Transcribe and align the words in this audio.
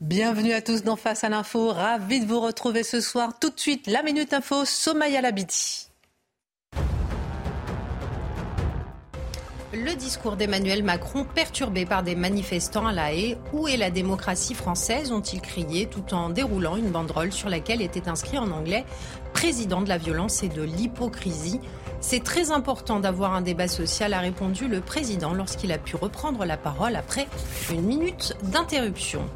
Bienvenue 0.00 0.52
à 0.52 0.62
tous 0.62 0.84
dans 0.84 0.94
Face 0.94 1.24
à 1.24 1.28
l'info. 1.28 1.72
Ravi 1.72 2.20
de 2.20 2.24
vous 2.24 2.38
retrouver 2.38 2.84
ce 2.84 3.00
soir. 3.00 3.36
Tout 3.40 3.50
de 3.50 3.58
suite, 3.58 3.88
la 3.88 4.04
minute 4.04 4.32
info 4.32 4.64
Somaya 4.64 5.20
Labidi. 5.20 5.88
Le 9.72 9.96
discours 9.96 10.36
d'Emmanuel 10.36 10.84
Macron 10.84 11.26
perturbé 11.34 11.84
par 11.84 12.04
des 12.04 12.14
manifestants 12.14 12.86
à 12.86 12.92
La 12.92 13.12
Haye. 13.12 13.36
Où 13.52 13.66
est 13.66 13.76
la 13.76 13.90
démocratie 13.90 14.54
française 14.54 15.10
ont-ils 15.10 15.40
crié 15.40 15.86
tout 15.86 16.14
en 16.14 16.30
déroulant 16.30 16.76
une 16.76 16.92
banderole 16.92 17.32
sur 17.32 17.48
laquelle 17.48 17.82
était 17.82 18.08
inscrit 18.08 18.38
en 18.38 18.52
anglais 18.52 18.84
Président 19.32 19.82
de 19.82 19.88
la 19.88 19.98
violence 19.98 20.44
et 20.44 20.48
de 20.48 20.62
l'hypocrisie. 20.62 21.58
C'est 22.00 22.22
très 22.22 22.52
important 22.52 23.00
d'avoir 23.00 23.34
un 23.34 23.40
débat 23.40 23.66
social, 23.66 24.14
a 24.14 24.20
répondu 24.20 24.68
le 24.68 24.80
président 24.80 25.34
lorsqu'il 25.34 25.72
a 25.72 25.78
pu 25.78 25.96
reprendre 25.96 26.44
la 26.44 26.56
parole 26.56 26.94
après 26.94 27.26
une 27.72 27.82
minute 27.82 28.36
d'interruption. 28.44 29.28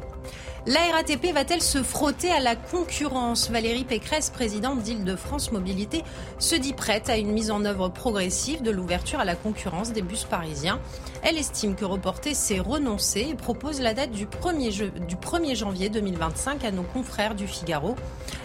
La 0.65 0.79
RATP 0.93 1.33
va-t-elle 1.33 1.61
se 1.61 1.83
frotter 1.83 2.31
à 2.31 2.39
la 2.39 2.55
concurrence? 2.55 3.49
Valérie 3.49 3.83
Pécresse, 3.83 4.29
présidente 4.29 4.81
d'Île-de-France 4.81 5.51
Mobilité, 5.51 6.05
se 6.39 6.55
dit 6.55 6.71
prête 6.71 7.09
à 7.09 7.17
une 7.17 7.33
mise 7.33 7.51
en 7.51 7.65
œuvre 7.65 7.89
progressive 7.89 8.61
de 8.61 8.71
l'ouverture 8.71 9.19
à 9.19 9.25
la 9.25 9.35
concurrence 9.35 9.91
des 9.91 10.01
bus 10.01 10.23
parisiens. 10.23 10.79
Elle 11.21 11.37
estime 11.37 11.75
que 11.75 11.83
reporter, 11.83 12.33
c'est 12.33 12.59
renoncer 12.59 13.27
et 13.29 13.35
propose 13.35 13.81
la 13.81 13.93
date 13.93 14.11
du 14.11 14.25
1er, 14.25 15.05
du 15.05 15.15
1er 15.17 15.53
janvier 15.53 15.89
2025 15.89 16.63
à 16.63 16.71
nos 16.71 16.83
confrères 16.83 17.35
du 17.35 17.45
Figaro. 17.45 17.97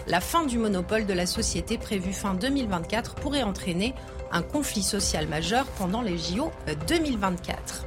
La 0.05 0.19
fin 0.19 0.45
du 0.45 0.57
monopole 0.57 1.05
de 1.05 1.13
la 1.13 1.25
société 1.25 1.77
prévue 1.77 2.11
fin 2.11 2.33
2024 2.33 3.15
pourrait 3.15 3.43
entraîner 3.43 3.95
un 4.33 4.41
conflit 4.41 4.83
social 4.83 5.25
majeur 5.25 5.65
pendant 5.77 6.01
les 6.01 6.17
JO 6.17 6.51
2024. 6.85 7.85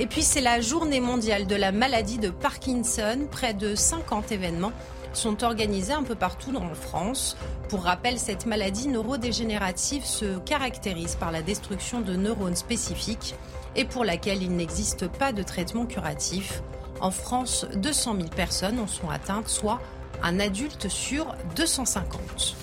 Et 0.00 0.06
puis 0.06 0.22
c'est 0.22 0.40
la 0.40 0.62
journée 0.62 0.98
mondiale 0.98 1.46
de 1.46 1.54
la 1.54 1.72
maladie 1.72 2.16
de 2.16 2.30
Parkinson. 2.30 3.28
Près 3.30 3.52
de 3.52 3.74
50 3.74 4.32
événements 4.32 4.72
sont 5.12 5.44
organisés 5.44 5.92
un 5.92 6.04
peu 6.04 6.14
partout 6.14 6.56
en 6.56 6.74
France. 6.74 7.36
Pour 7.68 7.82
rappel, 7.82 8.18
cette 8.18 8.46
maladie 8.46 8.88
neurodégénérative 8.88 10.06
se 10.06 10.38
caractérise 10.38 11.16
par 11.16 11.30
la 11.30 11.42
destruction 11.42 12.00
de 12.00 12.16
neurones 12.16 12.56
spécifiques 12.56 13.34
et 13.76 13.84
pour 13.84 14.06
laquelle 14.06 14.42
il 14.42 14.56
n'existe 14.56 15.06
pas 15.06 15.34
de 15.34 15.42
traitement 15.42 15.84
curatif. 15.84 16.62
En 17.02 17.10
France, 17.10 17.66
200 17.74 18.16
000 18.16 18.28
personnes 18.28 18.78
en 18.78 18.86
sont 18.86 19.10
atteintes, 19.10 19.48
soit 19.48 19.82
un 20.22 20.40
adulte 20.40 20.88
sur 20.88 21.34
250. 21.56 22.56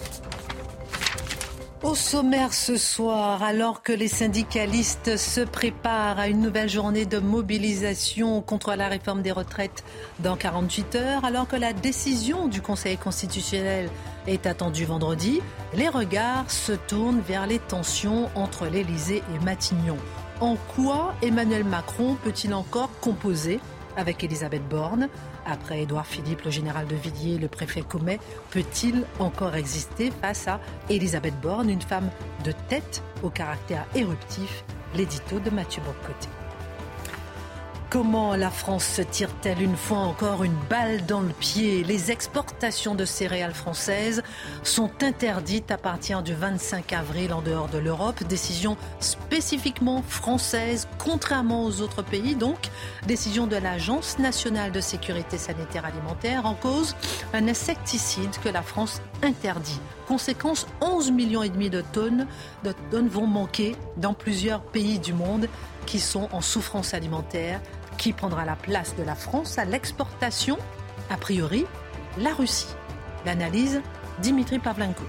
Au 1.84 1.94
sommaire 1.94 2.56
ce 2.56 2.76
soir, 2.76 3.44
alors 3.44 3.84
que 3.84 3.94
les 3.94 4.08
syndicalistes 4.08 5.16
se 5.16 5.42
préparent 5.42 6.18
à 6.18 6.28
une 6.28 6.42
nouvelle 6.42 6.70
journée 6.70 7.06
de 7.06 7.20
mobilisation 7.20 8.42
contre 8.42 8.74
la 8.74 8.88
réforme 8.88 9.22
des 9.22 9.32
retraites 9.32 9.84
dans 10.20 10.36
48 10.36 10.96
heures, 10.96 11.24
alors 11.24 11.48
que 11.48 11.56
la 11.56 11.74
décision 11.74 12.48
du 12.48 12.64
Conseil 12.64 12.98
constitutionnel 12.98 13.92
est 14.26 14.48
attendue 14.48 14.86
vendredi, 14.86 15.40
les 15.76 15.88
regards 15.88 16.50
se 16.50 16.72
tournent 16.72 17.22
vers 17.22 17.46
les 17.46 17.60
tensions 17.60 18.32
entre 18.34 18.66
l'Élysée 18.66 19.22
et 19.36 19.46
Matignon. 19.46 19.98
En 20.40 20.56
quoi 20.76 21.14
Emmanuel 21.22 21.64
Macron 21.64 22.18
peut-il 22.24 22.56
encore 22.56 22.90
composer 23.02 23.60
avec 23.98 24.24
Elisabeth 24.24 24.66
Borne 24.70 25.10
après 25.46 25.82
Édouard 25.82 26.06
Philippe, 26.06 26.44
le 26.44 26.52
général 26.52 26.88
de 26.88 26.96
Villiers, 26.96 27.38
le 27.38 27.50
préfet 27.50 27.82
Comet, 27.82 28.20
peut-il 28.52 29.04
encore 29.20 29.56
exister 29.56 30.12
face 30.22 30.48
à 30.48 30.62
Elisabeth 30.90 31.38
Borne, 31.42 31.70
une 31.70 31.82
femme 31.82 32.10
de 32.46 32.54
tête 32.70 33.04
au 33.24 33.30
caractère 33.30 33.86
éruptif? 33.96 34.64
L'édito 34.96 35.40
de 35.40 35.50
Mathieu 35.50 35.82
Bocoté. 35.82 36.30
Comment 37.90 38.36
la 38.36 38.52
France 38.52 38.84
se 38.84 39.02
tire-t-elle 39.02 39.62
une 39.62 39.78
fois 39.78 40.00
encore 40.00 40.44
une 40.44 40.58
balle 40.70 41.06
dans 41.06 41.22
le 41.22 41.30
pied? 41.30 41.86
Les 41.86 42.12
exportations 42.12 42.96
de 42.96 43.06
céréales 43.06 43.54
françaises 43.54 44.24
sont 44.62 44.92
interdites 45.02 45.72
à 45.72 45.78
partir 45.78 46.22
du 46.22 46.34
25 46.34 46.92
avril 46.92 47.32
en 47.32 47.42
dehors 47.42 47.70
de 47.70 47.78
l'Europe. 47.78 48.26
Décision 48.26 48.76
spécifiquement 49.00 50.02
française, 50.02 50.90
contrairement 50.98 51.64
aux 51.64 51.80
autres 51.80 52.02
pays. 52.02 52.36
Donc, 52.36 52.58
décision 53.08 53.48
de 53.48 53.56
l'Agence 53.56 54.20
nationale 54.20 54.74
de 54.74 54.82
sécurité 54.82 55.38
sanitaire 55.38 55.86
alimentaire 55.86 56.46
en 56.46 56.56
cause 56.56 56.94
un 57.32 57.48
insecticide 57.48 58.38
que 58.44 58.50
la 58.50 58.64
France 58.64 59.02
interdit. 59.24 59.80
Conséquence, 60.10 60.68
11 60.82 61.12
millions 61.12 61.44
et 61.44 61.50
demi 61.50 61.70
de 61.70 61.80
tonnes, 61.80 62.28
de 62.66 62.74
tonnes 62.92 63.08
vont 63.08 63.28
manquer 63.28 63.78
dans 63.96 64.14
plusieurs 64.14 64.62
pays 64.62 65.00
du 65.00 65.14
monde 65.14 65.48
qui 65.86 66.00
sont 66.02 66.28
en 66.34 66.42
souffrance 66.42 66.94
alimentaire 66.94 67.62
qui 67.98 68.14
prendra 68.14 68.46
la 68.46 68.56
place 68.56 68.96
de 68.96 69.04
la 69.04 69.16
France 69.16 69.58
à 69.58 69.66
l'exportation 69.66 70.58
A 71.10 71.18
priori, 71.18 71.66
la 72.18 72.34
Russie. 72.34 72.68
L'analyse, 73.26 73.82
Dimitri 74.22 74.60
Pavlenko. 74.60 75.04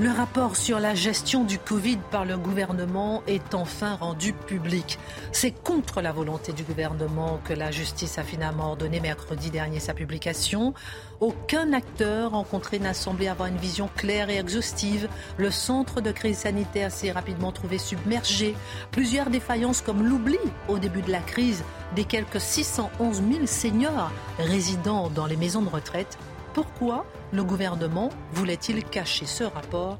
Le 0.00 0.10
rapport 0.10 0.54
sur 0.54 0.78
la 0.78 0.94
gestion 0.94 1.42
du 1.42 1.58
Covid 1.58 1.98
par 2.12 2.24
le 2.24 2.38
gouvernement 2.38 3.24
est 3.26 3.52
enfin 3.52 3.96
rendu 3.96 4.32
public. 4.32 4.96
C'est 5.32 5.50
contre 5.50 6.00
la 6.00 6.12
volonté 6.12 6.52
du 6.52 6.62
gouvernement 6.62 7.40
que 7.42 7.52
la 7.52 7.72
justice 7.72 8.16
a 8.16 8.22
finalement 8.22 8.68
ordonné 8.68 9.00
mercredi 9.00 9.50
dernier 9.50 9.80
sa 9.80 9.94
publication. 9.94 10.72
Aucun 11.18 11.72
acteur 11.72 12.30
rencontré 12.30 12.78
n'a 12.78 12.94
semblé 12.94 13.26
avoir 13.26 13.48
une 13.48 13.56
vision 13.56 13.90
claire 13.96 14.30
et 14.30 14.38
exhaustive. 14.38 15.08
Le 15.36 15.50
centre 15.50 16.00
de 16.00 16.12
crise 16.12 16.38
sanitaire 16.38 16.92
s'est 16.92 17.10
rapidement 17.10 17.50
trouvé 17.50 17.78
submergé. 17.78 18.54
Plusieurs 18.92 19.30
défaillances 19.30 19.80
comme 19.80 20.06
l'oubli 20.06 20.38
au 20.68 20.78
début 20.78 21.02
de 21.02 21.10
la 21.10 21.22
crise 21.22 21.64
des 21.96 22.04
quelques 22.04 22.40
611 22.40 23.20
000 23.32 23.46
seniors 23.46 24.12
résidant 24.38 25.10
dans 25.10 25.26
les 25.26 25.36
maisons 25.36 25.62
de 25.62 25.68
retraite 25.68 26.18
pourquoi 26.58 27.06
le 27.32 27.44
gouvernement 27.44 28.10
voulait-il 28.32 28.82
cacher 28.82 29.26
ce 29.26 29.44
rapport 29.44 29.96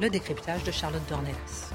Le 0.00 0.08
décryptage 0.08 0.64
de 0.64 0.70
Charlotte 0.70 1.06
Dornelas? 1.10 1.74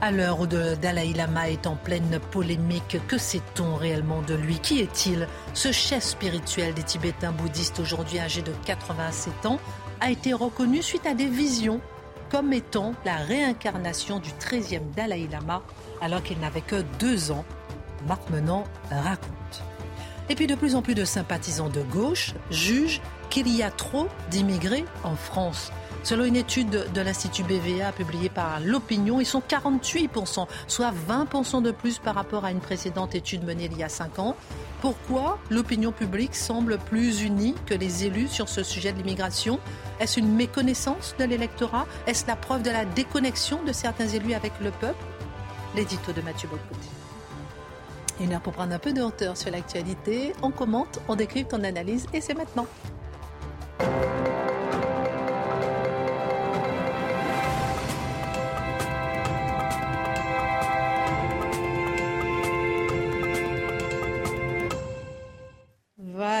À 0.00 0.12
l'heure 0.12 0.38
où 0.38 0.46
le 0.46 0.76
Dalai 0.76 1.12
Lama 1.12 1.50
est 1.50 1.66
en 1.66 1.74
pleine 1.74 2.20
polémique, 2.30 2.98
que 3.08 3.18
sait-on 3.18 3.74
réellement 3.74 4.22
de 4.22 4.34
lui? 4.34 4.60
Qui 4.60 4.78
est-il? 4.78 5.26
Ce 5.54 5.72
chef 5.72 6.04
spirituel 6.04 6.72
des 6.74 6.84
Tibétains 6.84 7.32
bouddhistes, 7.32 7.80
aujourd'hui 7.80 8.20
âgé 8.20 8.42
de 8.42 8.52
87 8.64 9.46
ans, 9.46 9.58
a 10.00 10.12
été 10.12 10.32
reconnu 10.32 10.80
suite 10.80 11.06
à 11.06 11.14
des 11.14 11.26
visions 11.26 11.80
comme 12.30 12.52
étant 12.52 12.94
la 13.04 13.16
réincarnation 13.16 14.20
du 14.20 14.30
13e 14.30 14.92
Dalai 14.94 15.26
Lama, 15.28 15.64
alors 16.00 16.22
qu'il 16.22 16.38
n'avait 16.38 16.60
que 16.60 16.84
deux 17.00 17.32
ans. 17.32 17.44
Marc 18.06 18.30
Menant 18.30 18.62
raconte. 18.88 19.64
Et 20.28 20.34
puis 20.34 20.46
de 20.46 20.54
plus 20.54 20.74
en 20.74 20.82
plus 20.82 20.94
de 20.94 21.04
sympathisants 21.04 21.68
de 21.68 21.82
gauche 21.82 22.34
jugent 22.50 23.00
qu'il 23.36 23.54
y 23.54 23.62
a 23.62 23.70
trop 23.70 24.08
d'immigrés 24.30 24.86
en 25.04 25.14
France. 25.14 25.70
Selon 26.04 26.24
une 26.24 26.36
étude 26.36 26.90
de 26.90 27.00
l'Institut 27.02 27.42
BVA 27.42 27.92
publiée 27.92 28.30
par 28.30 28.60
l'Opinion, 28.60 29.20
ils 29.20 29.26
sont 29.26 29.42
48%, 29.46 30.46
soit 30.66 30.94
20% 31.06 31.60
de 31.60 31.70
plus 31.70 31.98
par 31.98 32.14
rapport 32.14 32.46
à 32.46 32.50
une 32.50 32.60
précédente 32.60 33.14
étude 33.14 33.44
menée 33.44 33.68
il 33.70 33.76
y 33.76 33.82
a 33.82 33.90
5 33.90 34.20
ans. 34.20 34.36
Pourquoi 34.80 35.38
l'opinion 35.50 35.92
publique 35.92 36.34
semble 36.34 36.78
plus 36.78 37.20
unie 37.20 37.54
que 37.66 37.74
les 37.74 38.06
élus 38.06 38.28
sur 38.28 38.48
ce 38.48 38.62
sujet 38.62 38.92
de 38.92 38.98
l'immigration? 38.98 39.60
Est-ce 40.00 40.18
une 40.18 40.34
méconnaissance 40.34 41.14
de 41.18 41.24
l'électorat? 41.24 41.86
Est-ce 42.06 42.26
la 42.26 42.36
preuve 42.36 42.62
de 42.62 42.70
la 42.70 42.86
déconnexion 42.86 43.62
de 43.64 43.72
certains 43.74 44.08
élus 44.08 44.32
avec 44.32 44.52
le 44.62 44.70
peuple? 44.70 45.04
L'édito 45.74 46.12
de 46.12 46.22
Mathieu 46.22 46.48
Bocoté. 46.48 46.88
Une 48.18 48.32
heure 48.32 48.40
pour 48.40 48.54
prendre 48.54 48.72
un 48.72 48.78
peu 48.78 48.94
de 48.94 49.02
hauteur 49.02 49.36
sur 49.36 49.50
l'actualité. 49.50 50.32
On 50.40 50.50
commente, 50.50 51.00
on 51.06 51.16
décrypte, 51.16 51.52
on 51.52 51.64
analyse 51.64 52.06
et 52.14 52.22
c'est 52.22 52.34
maintenant. 52.34 52.66
Thank 53.78 54.10
you. 54.10 54.15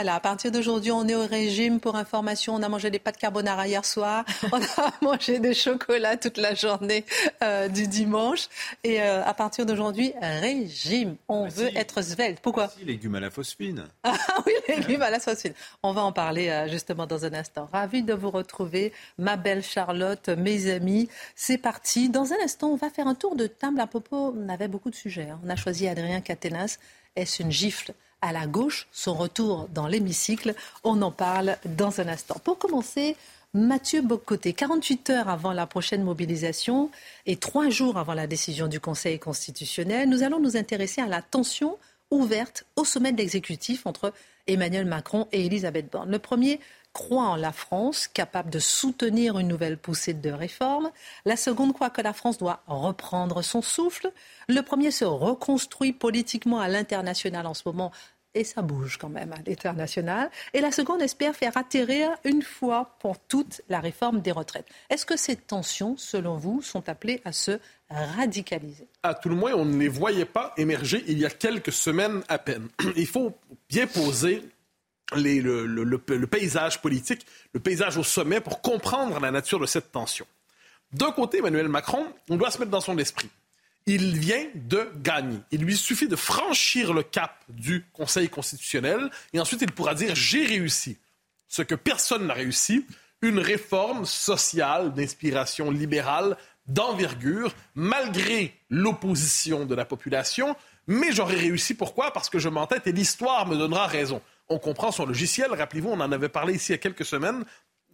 Voilà, 0.06 0.18
à 0.18 0.20
partir 0.20 0.52
d'aujourd'hui, 0.52 0.92
on 0.92 1.08
est 1.08 1.16
au 1.16 1.26
régime. 1.26 1.80
Pour 1.80 1.96
information, 1.96 2.54
on 2.54 2.62
a 2.62 2.68
mangé 2.68 2.92
des 2.92 3.00
pâtes 3.00 3.16
carbonara 3.16 3.66
hier 3.66 3.84
soir. 3.84 4.24
On 4.52 4.62
a 4.62 4.92
mangé 5.02 5.40
des 5.40 5.52
chocolats 5.52 6.16
toute 6.16 6.36
la 6.36 6.54
journée 6.54 7.04
euh, 7.42 7.66
du 7.66 7.88
dimanche. 7.88 8.46
Et 8.84 9.02
euh, 9.02 9.24
à 9.24 9.34
partir 9.34 9.66
d'aujourd'hui, 9.66 10.12
régime. 10.22 11.16
On 11.26 11.48
veut 11.48 11.76
être 11.76 12.02
svelte. 12.02 12.38
Pourquoi? 12.40 12.70
Légumes 12.84 13.16
à 13.16 13.20
la 13.20 13.30
phosphine. 13.30 13.88
Ah 14.04 14.42
oui, 14.46 14.52
légumes 14.68 15.02
à 15.02 15.10
la 15.10 15.18
phosphine. 15.18 15.54
On 15.82 15.92
va 15.92 16.02
en 16.02 16.12
parler 16.12 16.50
euh, 16.50 16.68
justement 16.68 17.06
dans 17.06 17.24
un 17.24 17.34
instant. 17.34 17.68
Ravi 17.72 18.04
de 18.04 18.14
vous 18.14 18.30
retrouver, 18.30 18.92
ma 19.18 19.36
belle 19.36 19.64
Charlotte, 19.64 20.28
mes 20.28 20.70
amis. 20.70 21.08
C'est 21.34 21.58
parti. 21.58 22.10
Dans 22.10 22.32
un 22.32 22.36
instant, 22.44 22.68
on 22.68 22.76
va 22.76 22.90
faire 22.90 23.08
un 23.08 23.16
tour 23.16 23.34
de 23.34 23.48
table 23.48 23.80
à 23.80 23.88
propos. 23.88 24.36
On 24.38 24.48
avait 24.48 24.68
beaucoup 24.68 24.90
de 24.90 24.94
sujets. 24.94 25.30
Hein. 25.30 25.40
On 25.44 25.50
a 25.50 25.56
choisi 25.56 25.88
Adrien 25.88 26.20
Caténas. 26.20 26.78
Est-ce 27.16 27.42
une 27.42 27.50
gifle? 27.50 27.92
À 28.22 28.32
la 28.32 28.46
gauche 28.46 28.86
Son 28.92 29.14
retour 29.14 29.68
dans 29.72 29.86
l'hémicycle. 29.86 30.54
On 30.84 31.00
en 31.02 31.10
parle 31.10 31.56
dans 31.64 32.00
un 32.00 32.08
instant. 32.08 32.40
Pour 32.42 32.58
commencer, 32.58 33.16
Mathieu 33.54 34.02
Bocoté, 34.02 34.52
48 34.52 35.10
heures 35.10 35.28
avant 35.28 35.52
la 35.52 35.66
prochaine 35.66 36.02
mobilisation 36.02 36.90
et 37.24 37.36
trois 37.36 37.70
jours 37.70 37.96
avant 37.96 38.14
la 38.14 38.26
décision 38.26 38.66
du 38.66 38.80
Conseil 38.80 39.18
constitutionnel, 39.18 40.08
nous 40.08 40.22
allons 40.22 40.40
nous 40.40 40.56
intéresser 40.56 41.00
à 41.00 41.06
la 41.06 41.22
tension 41.22 41.78
ouverte 42.10 42.64
au 42.76 42.84
sommet 42.84 43.12
de 43.12 43.18
l'exécutif 43.18 43.86
entre 43.86 44.12
Emmanuel 44.46 44.86
Macron 44.86 45.28
et 45.32 45.46
Elisabeth 45.46 45.90
Borne. 45.90 46.10
Le 46.10 46.18
premier 46.18 46.60
croit 46.92 47.24
en 47.24 47.36
la 47.36 47.52
France, 47.52 48.08
capable 48.08 48.48
de 48.48 48.58
soutenir 48.58 49.38
une 49.38 49.48
nouvelle 49.48 49.76
poussée 49.76 50.14
de 50.14 50.30
réformes. 50.30 50.90
La 51.26 51.36
seconde 51.36 51.74
croit 51.74 51.90
que 51.90 52.00
la 52.00 52.14
France 52.14 52.38
doit 52.38 52.62
reprendre 52.66 53.42
son 53.42 53.60
souffle. 53.60 54.10
Le 54.48 54.62
premier 54.62 54.90
se 54.90 55.04
reconstruit 55.04 55.92
politiquement 55.92 56.58
à 56.58 56.68
l'international 56.68 57.46
en 57.46 57.52
ce 57.52 57.62
moment 57.66 57.92
et 58.36 58.44
ça 58.44 58.62
bouge 58.62 58.98
quand 58.98 59.08
même 59.08 59.32
à 59.32 59.38
l'international. 59.46 60.30
Et 60.52 60.60
la 60.60 60.70
seconde 60.70 61.02
espère 61.02 61.34
faire 61.34 61.56
atterrir 61.56 62.10
une 62.24 62.42
fois 62.42 62.96
pour 63.00 63.18
toutes 63.18 63.62
la 63.68 63.80
réforme 63.80 64.20
des 64.20 64.32
retraites. 64.32 64.68
Est-ce 64.90 65.06
que 65.06 65.16
ces 65.16 65.36
tensions, 65.36 65.96
selon 65.96 66.36
vous, 66.36 66.62
sont 66.62 66.88
appelées 66.88 67.22
à 67.24 67.32
se 67.32 67.58
radicaliser 67.90 68.88
À 69.02 69.14
tout 69.14 69.28
le 69.28 69.34
moins, 69.34 69.52
on 69.54 69.64
ne 69.64 69.78
les 69.78 69.88
voyait 69.88 70.24
pas 70.24 70.52
émerger 70.56 71.04
il 71.06 71.18
y 71.18 71.26
a 71.26 71.30
quelques 71.30 71.72
semaines 71.72 72.22
à 72.28 72.38
peine. 72.38 72.68
Il 72.96 73.06
faut 73.06 73.36
bien 73.68 73.86
poser 73.86 74.42
le, 75.14 75.66
le, 75.66 76.26
paysage 76.26 76.82
politique, 76.82 77.24
le 77.52 77.60
paysage 77.60 77.96
au 77.96 78.02
sommet 78.02 78.40
pour 78.40 78.60
comprendre 78.60 79.20
la 79.20 79.30
nature 79.30 79.60
de 79.60 79.66
cette 79.66 79.92
tension. 79.92 80.26
D'un 80.92 81.12
côté, 81.12 81.38
Emmanuel 81.38 81.68
Macron, 81.68 82.06
on 82.28 82.36
doit 82.36 82.50
se 82.50 82.58
mettre 82.58 82.70
dans 82.70 82.80
son 82.80 82.98
esprit 82.98 83.30
il 83.86 84.18
vient 84.18 84.46
de 84.54 84.90
gagner. 84.96 85.38
Il 85.52 85.62
lui 85.62 85.76
suffit 85.76 86.08
de 86.08 86.16
franchir 86.16 86.92
le 86.92 87.02
cap 87.04 87.42
du 87.48 87.84
Conseil 87.92 88.28
constitutionnel 88.28 89.10
et 89.32 89.40
ensuite 89.40 89.62
il 89.62 89.70
pourra 89.70 89.94
dire 89.94 90.14
j'ai 90.14 90.44
réussi. 90.44 90.98
Ce 91.48 91.62
que 91.62 91.76
personne 91.76 92.26
n'a 92.26 92.34
réussi, 92.34 92.84
une 93.22 93.38
réforme 93.38 94.04
sociale 94.04 94.92
d'inspiration 94.92 95.70
libérale 95.70 96.36
d'envergure, 96.68 97.54
malgré 97.74 98.54
l'opposition 98.70 99.64
de 99.64 99.74
la 99.74 99.84
population. 99.84 100.56
Mais 100.86 101.12
j'aurais 101.12 101.36
réussi 101.36 101.74
pourquoi? 101.74 102.12
Parce 102.12 102.30
que 102.30 102.38
je 102.38 102.48
m'entête 102.48 102.86
et 102.86 102.92
l'histoire 102.92 103.46
me 103.46 103.56
donnera 103.56 103.86
raison. 103.86 104.22
On 104.48 104.58
comprend 104.58 104.92
son 104.92 105.06
logiciel. 105.06 105.52
Rappelez-vous, 105.52 105.90
on 105.90 106.00
en 106.00 106.12
avait 106.12 106.28
parlé 106.28 106.54
ici 106.54 106.72
il 106.72 106.74
y 106.74 106.76
a 106.76 106.78
quelques 106.78 107.04
semaines 107.04 107.44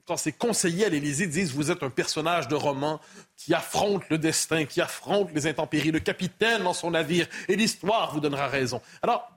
quand 0.06 0.16
ses 0.16 0.32
conseillers 0.32 0.86
à 0.86 0.88
l'Élysée 0.88 1.26
disent 1.26 1.52
vous 1.52 1.70
êtes 1.70 1.82
un 1.82 1.90
personnage 1.90 2.48
de 2.48 2.54
roman 2.54 3.00
qui 3.36 3.54
affronte 3.54 4.08
le 4.10 4.18
destin, 4.18 4.64
qui 4.64 4.80
affronte 4.80 5.30
les 5.32 5.46
intempéries, 5.46 5.92
le 5.92 6.00
capitaine 6.00 6.64
dans 6.64 6.74
son 6.74 6.90
navire, 6.90 7.28
et 7.48 7.56
l'histoire 7.56 8.12
vous 8.12 8.20
donnera 8.20 8.48
raison. 8.48 8.82
Alors, 9.02 9.30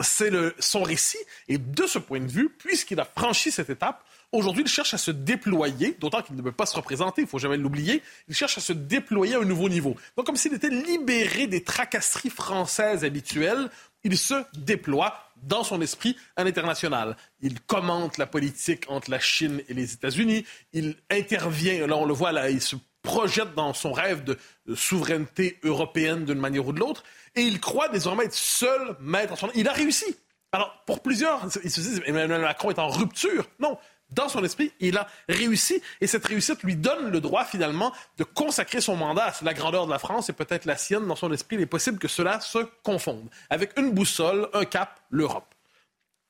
c'est 0.00 0.30
son 0.60 0.82
récit, 0.82 1.18
et 1.48 1.58
de 1.58 1.86
ce 1.86 1.98
point 1.98 2.20
de 2.20 2.30
vue, 2.30 2.50
puisqu'il 2.50 3.00
a 3.00 3.04
franchi 3.04 3.50
cette 3.50 3.70
étape, 3.70 4.04
aujourd'hui, 4.32 4.62
il 4.64 4.68
cherche 4.68 4.94
à 4.94 4.98
se 4.98 5.10
déployer, 5.10 5.96
d'autant 6.00 6.22
qu'il 6.22 6.36
ne 6.36 6.42
peut 6.42 6.52
pas 6.52 6.66
se 6.66 6.76
représenter, 6.76 7.22
il 7.22 7.24
ne 7.24 7.30
faut 7.30 7.38
jamais 7.38 7.56
l'oublier, 7.56 8.02
il 8.28 8.34
cherche 8.34 8.58
à 8.58 8.60
se 8.60 8.72
déployer 8.72 9.34
à 9.34 9.40
un 9.40 9.44
nouveau 9.44 9.68
niveau. 9.68 9.96
Donc, 10.16 10.26
comme 10.26 10.36
s'il 10.36 10.54
était 10.54 10.70
libéré 10.70 11.46
des 11.46 11.62
tracasseries 11.62 12.30
françaises 12.30 13.04
habituelles, 13.04 13.70
il 14.04 14.16
se 14.16 14.34
déploie 14.56 15.14
dans 15.42 15.64
son 15.64 15.80
esprit 15.80 16.16
à 16.36 16.44
l'international. 16.44 17.16
Il 17.40 17.60
commente 17.60 18.18
la 18.18 18.26
politique 18.26 18.84
entre 18.88 19.10
la 19.10 19.18
Chine 19.18 19.62
et 19.68 19.74
les 19.74 19.92
États-Unis. 19.92 20.44
Il 20.72 20.96
intervient, 21.10 21.86
là 21.86 21.96
on 21.96 22.04
le 22.04 22.14
voit, 22.14 22.32
là, 22.32 22.50
il 22.50 22.60
se 22.60 22.76
projette 23.02 23.54
dans 23.54 23.72
son 23.72 23.92
rêve 23.92 24.24
de, 24.24 24.36
souveraineté 24.74 25.60
européenne 25.62 26.24
d'une 26.24 26.40
manière 26.40 26.66
ou 26.66 26.72
de 26.72 26.80
l'autre. 26.80 27.04
Et 27.36 27.42
il 27.42 27.60
croit 27.60 27.88
désormais 27.88 28.24
être 28.24 28.34
seul 28.34 28.96
maître. 29.00 29.34
Il 29.54 29.68
a 29.68 29.72
réussi. 29.72 30.16
Alors, 30.52 30.82
pour 30.86 31.00
plusieurs, 31.00 31.46
ils 31.62 31.70
se 31.70 31.80
disent 31.80 32.02
Emmanuel 32.06 32.40
Macron 32.40 32.70
est 32.70 32.78
en 32.78 32.88
rupture. 32.88 33.48
Non, 33.60 33.78
dans 34.10 34.28
son 34.28 34.44
esprit, 34.44 34.72
il 34.78 34.96
a 34.96 35.08
réussi 35.28 35.82
et 36.00 36.06
cette 36.06 36.24
réussite 36.26 36.62
lui 36.62 36.76
donne 36.76 37.10
le 37.10 37.20
droit 37.20 37.44
finalement 37.44 37.92
de 38.18 38.24
consacrer 38.24 38.80
son 38.80 38.96
mandat 38.96 39.26
à 39.26 39.44
la 39.44 39.54
grandeur 39.54 39.86
de 39.86 39.90
la 39.90 39.98
France 39.98 40.28
et 40.28 40.32
peut-être 40.32 40.64
la 40.64 40.76
sienne 40.76 41.06
dans 41.06 41.16
son 41.16 41.32
esprit. 41.32 41.56
Il 41.56 41.62
est 41.62 41.66
possible 41.66 41.98
que 41.98 42.08
cela 42.08 42.40
se 42.40 42.58
confonde 42.82 43.28
avec 43.50 43.76
une 43.76 43.90
boussole, 43.90 44.48
un 44.52 44.64
cap, 44.64 45.00
l'Europe. 45.10 45.52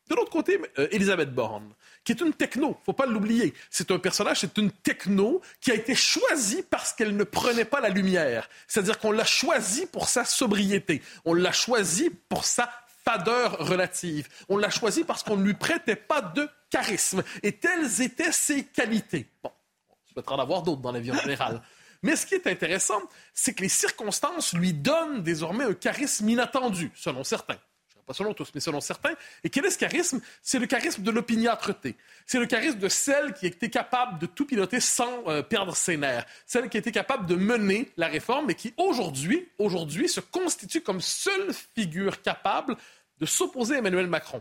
De 0.09 0.15
l'autre 0.15 0.31
côté, 0.31 0.61
euh, 0.79 0.87
Elisabeth 0.93 1.35
Borne, 1.35 1.73
qui 2.05 2.13
est 2.13 2.21
une 2.21 2.33
techno, 2.33 2.79
faut 2.87 2.93
pas 2.93 3.07
l'oublier. 3.07 3.55
C'est 3.71 3.91
un 3.91 3.99
personnage, 3.99 4.41
c'est 4.41 4.57
une 4.57 4.71
techno 4.71 5.43
qui 5.61 5.73
a 5.73 5.75
été 5.75 5.97
choisie 5.97 6.63
parce 6.63 6.93
qu'elle 6.93 7.17
ne 7.17 7.25
prenait 7.25 7.65
pas 7.65 7.81
la 7.81 7.89
lumière. 7.89 8.49
C'est-à-dire 8.69 9.01
qu'on 9.01 9.11
l'a 9.11 9.25
choisie 9.25 9.87
pour 9.87 10.09
sa 10.09 10.25
sobriété. 10.25 11.03
On 11.25 11.35
l'a 11.35 11.51
choisie 11.51 12.11
pour 12.29 12.45
sa 12.45 12.71
fadeur 13.05 13.59
relative. 13.59 14.29
On 14.49 14.57
l'a 14.57 14.71
choisie 14.71 15.03
parce 15.03 15.25
qu'on 15.25 15.37
ne 15.37 15.45
lui 15.45 15.55
prêtait 15.55 15.97
pas 15.97 16.21
de 16.23 16.49
charisme. 16.77 17.23
Et 17.43 17.53
telles 17.53 18.03
étaient 18.03 18.33
ses 18.33 18.65
qualités. 18.65 19.27
Bon, 19.43 19.51
on 19.91 20.13
souhaiterait 20.13 20.35
en 20.35 20.41
avoir 20.41 20.63
d'autres 20.63 20.83
dans 20.83 20.93
la 20.93 21.01
vie 21.01 21.13
en 21.13 21.19
général. 21.19 21.63
Mais 22.03 22.15
ce 22.15 22.27
qui 22.27 22.35
est 22.35 22.47
intéressant, 22.47 23.01
c'est 23.33 23.55
que 23.55 23.63
les 23.63 23.69
circonstances 23.69 24.53
lui 24.53 24.73
donnent 24.73 25.23
désormais 25.23 25.65
un 25.65 25.75
charisme 25.75 26.29
inattendu, 26.29 26.93
selon 26.95 27.25
certains. 27.25 27.59
Pas 28.07 28.15
selon 28.15 28.35
tous, 28.35 28.53
mais 28.55 28.61
selon 28.61 28.81
certains. 28.81 29.15
Et 29.43 29.51
quel 29.51 29.65
est 29.65 29.71
ce 29.71 29.79
charisme? 29.79 30.21
C'est 30.41 30.61
le 30.61 30.67
charisme 30.67 31.03
de 31.03 31.11
l'opiniâtreté. 31.11 31.97
C'est 32.25 32.39
le 32.39 32.47
charisme 32.47 32.79
de 32.79 32.89
celle 32.89 33.33
qui 33.33 33.47
était 33.47 33.69
capable 33.69 34.21
de 34.21 34.27
tout 34.27 34.47
piloter 34.47 34.79
sans 34.79 35.27
euh, 35.27 35.43
perdre 35.43 35.75
ses 35.75 35.97
nerfs. 35.97 36.25
Celle 36.47 36.69
qui 36.69 36.79
était 36.79 36.93
capable 36.93 37.27
de 37.27 37.35
mener 37.35 37.91
la 37.97 38.07
réforme 38.07 38.49
et 38.51 38.55
qui, 38.55 38.73
aujourd'hui, 38.77 39.49
aujourd'hui, 39.59 40.09
se 40.09 40.21
constitue 40.21 40.83
comme 40.83 41.01
seule 41.01 41.53
figure 41.75 42.23
capable 42.23 42.77
de 43.19 43.27
s'opposer 43.27 43.75
à 43.75 43.79
Emmanuel 43.79 44.07
Macron 44.07 44.41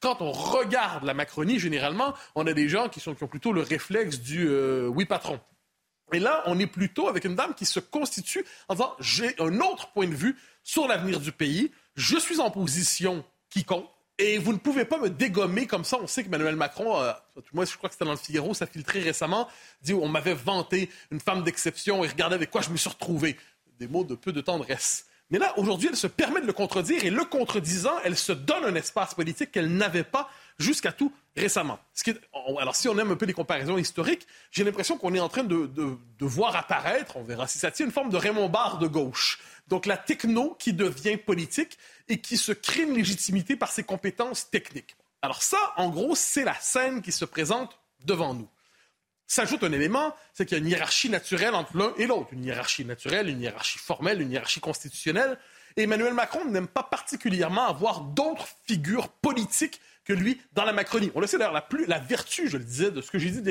quand 0.00 0.22
on 0.22 0.32
regarde 0.32 1.04
la 1.04 1.14
Macronie, 1.14 1.58
généralement, 1.58 2.14
on 2.34 2.46
a 2.46 2.52
des 2.52 2.68
gens 2.68 2.88
qui, 2.88 3.06
ont 3.08 3.14
plutôt 3.14 3.52
le 3.52 3.62
réflexe 3.62 4.20
du 4.20 4.48
euh, 4.48 4.86
oui 4.86 5.04
patron. 5.04 5.40
Et 6.12 6.20
là, 6.20 6.42
on 6.46 6.58
est 6.58 6.66
plutôt 6.66 7.08
avec 7.08 7.24
une 7.24 7.34
dame 7.34 7.54
qui 7.54 7.66
se 7.66 7.80
constitue 7.80 8.44
en 8.68 8.74
disant 8.74 8.94
j'ai 9.00 9.34
un 9.40 9.60
autre 9.60 9.92
point 9.92 10.06
de 10.06 10.14
vue 10.14 10.36
sur 10.62 10.88
l'avenir 10.88 11.20
du 11.20 11.32
pays, 11.32 11.70
je 11.96 12.18
suis 12.18 12.40
en 12.40 12.50
position 12.50 13.24
qui 13.50 13.64
compte. 13.64 13.88
Et 14.20 14.38
vous 14.38 14.52
ne 14.52 14.58
pouvez 14.58 14.84
pas 14.84 14.98
me 14.98 15.10
dégommer 15.10 15.66
comme 15.66 15.84
ça. 15.84 15.96
On 16.00 16.08
sait 16.08 16.24
qu'Emmanuel 16.24 16.56
Macron, 16.56 17.00
euh, 17.00 17.12
moi 17.52 17.64
je 17.64 17.76
crois 17.76 17.88
que 17.88 17.94
c'était 17.94 18.04
dans 18.04 18.10
le 18.10 18.16
Figaro, 18.16 18.52
ça 18.52 18.66
filtré 18.66 19.00
récemment, 19.00 19.48
dit 19.80 19.94
on 19.94 20.08
m'avait 20.08 20.34
vanté 20.34 20.90
une 21.12 21.20
femme 21.20 21.44
d'exception 21.44 22.02
et 22.02 22.08
regardez 22.08 22.34
avec 22.34 22.50
quoi 22.50 22.60
je 22.60 22.70
me 22.70 22.76
suis 22.76 22.90
retrouvé. 22.90 23.36
Des 23.78 23.86
mots 23.86 24.02
de 24.02 24.16
peu 24.16 24.32
de 24.32 24.40
tendresse. 24.40 25.06
Mais 25.30 25.38
là, 25.38 25.52
aujourd'hui, 25.58 25.88
elle 25.90 25.96
se 25.96 26.06
permet 26.06 26.40
de 26.40 26.46
le 26.46 26.52
contredire 26.52 27.04
et 27.04 27.10
le 27.10 27.24
contredisant, 27.24 27.94
elle 28.02 28.16
se 28.16 28.32
donne 28.32 28.64
un 28.64 28.74
espace 28.74 29.14
politique 29.14 29.52
qu'elle 29.52 29.76
n'avait 29.76 30.04
pas 30.04 30.30
jusqu'à 30.58 30.90
tout 30.90 31.12
récemment. 31.36 31.78
alors, 32.58 32.74
si 32.74 32.88
on 32.88 32.98
aime 32.98 33.10
un 33.10 33.16
peu 33.16 33.26
les 33.26 33.34
comparaisons 33.34 33.76
historiques, 33.76 34.26
j'ai 34.50 34.64
l'impression 34.64 34.96
qu'on 34.96 35.14
est 35.14 35.20
en 35.20 35.28
train 35.28 35.44
de, 35.44 35.70
voir 36.20 36.56
apparaître, 36.56 37.16
on 37.16 37.24
verra 37.24 37.46
si 37.46 37.58
ça 37.58 37.70
tient, 37.70 37.86
une 37.86 37.92
forme 37.92 38.10
de 38.10 38.16
Raymond 38.16 38.48
Barre 38.48 38.78
de 38.78 38.86
gauche. 38.86 39.38
Donc, 39.68 39.84
la 39.84 39.98
techno 39.98 40.56
qui 40.58 40.72
devient 40.72 41.18
politique 41.18 41.76
et 42.08 42.20
qui 42.20 42.38
se 42.38 42.52
crée 42.52 42.82
une 42.82 42.94
légitimité 42.94 43.54
par 43.54 43.70
ses 43.70 43.84
compétences 43.84 44.48
techniques. 44.50 44.96
Alors 45.20 45.42
ça, 45.42 45.58
en 45.76 45.90
gros, 45.90 46.14
c'est 46.14 46.44
la 46.44 46.54
scène 46.54 47.02
qui 47.02 47.12
se 47.12 47.24
présente 47.24 47.78
devant 48.04 48.34
nous 48.34 48.48
s'ajoute 49.28 49.62
un 49.62 49.72
élément, 49.72 50.16
c'est 50.32 50.46
qu'il 50.46 50.58
y 50.58 50.60
a 50.60 50.64
une 50.64 50.70
hiérarchie 50.70 51.10
naturelle 51.10 51.54
entre 51.54 51.76
l'un 51.76 51.92
et 51.98 52.06
l'autre. 52.06 52.30
Une 52.32 52.44
hiérarchie 52.44 52.84
naturelle, 52.84 53.28
une 53.28 53.40
hiérarchie 53.40 53.78
formelle, 53.78 54.20
une 54.20 54.32
hiérarchie 54.32 54.60
constitutionnelle. 54.60 55.38
Et 55.76 55.82
Emmanuel 55.82 56.14
Macron 56.14 56.44
n'aime 56.46 56.66
pas 56.66 56.82
particulièrement 56.82 57.68
avoir 57.68 58.00
d'autres 58.00 58.48
figures 58.66 59.08
politiques 59.08 59.80
que 60.04 60.14
lui 60.14 60.40
dans 60.54 60.64
la 60.64 60.72
Macronie. 60.72 61.12
On 61.14 61.20
le 61.20 61.26
sait 61.26 61.36
d'ailleurs, 61.36 61.52
la, 61.52 61.68
la 61.86 61.98
vertu, 61.98 62.48
je 62.48 62.56
le 62.56 62.64
disais, 62.64 62.90
de 62.90 63.02
ce 63.02 63.10
que 63.10 63.18
j'ai 63.18 63.30
dit 63.30 63.42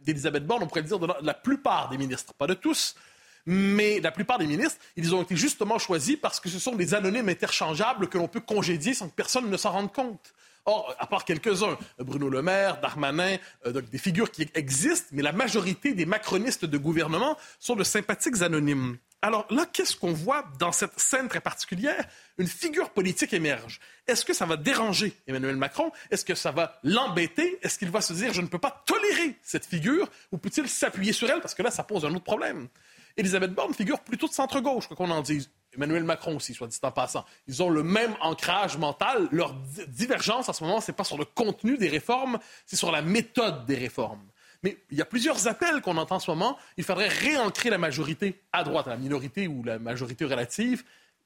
d'Elisabeth 0.00 0.46
Borne, 0.46 0.62
on 0.62 0.66
pourrait 0.66 0.82
dire 0.82 0.98
de 0.98 1.06
la, 1.22 1.34
plupart 1.34 1.90
des 1.90 1.98
ministres, 1.98 2.32
pas 2.32 2.46
de 2.46 2.54
tous, 2.54 2.96
mais 3.44 4.00
la 4.00 4.10
plupart 4.10 4.38
des 4.38 4.46
ministres, 4.46 4.80
ils 4.96 5.14
ont 5.14 5.22
été 5.22 5.36
justement 5.36 5.78
choisis 5.78 6.16
parce 6.16 6.40
que 6.40 6.48
ce 6.48 6.58
sont 6.58 6.74
des 6.74 6.94
anonymes 6.94 7.28
interchangeables 7.28 8.08
que 8.08 8.16
l'on 8.16 8.28
peut 8.28 8.40
congédier 8.40 8.94
sans 8.94 9.10
que 9.10 9.14
personne 9.14 9.50
ne 9.50 9.56
s'en 9.58 9.72
rende 9.72 9.92
compte. 9.92 10.32
Or, 10.66 10.94
à 10.98 11.06
part 11.06 11.24
quelques-uns, 11.24 11.78
Bruno 11.98 12.28
Le 12.28 12.42
Maire, 12.42 12.80
Darmanin, 12.80 13.36
euh, 13.66 13.80
des 13.80 13.98
figures 13.98 14.32
qui 14.32 14.48
existent, 14.54 15.08
mais 15.12 15.22
la 15.22 15.32
majorité 15.32 15.94
des 15.94 16.06
macronistes 16.06 16.64
de 16.64 16.76
gouvernement 16.76 17.36
sont 17.60 17.76
de 17.76 17.84
sympathiques 17.84 18.42
anonymes. 18.42 18.98
Alors 19.22 19.46
là, 19.50 19.64
qu'est-ce 19.72 19.96
qu'on 19.96 20.12
voit 20.12 20.44
dans 20.58 20.72
cette 20.72 20.98
scène 20.98 21.28
très 21.28 21.40
particulière? 21.40 22.04
Une 22.38 22.48
figure 22.48 22.90
politique 22.90 23.32
émerge. 23.32 23.80
Est-ce 24.06 24.24
que 24.24 24.34
ça 24.34 24.44
va 24.44 24.56
déranger 24.56 25.16
Emmanuel 25.26 25.56
Macron? 25.56 25.90
Est-ce 26.10 26.24
que 26.24 26.34
ça 26.34 26.50
va 26.50 26.78
l'embêter? 26.82 27.58
Est-ce 27.62 27.78
qu'il 27.78 27.90
va 27.90 28.00
se 28.00 28.12
dire, 28.12 28.32
je 28.34 28.40
ne 28.40 28.46
peux 28.46 28.58
pas 28.58 28.82
tolérer 28.86 29.38
cette 29.42 29.66
figure? 29.66 30.08
Ou 30.32 30.38
peut-il 30.38 30.68
s'appuyer 30.68 31.12
sur 31.12 31.30
elle? 31.30 31.40
Parce 31.40 31.54
que 31.54 31.62
là, 31.62 31.70
ça 31.70 31.82
pose 31.82 32.04
un 32.04 32.14
autre 32.14 32.24
problème. 32.24 32.68
Elisabeth 33.16 33.54
Borne 33.54 33.72
figure 33.72 34.00
plutôt 34.00 34.28
de 34.28 34.32
centre-gauche, 34.32 34.88
quoi 34.88 34.96
qu'on 34.96 35.10
en 35.10 35.22
dise. 35.22 35.50
Emmanuel 35.76 36.04
Macron 36.04 36.36
aussi, 36.36 36.54
soit 36.54 36.66
dit 36.66 36.78
en 36.82 36.90
passant. 36.90 37.24
Ils 37.46 37.62
ont 37.62 37.70
le 37.70 37.82
même 37.82 38.14
ancrage 38.20 38.78
mental. 38.78 39.28
Leur 39.30 39.54
divergence, 39.88 40.48
à 40.48 40.52
ce 40.52 40.64
moment, 40.64 40.80
c'est 40.80 40.92
pas 40.92 41.04
sur 41.04 41.18
le 41.18 41.24
contenu 41.24 41.78
des 41.78 41.88
réformes, 41.88 42.38
c'est 42.64 42.76
sur 42.76 42.90
la 42.90 43.02
méthode 43.02 43.66
des 43.66 43.76
réformes. 43.76 44.22
Mais 44.62 44.78
il 44.90 44.98
y 44.98 45.02
a 45.02 45.04
plusieurs 45.04 45.46
appels 45.48 45.80
qu'on 45.80 45.96
entend 45.96 46.16
en 46.16 46.20
ce 46.20 46.30
moment. 46.30 46.58
Il 46.76 46.84
faudrait 46.84 47.08
réancrer 47.08 47.70
la 47.70 47.78
majorité 47.78 48.42
à 48.52 48.64
droite, 48.64 48.86
la 48.86 48.96
minorité 48.96 49.48
ou 49.48 49.62
la 49.62 49.78
majorité 49.78 50.24
relative 50.24 50.82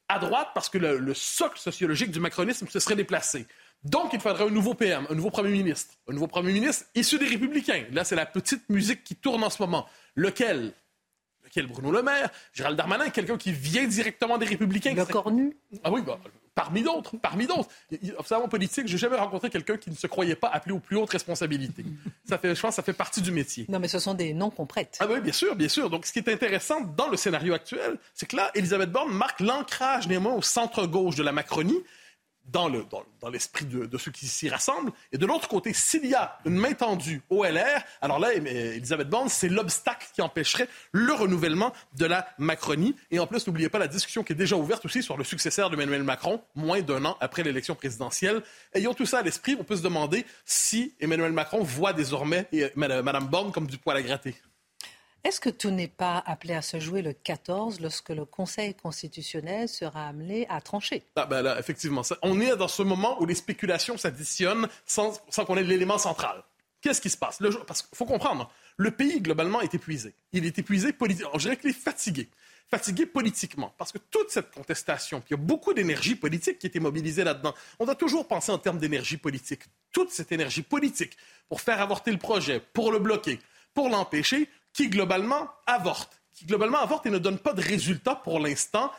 à 0.08 0.18
droite 0.18 0.48
parce 0.54 0.68
que 0.68 0.78
le, 0.78 1.14
socle 1.14 1.58
sociologique 1.58 2.10
du 2.10 2.20
macronisme 2.20 2.66
se 2.66 2.80
serait 2.80 2.96
déplacé. 2.96 3.46
Donc, 3.84 4.12
il 4.12 4.20
faudrait 4.20 4.44
un 4.44 4.50
nouveau 4.50 4.74
PM, 4.74 5.06
un 5.08 5.14
nouveau 5.14 5.30
premier 5.30 5.50
ministre. 5.50 5.94
Un 6.08 6.12
nouveau 6.12 6.26
premier 6.26 6.52
ministre 6.52 6.84
issu 6.94 7.18
des 7.18 7.26
Républicains. 7.26 7.84
Là, 7.92 8.04
c'est 8.04 8.16
la 8.16 8.26
petite 8.26 8.68
musique 8.68 9.04
qui 9.04 9.14
tourne 9.14 9.42
en 9.44 9.50
ce 9.50 9.62
moment. 9.62 9.86
Lequel? 10.16 10.74
Lequel 11.50 11.66
Bruno 11.66 11.90
Le 11.90 12.02
Maire 12.02 12.30
Gérald 12.52 12.76
Darmanin, 12.76 13.10
quelqu'un 13.10 13.36
qui 13.36 13.52
vient 13.52 13.86
directement 13.86 14.38
des 14.38 14.46
Républicains. 14.46 14.94
Le 14.94 15.04
cornu 15.04 15.56
Ah 15.82 15.90
oui, 15.90 16.00
bah, 16.02 16.18
Parmi 16.54 16.82
d'autres, 16.82 17.16
parmi 17.16 17.46
d'autres. 17.46 17.68
Observant 18.18 18.48
politique, 18.48 18.86
j'ai 18.86 18.98
jamais 18.98 19.16
rencontré 19.16 19.50
quelqu'un 19.50 19.76
qui 19.76 19.88
ne 19.88 19.94
se 19.94 20.06
croyait 20.06 20.34
pas 20.34 20.48
appelé 20.48 20.74
aux 20.74 20.80
plus 20.80 20.96
hautes 20.96 21.10
responsabilités. 21.10 21.84
Ça 22.28 22.38
fait, 22.38 22.54
je 22.54 22.60
pense, 22.60 22.74
ça 22.74 22.82
fait 22.82 22.92
partie 22.92 23.22
du 23.22 23.30
métier. 23.30 23.66
Non, 23.68 23.78
mais 23.78 23.88
ce 23.88 23.98
sont 23.98 24.14
des 24.14 24.34
noms 24.34 24.50
qu'on 24.50 24.66
prête. 24.66 24.98
Ah 25.00 25.06
oui, 25.08 25.20
bien 25.20 25.32
sûr, 25.32 25.54
bien 25.56 25.68
sûr. 25.68 25.88
Donc, 25.88 26.06
ce 26.06 26.12
qui 26.12 26.18
est 26.18 26.28
intéressant 26.28 26.80
dans 26.80 27.08
le 27.08 27.16
scénario 27.16 27.54
actuel, 27.54 27.96
c'est 28.14 28.26
que 28.26 28.36
là, 28.36 28.50
Elisabeth 28.54 28.90
Borne 28.90 29.12
marque 29.12 29.40
l'ancrage 29.40 30.08
néanmoins 30.08 30.34
au 30.34 30.42
centre 30.42 30.86
gauche 30.86 31.14
de 31.14 31.22
la 31.22 31.32
Macronie, 31.32 31.78
dans, 32.52 32.68
le, 32.68 32.84
dans, 33.20 33.28
l'esprit 33.28 33.64
de, 33.64 33.86
de, 33.86 33.98
ceux 33.98 34.10
qui 34.10 34.26
s'y 34.26 34.48
rassemblent. 34.48 34.92
Et 35.12 35.18
de 35.18 35.26
l'autre 35.26 35.48
côté, 35.48 35.72
s'il 35.72 36.06
y 36.06 36.14
a 36.14 36.38
une 36.44 36.56
main 36.56 36.72
tendue 36.72 37.22
au 37.30 37.44
LR, 37.44 37.82
alors 38.00 38.18
là, 38.18 38.32
Elisabeth 38.34 39.08
Borne, 39.08 39.28
c'est 39.28 39.48
l'obstacle 39.48 40.06
qui 40.14 40.22
empêcherait 40.22 40.68
le 40.92 41.12
renouvellement 41.12 41.72
de 41.96 42.06
la 42.06 42.26
Macronie. 42.38 42.96
Et 43.10 43.18
en 43.18 43.26
plus, 43.26 43.46
n'oubliez 43.46 43.68
pas 43.68 43.78
la 43.78 43.88
discussion 43.88 44.22
qui 44.22 44.32
est 44.32 44.36
déjà 44.36 44.56
ouverte 44.56 44.84
aussi 44.84 45.02
sur 45.02 45.16
le 45.16 45.24
successeur 45.24 45.70
d'Emmanuel 45.70 46.02
Macron, 46.02 46.42
moins 46.54 46.80
d'un 46.80 47.04
an 47.04 47.16
après 47.20 47.42
l'élection 47.42 47.74
présidentielle. 47.74 48.42
Ayons 48.74 48.94
tout 48.94 49.06
ça 49.06 49.18
à 49.18 49.22
l'esprit, 49.22 49.56
on 49.58 49.64
peut 49.64 49.76
se 49.76 49.82
demander 49.82 50.24
si 50.44 50.94
Emmanuel 51.00 51.32
Macron 51.32 51.62
voit 51.62 51.92
désormais 51.92 52.48
Mme 52.76 53.26
Borne 53.26 53.52
comme 53.52 53.66
du 53.66 53.78
poil 53.78 53.96
à 53.96 54.02
gratter. 54.02 54.34
Est-ce 55.22 55.38
que 55.40 55.50
tout 55.50 55.70
n'est 55.70 55.88
pas 55.88 56.22
appelé 56.26 56.54
à 56.54 56.62
se 56.62 56.80
jouer 56.80 57.02
le 57.02 57.12
14 57.12 57.80
lorsque 57.80 58.08
le 58.08 58.24
Conseil 58.24 58.74
constitutionnel 58.74 59.68
sera 59.68 60.08
amené 60.08 60.46
à 60.48 60.62
trancher? 60.62 61.02
Ah 61.16 61.26
ben 61.26 61.42
là, 61.42 61.58
Effectivement. 61.58 62.02
on 62.22 62.40
est 62.40 62.56
dans 62.56 62.68
ce 62.68 62.82
moment 62.82 63.20
où 63.20 63.26
les 63.26 63.34
spéculations 63.34 63.98
s'additionnent 63.98 64.66
sans, 64.86 65.12
qu'on 65.46 65.56
ait 65.58 65.62
l'élément 65.62 65.98
central. 65.98 66.42
Qu'est-ce 66.80 67.02
qui 67.02 67.10
se 67.10 67.18
passe? 67.18 67.38
Parce 67.66 67.82
qu'il 67.82 67.96
faut 67.98 68.06
comprendre, 68.06 68.50
le 68.78 68.90
pays, 68.90 69.20
globalement, 69.20 69.60
est 69.60 69.74
épuisé. 69.74 70.14
Il 70.32 70.46
est 70.46 70.58
épuisé 70.58 70.94
politiquement. 70.94 71.32
Je 71.34 71.40
dirais 71.40 71.56
qu'il 71.58 71.68
est 71.68 71.74
fatigué. 71.74 72.30
Fatigué 72.70 73.04
politiquement. 73.04 73.74
Parce 73.76 73.92
que 73.92 73.98
toute 73.98 74.30
cette 74.30 74.50
contestation, 74.50 75.20
puis 75.20 75.34
il 75.34 75.38
y 75.38 75.42
a 75.42 75.44
beaucoup 75.44 75.74
d'énergie 75.74 76.14
politique 76.14 76.58
qui 76.58 76.66
était 76.66 76.80
mobilisée 76.80 77.24
là-dedans. 77.24 77.52
On 77.78 77.84
doit 77.84 77.94
toujours 77.94 78.26
penser 78.26 78.52
en 78.52 78.58
termes 78.58 78.78
d'énergie 78.78 79.18
politique. 79.18 79.64
Toute 79.92 80.10
cette 80.10 80.32
énergie 80.32 80.62
politique 80.62 81.18
pour 81.50 81.60
faire 81.60 81.82
avorter 81.82 82.10
le 82.10 82.16
projet, 82.18 82.62
pour 82.72 82.90
le 82.90 82.98
bloquer, 83.00 83.38
pour 83.74 83.90
l'empêcher, 83.90 84.48
qui 84.72 84.88
globalement 84.88 85.50
avorte, 85.66 86.20
qui 86.32 86.46
globalement 86.46 86.78
avorte 86.78 87.06
et 87.06 87.10
ne 87.10 87.18
donne 87.18 87.38
pas 87.38 87.52
de 87.52 87.62
résultat 87.62 88.14
pour 88.14 88.40
l'instant. 88.40 88.92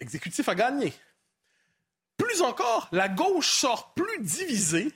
L'exécutif 0.00 0.48
a 0.48 0.54
gagné. 0.54 0.92
Plus 2.16 2.42
encore, 2.42 2.88
la 2.92 3.08
gauche 3.08 3.50
sort 3.50 3.94
plus 3.94 4.20
divisée 4.20 4.92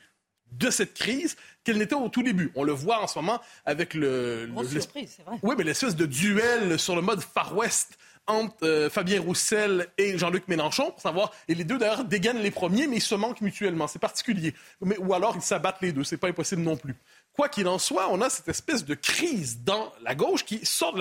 de 0.52 0.70
cette 0.70 0.94
crise 0.94 1.36
qu'elle 1.64 1.78
n'était 1.78 1.94
au 1.94 2.08
tout 2.08 2.22
début. 2.22 2.52
On 2.54 2.64
le 2.64 2.72
voit 2.72 3.02
en 3.02 3.06
ce 3.06 3.18
moment 3.18 3.40
avec 3.64 3.94
le... 3.94 4.48
c'est 4.68 5.22
vrai. 5.24 5.38
Oui, 5.42 5.54
mais 5.58 5.64
l'espèce 5.64 5.96
de 5.96 6.06
duel 6.06 6.78
sur 6.78 6.94
le 6.94 7.02
mode 7.02 7.20
Far 7.20 7.56
West 7.56 7.98
entre 8.26 8.66
euh, 8.66 8.90
Fabien 8.90 9.20
Roussel 9.20 9.86
et 9.98 10.18
Jean-Luc 10.18 10.48
Mélenchon, 10.48 10.90
pour 10.90 11.00
savoir, 11.00 11.32
et 11.46 11.54
les 11.54 11.64
deux 11.64 11.78
d'ailleurs 11.78 12.04
dégainent 12.04 12.40
les 12.40 12.50
premiers, 12.50 12.86
mais 12.86 12.96
ils 12.96 13.02
se 13.02 13.14
manquent 13.14 13.40
mutuellement, 13.40 13.86
c'est 13.86 14.00
particulier. 14.00 14.52
Mais, 14.80 14.98
ou 14.98 15.14
alors 15.14 15.36
ils 15.36 15.42
s'abattent 15.42 15.80
les 15.80 15.92
deux, 15.92 16.02
c'est 16.02 16.16
pas 16.16 16.28
impossible 16.28 16.62
non 16.62 16.76
plus. 16.76 16.96
Quoi 17.36 17.50
qu'il 17.50 17.68
en 17.68 17.78
soit, 17.78 18.08
on 18.10 18.22
a 18.22 18.30
cette 18.30 18.48
espèce 18.48 18.84
de 18.84 18.94
crise 18.94 19.60
dans 19.62 19.92
la 20.00 20.14
gauche 20.14 20.44
qui 20.44 20.64
sort 20.64 20.98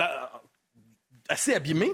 assez 1.28 1.54
abîmée. 1.54 1.90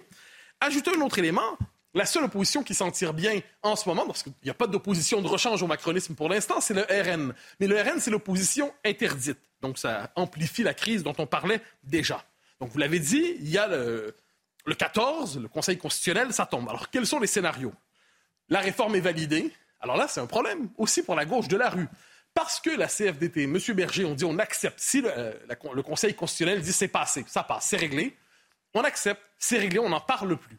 Ajouter 0.61 0.91
un 0.97 1.01
autre 1.01 1.19
élément, 1.19 1.57
la 1.95 2.07
seule 2.07 2.25
opposition 2.25 2.65
qui 2.65 2.75
s'en 2.75 2.91
tire 2.91 3.15
bien 3.15 3.41
en 3.63 3.77
ce 3.77 3.89
moment, 3.89 4.05
parce 4.05 4.25
qu'il 4.25 4.33
n'y 4.43 4.51
a 4.51 4.55
pas 4.55 4.67
d'opposition 4.67 5.23
de 5.23 5.29
rechange 5.29 5.63
au 5.63 5.69
macronisme 5.69 6.17
pour 6.17 6.29
l'instant, 6.29 6.61
c'est 6.61 6.75
le 6.75 6.83
RN. 6.83 7.35
Mais 7.61 7.69
le 7.69 7.81
RN, 7.81 8.01
c'est 8.01 8.11
l'opposition 8.11 8.73
interdite. 8.85 9.39
Donc 9.61 9.79
ça 9.79 10.11
amplifie 10.17 10.65
la 10.65 10.75
crise 10.75 11.05
dont 11.05 11.15
on 11.19 11.27
parlait 11.27 11.61
déjà. 11.85 12.25
Donc 12.61 12.71
vous 12.71 12.79
l'avez 12.79 12.99
dit, 12.99 13.37
il 13.39 13.49
y 13.49 13.59
a 13.59 13.69
le, 13.69 14.15
le 14.67 14.75
14, 14.75 15.39
le 15.39 15.49
Conseil 15.49 15.79
constitutionnel, 15.79 16.33
ça 16.33 16.47
tombe. 16.47 16.69
Alors 16.69 16.91
quels 16.91 17.07
sont 17.07 17.21
les 17.21 17.29
scénarios? 17.29 17.75
La 18.49 18.59
réforme 18.59 18.97
est 18.97 19.01
validée. 19.01 19.53
Alors 19.81 19.97
là, 19.97 20.09
c'est 20.09 20.21
un 20.21 20.27
problème 20.27 20.69
aussi 20.79 21.03
pour 21.03 21.15
la 21.15 21.25
gauche 21.25 21.49
de 21.49 21.57
la 21.57 21.71
rue. 21.71 21.89
Parce 22.35 22.61
que 22.61 22.71
la 22.71 22.89
CFDT, 22.89 23.45
M. 23.45 23.59
Berger, 23.75 24.05
on 24.05 24.15
dit 24.15 24.25
on 24.25 24.39
accepte. 24.39 24.81
Si 24.81 25.03
euh, 25.05 25.33
le, 25.49 25.83
Conseil 25.83 26.15
constitutionnel 26.15 26.63
dit 26.63 26.73
c'est 26.73 26.89
passé, 26.89 27.25
ça 27.29 27.43
passe, 27.43 27.67
c'est 27.67 27.77
réglé, 27.77 28.17
on 28.75 28.83
accepte, 28.83 29.21
c'est 29.39 29.59
réglé, 29.59 29.79
on 29.79 29.91
n'en 29.91 30.01
parle 30.01 30.37
plus. 30.37 30.59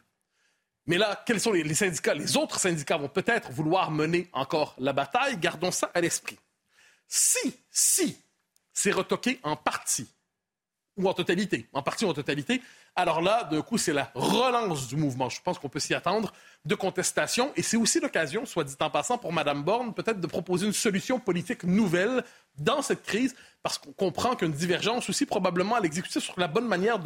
Mais 0.86 0.98
là, 0.98 1.22
quels 1.26 1.40
sont 1.40 1.52
les, 1.52 1.74
syndicats? 1.74 2.14
Les 2.14 2.36
autres 2.36 2.60
syndicats 2.60 2.98
vont 2.98 3.08
peut-être 3.08 3.50
vouloir 3.50 3.90
mener 3.90 4.28
encore 4.32 4.74
la 4.78 4.92
bataille. 4.92 5.38
Gardons 5.38 5.70
ça 5.70 5.90
à 5.94 6.00
l'esprit. 6.00 6.38
Si, 7.08 7.58
si, 7.70 8.18
c'est 8.72 8.90
retoqué 8.90 9.40
en 9.42 9.56
partie, 9.56 10.08
ou 10.96 11.08
en 11.08 11.14
totalité, 11.14 11.68
en 11.72 11.82
partie 11.82 12.04
ou 12.04 12.08
en 12.08 12.14
totalité, 12.14 12.60
alors 12.96 13.20
là, 13.20 13.44
d'un 13.44 13.62
coup, 13.62 13.76
c'est 13.76 13.92
la 13.92 14.10
relance 14.14 14.86
du 14.86 14.96
mouvement. 14.96 15.28
Je 15.28 15.40
pense 15.42 15.58
qu'on 15.58 15.68
peut 15.68 15.80
s'y 15.80 15.94
attendre 15.94 16.32
de 16.64 16.74
contestation. 16.76 17.52
Et 17.56 17.62
c'est 17.62 17.76
aussi 17.76 17.98
l'occasion, 17.98 18.46
soit 18.46 18.64
dit 18.64 18.76
en 18.80 18.90
passant, 18.90 19.18
pour 19.18 19.32
Mme 19.32 19.64
Borne, 19.64 19.94
peut-être 19.94 20.20
de 20.20 20.26
proposer 20.26 20.66
une 20.66 20.72
solution 20.72 21.18
politique 21.18 21.64
nouvelle 21.64 22.22
dans 22.56 22.82
cette 22.82 23.02
crise, 23.02 23.34
parce 23.62 23.78
qu'on 23.78 23.92
comprend 23.92 24.36
qu'une 24.36 24.52
divergence 24.52 25.10
aussi 25.10 25.26
probablement 25.26 25.74
à 25.74 25.80
l'exécutif 25.80 26.22
sur 26.22 26.38
la 26.38 26.46
bonne 26.46 26.68
manière 26.68 27.00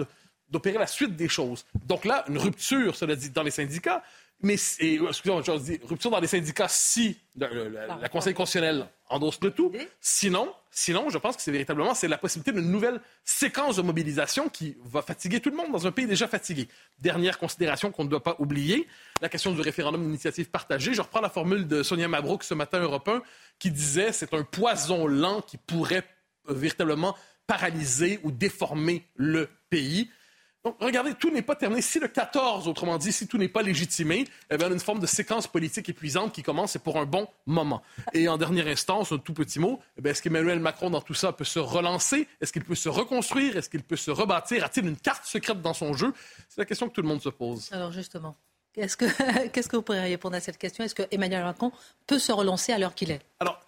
d'opérer 0.50 0.78
la 0.78 0.86
suite 0.86 1.16
des 1.16 1.28
choses. 1.28 1.64
Donc 1.86 2.04
là, 2.04 2.24
une 2.28 2.38
rupture, 2.38 2.94
cela 2.94 3.16
dit, 3.16 3.30
dans 3.30 3.42
les 3.42 3.50
syndicats, 3.50 4.02
mais, 4.40 4.54
excusez-moi, 4.54 5.42
je 5.44 5.58
dis 5.58 5.80
rupture 5.82 6.10
dans 6.10 6.20
les 6.20 6.28
syndicats 6.28 6.68
si 6.68 7.18
la, 7.36 8.08
Conseil 8.08 8.34
constitutionnel 8.34 8.86
endosse 9.08 9.40
le 9.42 9.50
tout. 9.50 9.72
Sinon, 10.00 10.54
sinon, 10.70 11.10
je 11.10 11.18
pense 11.18 11.36
que 11.36 11.42
c'est 11.42 11.50
véritablement 11.50 11.92
c'est 11.94 12.06
la 12.06 12.18
possibilité 12.18 12.52
d'une 12.52 12.70
nouvelle 12.70 13.00
séquence 13.24 13.76
de 13.76 13.82
mobilisation 13.82 14.48
qui 14.48 14.76
va 14.84 15.02
fatiguer 15.02 15.40
tout 15.40 15.50
le 15.50 15.56
monde 15.56 15.72
dans 15.72 15.88
un 15.88 15.90
pays 15.90 16.06
déjà 16.06 16.28
fatigué. 16.28 16.68
Dernière 17.00 17.38
considération 17.38 17.90
qu'on 17.90 18.04
ne 18.04 18.08
doit 18.08 18.22
pas 18.22 18.36
oublier, 18.38 18.86
la 19.20 19.28
question 19.28 19.52
du 19.52 19.60
référendum 19.60 20.04
d'initiative 20.04 20.50
partagée. 20.50 20.94
Je 20.94 21.02
reprends 21.02 21.20
la 21.20 21.30
formule 21.30 21.66
de 21.66 21.82
Sonia 21.82 22.06
Mabrouk 22.06 22.44
ce 22.44 22.54
matin 22.54 22.78
Europe 22.78 23.08
1 23.08 23.22
qui 23.58 23.72
disait 23.72 24.12
c'est 24.12 24.34
un 24.34 24.44
poison 24.44 25.08
lent 25.08 25.40
qui 25.42 25.56
pourrait 25.56 26.04
euh, 26.48 26.54
véritablement 26.54 27.16
paralyser 27.48 28.20
ou 28.22 28.30
déformer 28.30 29.04
le 29.16 29.48
pays. 29.68 30.10
Donc, 30.64 30.76
regardez, 30.80 31.14
tout 31.14 31.30
n'est 31.30 31.42
pas 31.42 31.54
terminé. 31.54 31.80
Si 31.80 32.00
le 32.00 32.08
14, 32.08 32.66
autrement 32.66 32.98
dit, 32.98 33.12
si 33.12 33.28
tout 33.28 33.38
n'est 33.38 33.48
pas 33.48 33.62
légitimé, 33.62 34.26
eh 34.50 34.56
bien, 34.56 34.70
une 34.70 34.80
forme 34.80 34.98
de 34.98 35.06
séquence 35.06 35.46
politique 35.46 35.88
épuisante 35.88 36.32
qui 36.32 36.42
commence 36.42 36.74
et 36.74 36.80
pour 36.80 36.98
un 36.98 37.06
bon 37.06 37.28
moment. 37.46 37.82
Et 38.12 38.28
en 38.28 38.38
dernière 38.38 38.66
instance, 38.66 39.12
un 39.12 39.18
tout 39.18 39.34
petit 39.34 39.60
mot, 39.60 39.80
eh 40.02 40.08
est-ce 40.08 40.20
qu'Emmanuel 40.20 40.58
Macron, 40.58 40.90
dans 40.90 41.00
tout 41.00 41.14
ça, 41.14 41.32
peut 41.32 41.44
se 41.44 41.60
relancer? 41.60 42.26
Est-ce 42.40 42.52
qu'il 42.52 42.64
peut 42.64 42.74
se 42.74 42.88
reconstruire? 42.88 43.56
Est-ce 43.56 43.70
qu'il 43.70 43.84
peut 43.84 43.96
se 43.96 44.10
rebâtir? 44.10 44.64
A-t-il 44.64 44.86
une 44.86 44.96
carte 44.96 45.24
secrète 45.26 45.62
dans 45.62 45.74
son 45.74 45.94
jeu? 45.94 46.12
C'est 46.48 46.60
la 46.60 46.64
question 46.64 46.88
que 46.88 46.94
tout 46.94 47.02
le 47.02 47.08
monde 47.08 47.22
se 47.22 47.28
pose. 47.28 47.68
Alors, 47.70 47.92
justement, 47.92 48.36
qu'est-ce 48.72 48.96
que, 48.96 49.06
qu'est-ce 49.48 49.68
que 49.68 49.76
vous 49.76 49.82
pourriez 49.82 50.00
répondre 50.00 50.34
à 50.34 50.40
cette 50.40 50.58
question? 50.58 50.82
Est-ce 50.82 50.94
que 50.96 51.04
Emmanuel 51.12 51.44
Macron 51.44 51.70
peut 52.08 52.18
se 52.18 52.32
relancer 52.32 52.72
à 52.72 52.78
l'heure 52.78 52.96
qu'il 52.96 53.12
est? 53.12 53.20
Alors, 53.38 53.60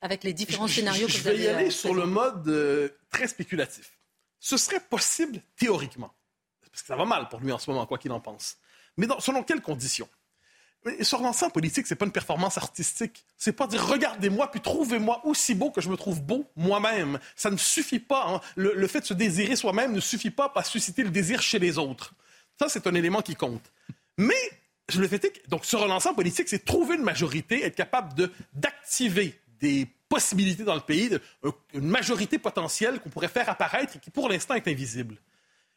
avec 0.00 0.22
les 0.22 0.32
différents 0.32 0.68
scénarios 0.68 1.08
que 1.08 1.12
vous 1.12 1.26
avez. 1.26 1.36
Je 1.36 1.42
vais 1.42 1.48
y 1.48 1.48
aller 1.48 1.66
euh, 1.66 1.70
sur 1.70 1.92
le 1.92 2.06
mode 2.06 2.46
euh, 2.46 2.88
très 3.10 3.26
spéculatif. 3.26 3.98
Ce 4.38 4.56
serait 4.56 4.80
possible 4.80 5.40
théoriquement 5.56 6.14
parce 6.76 6.82
que 6.82 6.88
ça 6.88 6.96
va 6.96 7.06
mal 7.06 7.26
pour 7.30 7.40
lui 7.40 7.50
en 7.52 7.58
ce 7.58 7.70
moment, 7.70 7.86
quoi 7.86 7.96
qu'il 7.96 8.12
en 8.12 8.20
pense. 8.20 8.58
Mais 8.98 9.06
selon 9.18 9.42
quelles 9.42 9.62
conditions? 9.62 10.08
Relancer 10.84 11.46
en 11.46 11.50
politique, 11.50 11.86
c'est 11.86 11.96
pas 11.96 12.04
une 12.04 12.12
performance 12.12 12.58
artistique. 12.58 13.24
C'est 13.38 13.54
pas 13.54 13.66
dire 13.66 13.84
regardez-moi 13.84 14.50
puis 14.50 14.60
trouvez-moi 14.60 15.22
aussi 15.24 15.54
beau 15.54 15.70
que 15.70 15.80
je 15.80 15.88
me 15.88 15.96
trouve 15.96 16.20
beau 16.20 16.44
moi-même. 16.54 17.18
Ça 17.34 17.50
ne 17.50 17.56
suffit 17.56 17.98
pas. 17.98 18.26
Hein. 18.28 18.40
Le, 18.56 18.86
fait 18.86 19.00
de 19.00 19.06
se 19.06 19.14
désirer 19.14 19.56
soi-même 19.56 19.92
ne 19.92 20.00
suffit 20.00 20.30
pas 20.30 20.52
à 20.54 20.62
susciter 20.62 21.02
le 21.02 21.08
désir 21.08 21.40
chez 21.40 21.58
les 21.58 21.78
autres. 21.78 22.12
Ça, 22.58 22.68
c'est 22.68 22.86
un 22.86 22.94
élément 22.94 23.22
qui 23.22 23.36
compte. 23.36 23.72
Mais 24.18 24.34
le 24.94 25.08
fais 25.08 25.20
donc 25.48 25.64
se 25.64 25.76
relancer 25.76 26.10
en 26.10 26.14
politique, 26.14 26.48
c'est 26.48 26.64
trouver 26.64 26.96
une 26.96 27.04
majorité, 27.04 27.64
être 27.64 27.74
capable 27.74 28.14
de 28.14 28.30
d'activer 28.52 29.40
des 29.60 29.88
possibilités 30.10 30.62
dans 30.62 30.74
le 30.74 30.82
pays, 30.82 31.10
une 31.72 31.88
majorité 31.88 32.38
potentielle 32.38 33.00
qu'on 33.00 33.08
pourrait 33.08 33.28
faire 33.28 33.48
apparaître 33.48 33.96
et 33.96 33.98
qui 33.98 34.10
pour 34.10 34.28
l'instant 34.28 34.54
est 34.54 34.68
invisible. 34.68 35.16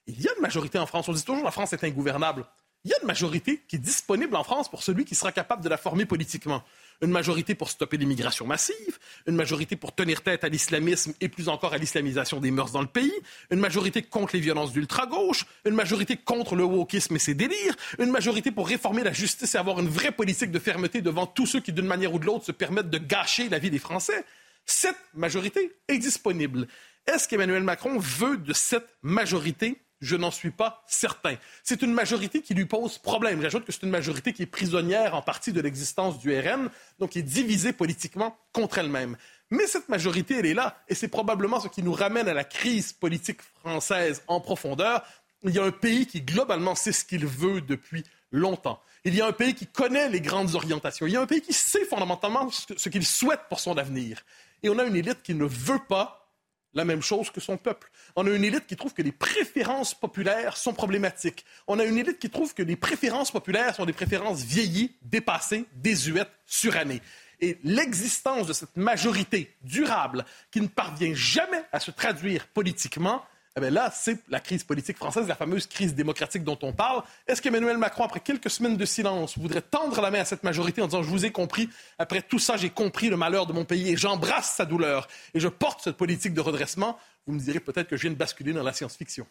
Il 0.10 0.22
y 0.22 0.28
a 0.28 0.32
une 0.36 0.42
majorité 0.42 0.78
en 0.78 0.86
France. 0.86 1.08
On 1.08 1.14
dit 1.14 1.24
toujours 1.24 1.44
la 1.44 1.52
France 1.52 1.74
est 1.74 1.84
ingouvernable. 1.84 2.46
Il 2.86 2.92
y 2.92 2.94
a 2.94 2.98
une 3.02 3.08
majorité 3.08 3.62
qui 3.68 3.76
est 3.76 3.80
disponible 3.80 4.36
en 4.38 4.44
France 4.44 4.70
pour 4.70 4.84
celui 4.84 5.04
qui 5.04 5.14
sera 5.14 5.34
capable 5.34 5.62
de 5.62 5.68
la 5.68 5.78
former 5.78 6.06
politiquement 6.06 6.64
une 7.02 7.12
majorité 7.12 7.56
pour 7.56 7.70
stopper 7.70 7.98
l'immigration 7.98 8.46
massive, 8.46 9.00
une 9.28 9.36
majorité 9.36 9.76
pour 9.76 9.94
tenir 9.94 10.22
tête 10.22 10.44
à 10.44 10.50
l'islamisme 10.50 11.14
et 11.22 11.30
plus 11.30 11.50
encore 11.50 11.74
à 11.74 11.78
l'islamisation 11.78 12.40
des 12.40 12.52
mœurs 12.52 12.72
dans 12.72 12.82
le 12.82 12.88
pays, 12.88 13.14
une 13.52 13.60
majorité 13.60 14.02
contre 14.02 14.36
les 14.36 14.42
violences 14.42 14.72
d'ultra-gauche, 14.72 15.46
une 15.66 15.76
majorité 15.76 16.18
contre 16.18 16.56
le 16.56 16.64
wokisme 16.64 17.16
et 17.16 17.20
ses 17.20 17.34
délires, 17.34 17.76
une 18.00 18.12
majorité 18.12 18.52
pour 18.52 18.68
réformer 18.68 19.04
la 19.04 19.14
justice 19.14 19.56
et 19.56 19.58
avoir 19.58 19.80
une 19.80 19.88
vraie 19.88 20.12
politique 20.12 20.52
de 20.52 20.60
fermeté 20.60 21.02
devant 21.02 21.26
tous 21.26 21.46
ceux 21.46 21.60
qui, 21.62 21.74
d'une 21.74 21.86
manière 21.86 22.14
ou 22.14 22.20
de 22.20 22.26
l'autre, 22.26 22.46
se 22.46 22.52
permettent 22.52 22.90
de 22.90 22.98
gâcher 22.98 23.50
la 23.50 23.60
vie 23.60 23.72
des 23.72 23.80
Français. 23.80 24.26
Cette 24.66 25.00
majorité 25.14 25.72
est 25.88 25.98
disponible. 25.98 26.68
Est-ce 27.08 27.28
qu'Emmanuel 27.28 27.64
Macron 27.64 27.98
veut 27.98 28.38
de 28.38 28.54
cette 28.54 28.88
majorité 29.02 29.82
je 30.02 30.16
n'en 30.16 30.32
suis 30.32 30.52
pas 30.52 30.84
certain. 30.88 31.36
C'est 31.64 31.82
une 31.82 31.94
majorité 31.94 32.42
qui 32.42 32.54
lui 32.54 32.66
pose 32.66 32.98
problème. 32.98 33.42
J'ajoute 33.42 33.66
que 33.66 33.72
c'est 33.72 33.84
une 33.84 33.90
majorité 33.90 34.34
qui 34.34 34.44
est 34.44 34.48
prisonnière 34.48 35.16
en 35.16 35.22
partie 35.22 35.52
de 35.52 35.62
l'existence 35.62 36.20
du 36.20 36.38
RN, 36.38 36.70
donc 37.00 37.12
qui 37.12 37.20
est 37.20 37.24
divisée 37.24 37.74
politiquement 37.74 38.38
contre 38.54 38.78
elle-même. 38.78 39.18
Mais 39.52 39.68
cette 39.68 39.90
majorité, 39.90 40.36
elle 40.40 40.46
est 40.46 40.54
là, 40.54 40.78
et 40.88 40.96
c'est 40.96 41.08
probablement 41.08 41.60
ce 41.60 41.68
qui 41.68 41.84
nous 41.84 41.94
ramène 41.94 42.28
à 42.28 42.34
la 42.34 42.44
crise 42.44 42.94
politique 42.94 43.42
française 43.62 44.22
en 44.28 44.40
profondeur. 44.40 45.04
Il 45.44 45.52
y 45.52 45.60
a 45.60 45.64
un 45.64 45.72
pays 45.72 46.06
qui, 46.06 46.22
globalement, 46.22 46.76
sait 46.76 46.92
ce 46.92 47.04
qu'il 47.04 47.26
veut 47.26 47.62
depuis 47.62 48.04
longtemps. 48.32 48.82
Il 49.06 49.16
y 49.16 49.22
a 49.22 49.28
un 49.28 49.32
pays 49.32 49.56
qui 49.56 49.66
connaît 49.66 50.10
les 50.10 50.22
grandes 50.22 50.56
orientations. 50.56 51.08
Il 51.08 51.14
y 51.14 51.18
a 51.18 51.22
un 51.22 51.26
pays 51.26 51.42
qui 51.42 51.54
sait 51.54 51.86
fondamentalement 51.86 52.50
ce 52.52 52.90
qu'il 52.90 53.06
souhaite 53.06 53.42
pour 53.50 53.60
son 53.60 53.78
avenir. 53.78 54.24
Et 54.62 54.70
on 54.70 54.78
a 54.78 54.84
une 54.84 54.96
élite 54.96 55.24
qui 55.24 55.34
ne 55.34 55.46
veut 55.46 55.80
pas 55.88 56.29
la 56.74 56.86
même 56.86 57.02
chose 57.02 57.30
que 57.30 57.40
son 57.40 57.58
peuple. 57.58 57.90
On 58.16 58.26
a 58.28 58.30
une 58.30 58.44
élite 58.44 58.68
qui 58.68 58.76
trouve 58.76 58.94
que 58.94 59.02
les 59.02 59.12
préférences 59.12 59.94
populaires 59.94 60.58
sont 60.58 60.74
problématiques. 60.74 61.46
On 61.68 61.80
a 61.80 61.84
une 61.84 61.98
élite 61.98 62.20
qui 62.20 62.30
trouve 62.30 62.54
que 62.54 62.64
les 62.64 62.76
préférences 62.76 63.32
populaires 63.32 63.76
sont 63.76 63.86
des 63.86 63.94
préférences 63.94 64.44
vieillies, 64.44 64.96
dépassées, 65.02 65.66
désuètes, 65.74 66.32
surannées. 66.46 67.02
Et 67.42 67.58
l'existence 67.64 68.48
de 68.48 68.54
cette 68.54 68.76
majorité 68.76 69.56
durable 69.62 70.26
qui 70.52 70.62
ne 70.62 70.68
parvient 70.68 71.14
jamais 71.14 71.64
à 71.72 71.80
se 71.80 71.92
traduire 71.92 72.48
politiquement 72.48 73.24
eh 73.58 73.70
là, 73.70 73.92
c'est 73.94 74.20
la 74.30 74.40
crise 74.40 74.64
politique 74.64 74.98
française, 74.98 75.28
la 75.28 75.36
fameuse 75.36 75.68
crise 75.68 75.96
démocratique 75.96 76.44
dont 76.44 76.58
on 76.62 76.72
parle. 76.72 77.04
Est-ce 77.28 77.42
qu'Emmanuel 77.42 77.78
Macron, 77.78 78.04
après 78.04 78.20
quelques 78.20 78.50
semaines 78.50 78.78
de 78.78 78.86
silence, 78.86 79.38
voudrait 79.38 79.62
tendre 79.62 80.00
la 80.02 80.12
main 80.12 80.20
à 80.20 80.26
cette 80.26 80.44
majorité 80.44 80.82
en 80.82 80.86
disant 80.86 81.04
Je 81.04 81.10
vous 81.10 81.26
ai 81.26 81.32
compris, 81.32 81.70
après 81.98 82.22
tout 82.22 82.40
ça, 82.40 82.58
j'ai 82.58 82.70
compris 82.70 83.10
le 83.10 83.18
malheur 83.18 83.46
de 83.46 83.54
mon 83.54 83.66
pays 83.66 83.90
et 83.90 83.98
j'embrasse 83.98 84.56
sa 84.56 84.66
douleur 84.66 85.08
et 85.34 85.40
je 85.40 85.48
porte 85.48 85.82
cette 85.84 85.98
politique 85.98 86.34
de 86.34 86.42
redressement 86.42 86.98
Vous 87.26 87.34
me 87.34 87.40
direz 87.40 87.60
peut-être 87.60 87.88
que 87.88 87.98
je 87.98 88.04
viens 88.04 88.12
de 88.12 88.16
basculer 88.16 88.54
dans 88.54 88.64
la 88.64 88.74
science-fiction. 88.74 89.26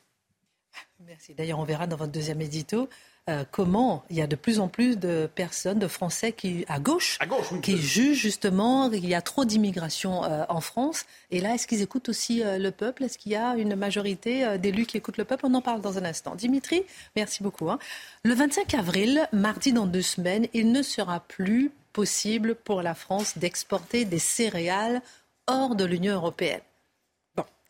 Merci. 1.06 1.34
D'ailleurs, 1.34 1.58
on 1.58 1.64
verra 1.64 1.86
dans 1.86 1.96
votre 1.96 2.12
deuxième 2.12 2.40
édito 2.40 2.88
euh, 3.28 3.44
comment 3.50 4.04
il 4.08 4.16
y 4.16 4.22
a 4.22 4.26
de 4.26 4.36
plus 4.36 4.58
en 4.58 4.68
plus 4.68 4.96
de 4.96 5.28
personnes, 5.34 5.78
de 5.78 5.86
Français 5.86 6.32
qui, 6.32 6.64
à 6.66 6.80
gauche, 6.80 7.18
qui 7.62 7.76
jugent 7.76 8.16
justement 8.16 8.88
qu'il 8.88 9.06
y 9.06 9.14
a 9.14 9.20
trop 9.20 9.44
d'immigration 9.44 10.24
euh, 10.24 10.44
en 10.48 10.62
France. 10.62 11.04
Et 11.30 11.40
là, 11.40 11.54
est-ce 11.54 11.66
qu'ils 11.66 11.82
écoutent 11.82 12.08
aussi 12.08 12.42
euh, 12.42 12.56
le 12.56 12.70
peuple? 12.70 13.04
Est-ce 13.04 13.18
qu'il 13.18 13.32
y 13.32 13.36
a 13.36 13.54
une 13.56 13.74
majorité 13.74 14.58
d'élus 14.58 14.86
qui 14.86 14.96
écoutent 14.96 15.18
le 15.18 15.26
peuple? 15.26 15.44
On 15.44 15.52
en 15.54 15.60
parle 15.60 15.82
dans 15.82 15.98
un 15.98 16.04
instant. 16.06 16.36
Dimitri, 16.36 16.82
merci 17.16 17.42
beaucoup. 17.42 17.70
Hein. 17.70 17.78
Le 18.22 18.34
25 18.34 18.72
avril, 18.74 19.28
mardi 19.32 19.74
dans 19.74 19.86
deux 19.86 20.02
semaines, 20.02 20.46
il 20.54 20.72
ne 20.72 20.82
sera 20.82 21.20
plus 21.20 21.70
possible 21.92 22.54
pour 22.54 22.80
la 22.80 22.94
France 22.94 23.36
d'exporter 23.36 24.06
des 24.06 24.18
céréales 24.18 25.02
hors 25.46 25.74
de 25.74 25.84
l'Union 25.84 26.14
européenne. 26.14 26.60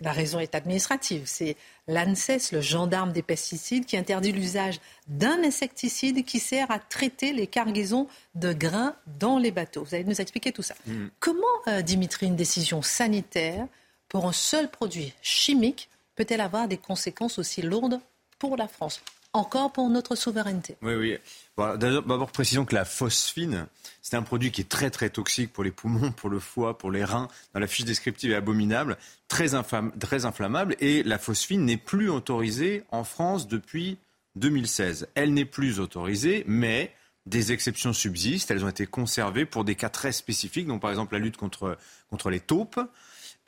La 0.00 0.12
raison 0.12 0.38
est 0.38 0.55
administrative. 0.55 1.25
C'est 1.26 1.57
l'ANSES, 1.88 2.52
le 2.52 2.61
gendarme 2.61 3.12
des 3.12 3.23
pesticides, 3.23 3.85
qui 3.85 3.97
interdit 3.97 4.31
l'usage 4.31 4.81
d'un 5.09 5.43
insecticide 5.43 6.25
qui 6.25 6.38
sert 6.38 6.71
à 6.71 6.78
traiter 6.78 7.33
les 7.33 7.49
cargaisons 7.49 8.07
de 8.37 8.52
grains 8.52 8.95
dans 9.19 9.38
les 9.38 9.50
bateaux. 9.50 9.85
Vous 9.85 9.95
allez 9.95 10.05
nous 10.05 10.21
expliquer 10.21 10.52
tout 10.52 10.62
ça. 10.62 10.75
Mm. 10.87 11.07
Comment, 11.19 11.47
euh, 11.67 11.83
Dimitri, 11.83 12.26
une 12.26 12.37
décision 12.37 12.81
sanitaire 12.81 13.67
pour 14.09 14.26
un 14.26 14.33
seul 14.33 14.71
produit 14.71 15.12
chimique 15.21 15.88
peut-elle 16.14 16.40
avoir 16.40 16.69
des 16.69 16.78
conséquences 16.78 17.38
aussi 17.38 17.62
lourdes 17.62 18.00
pour 18.38 18.57
la 18.57 18.69
France? 18.69 19.00
Encore 19.38 19.73
pour 19.73 19.88
notre 19.88 20.16
souveraineté. 20.16 20.76
Oui, 20.83 20.95
oui. 20.95 21.18
D'abord, 21.57 22.30
précisons 22.30 22.64
que 22.64 22.75
la 22.75 22.85
phosphine, 22.85 23.66
c'est 24.02 24.16
un 24.16 24.23
produit 24.23 24.50
qui 24.50 24.61
est 24.61 24.68
très 24.68 24.90
très 24.90 25.11
toxique 25.11 25.52
pour 25.52 25.64
les 25.64 25.71
poumons, 25.71 26.12
pour 26.12 26.30
le 26.30 26.40
foie, 26.40 26.76
pour 26.76 26.90
les 26.90 27.04
reins. 27.04 27.28
Dans 27.54 27.61
la 27.61 27.66
fiche 27.66 27.85
descriptive 27.85 28.33
est 28.33 28.37
abominable, 28.37 28.96
très, 29.29 29.55
inflammable. 29.55 30.77
Et 30.81 31.03
la 31.03 31.18
phosphine 31.18 31.64
n'est 31.64 31.77
plus 31.77 32.11
autorisée 32.11 32.85
en 32.90 33.05
France 33.05 33.48
depuis 33.48 33.98
2016. 34.37 35.09
Elle 35.14 35.35
n'est 35.35 35.44
plus 35.44 35.81
autorisée, 35.81 36.44
mais 36.46 36.92
des 37.27 37.53
exceptions 37.53 37.92
subsistent. 37.92 38.51
Elles 38.51 38.64
ont 38.64 38.68
été 38.68 38.87
conservées 38.87 39.44
pour 39.44 39.64
des 39.64 39.74
cas 39.74 39.88
très 39.88 40.12
spécifiques, 40.12 40.66
donc 40.66 40.81
par 40.81 40.90
exemple 40.90 41.14
la 41.14 41.20
lutte 41.20 41.37
contre, 41.37 41.77
contre 42.11 42.31
les 42.31 42.40
taupes. 42.40 42.81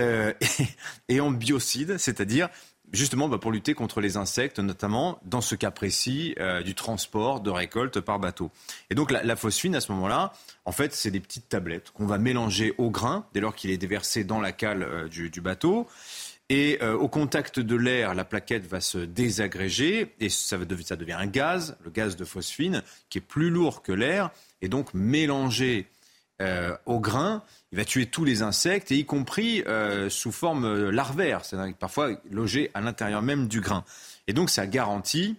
Euh, 0.00 0.33
et, 1.09 1.20
en 1.20 1.31
biocide, 1.31 1.98
c'est-à-dire 1.98 2.48
justement 2.92 3.29
bah, 3.29 3.38
pour 3.38 3.53
lutter 3.53 3.74
contre 3.74 4.00
les 4.00 4.16
insectes, 4.16 4.59
notamment 4.59 5.18
dans 5.24 5.40
ce 5.40 5.55
cas 5.55 5.70
précis 5.70 6.35
euh, 6.38 6.62
du 6.62 6.74
transport 6.74 7.40
de 7.40 7.50
récolte 7.50 8.00
par 8.00 8.18
bateau. 8.18 8.50
Et 8.90 8.94
donc 8.94 9.11
la, 9.11 9.37
phosphine, 9.37 9.74
à 9.74 9.81
ce 9.81 9.92
moment-là, 9.92 10.33
en 10.64 10.72
fait, 10.72 10.94
c'est 10.94 11.11
des 11.11 11.20
petites 11.20 11.48
tablettes 11.48 11.90
qu'on 11.90 12.07
va 12.07 12.18
mélanger 12.18 12.74
au 12.79 12.90
grain 12.90 13.26
dès 13.33 13.40
lors 13.40 13.55
qu'il 13.55 13.70
est 13.70 13.79
déversé 13.79 14.24
dans 14.24 14.40
la 14.40 14.53
cale 14.53 14.83
euh, 14.83 15.09
du, 15.09 15.40
bateau. 15.40 15.87
Et 16.48 16.79
euh, 16.83 16.96
au 16.96 17.09
contact 17.09 17.61
de 17.61 17.76
l'air, 17.76 18.14
la 18.14 18.24
plaquette 18.24 18.66
va 18.66 18.81
se 18.81 18.98
désagréger 18.98 20.14
et 20.18 20.29
ça, 20.29 20.59
ça 20.85 20.96
devient 20.96 21.12
un 21.12 21.26
gaz, 21.26 21.76
le 21.85 21.90
gaz 21.90 22.16
de 22.16 22.24
phosphine, 22.24 22.83
qui 23.09 23.18
est 23.18 23.22
plus 23.22 23.50
lourd 23.50 23.83
que 23.83 23.92
l'air 23.92 24.31
et 24.61 24.68
donc 24.68 24.92
mélangé 24.92 25.87
au 26.87 27.00
grain 27.00 27.42
il 27.72 27.79
va 27.79 27.85
tuer 27.85 28.07
tous 28.07 28.24
les 28.24 28.42
insectes, 28.42 28.90
et 28.90 28.96
y 28.96 29.05
compris 29.05 29.62
euh, 29.66 30.11
sous 30.11 30.33
forme 30.33 30.64
euh, 30.64 30.90
larvaire, 30.90 31.44
c'est-à-dire 31.44 31.74
parfois 31.76 32.11
logé 32.31 32.70
à 32.74 32.81
l'intérieur 32.81 33.22
même 33.22 33.46
du 33.46 33.61
grain. 33.61 33.85
Et 34.26 34.33
donc 34.33 34.50
ça 34.50 34.66
garantit 34.66 35.37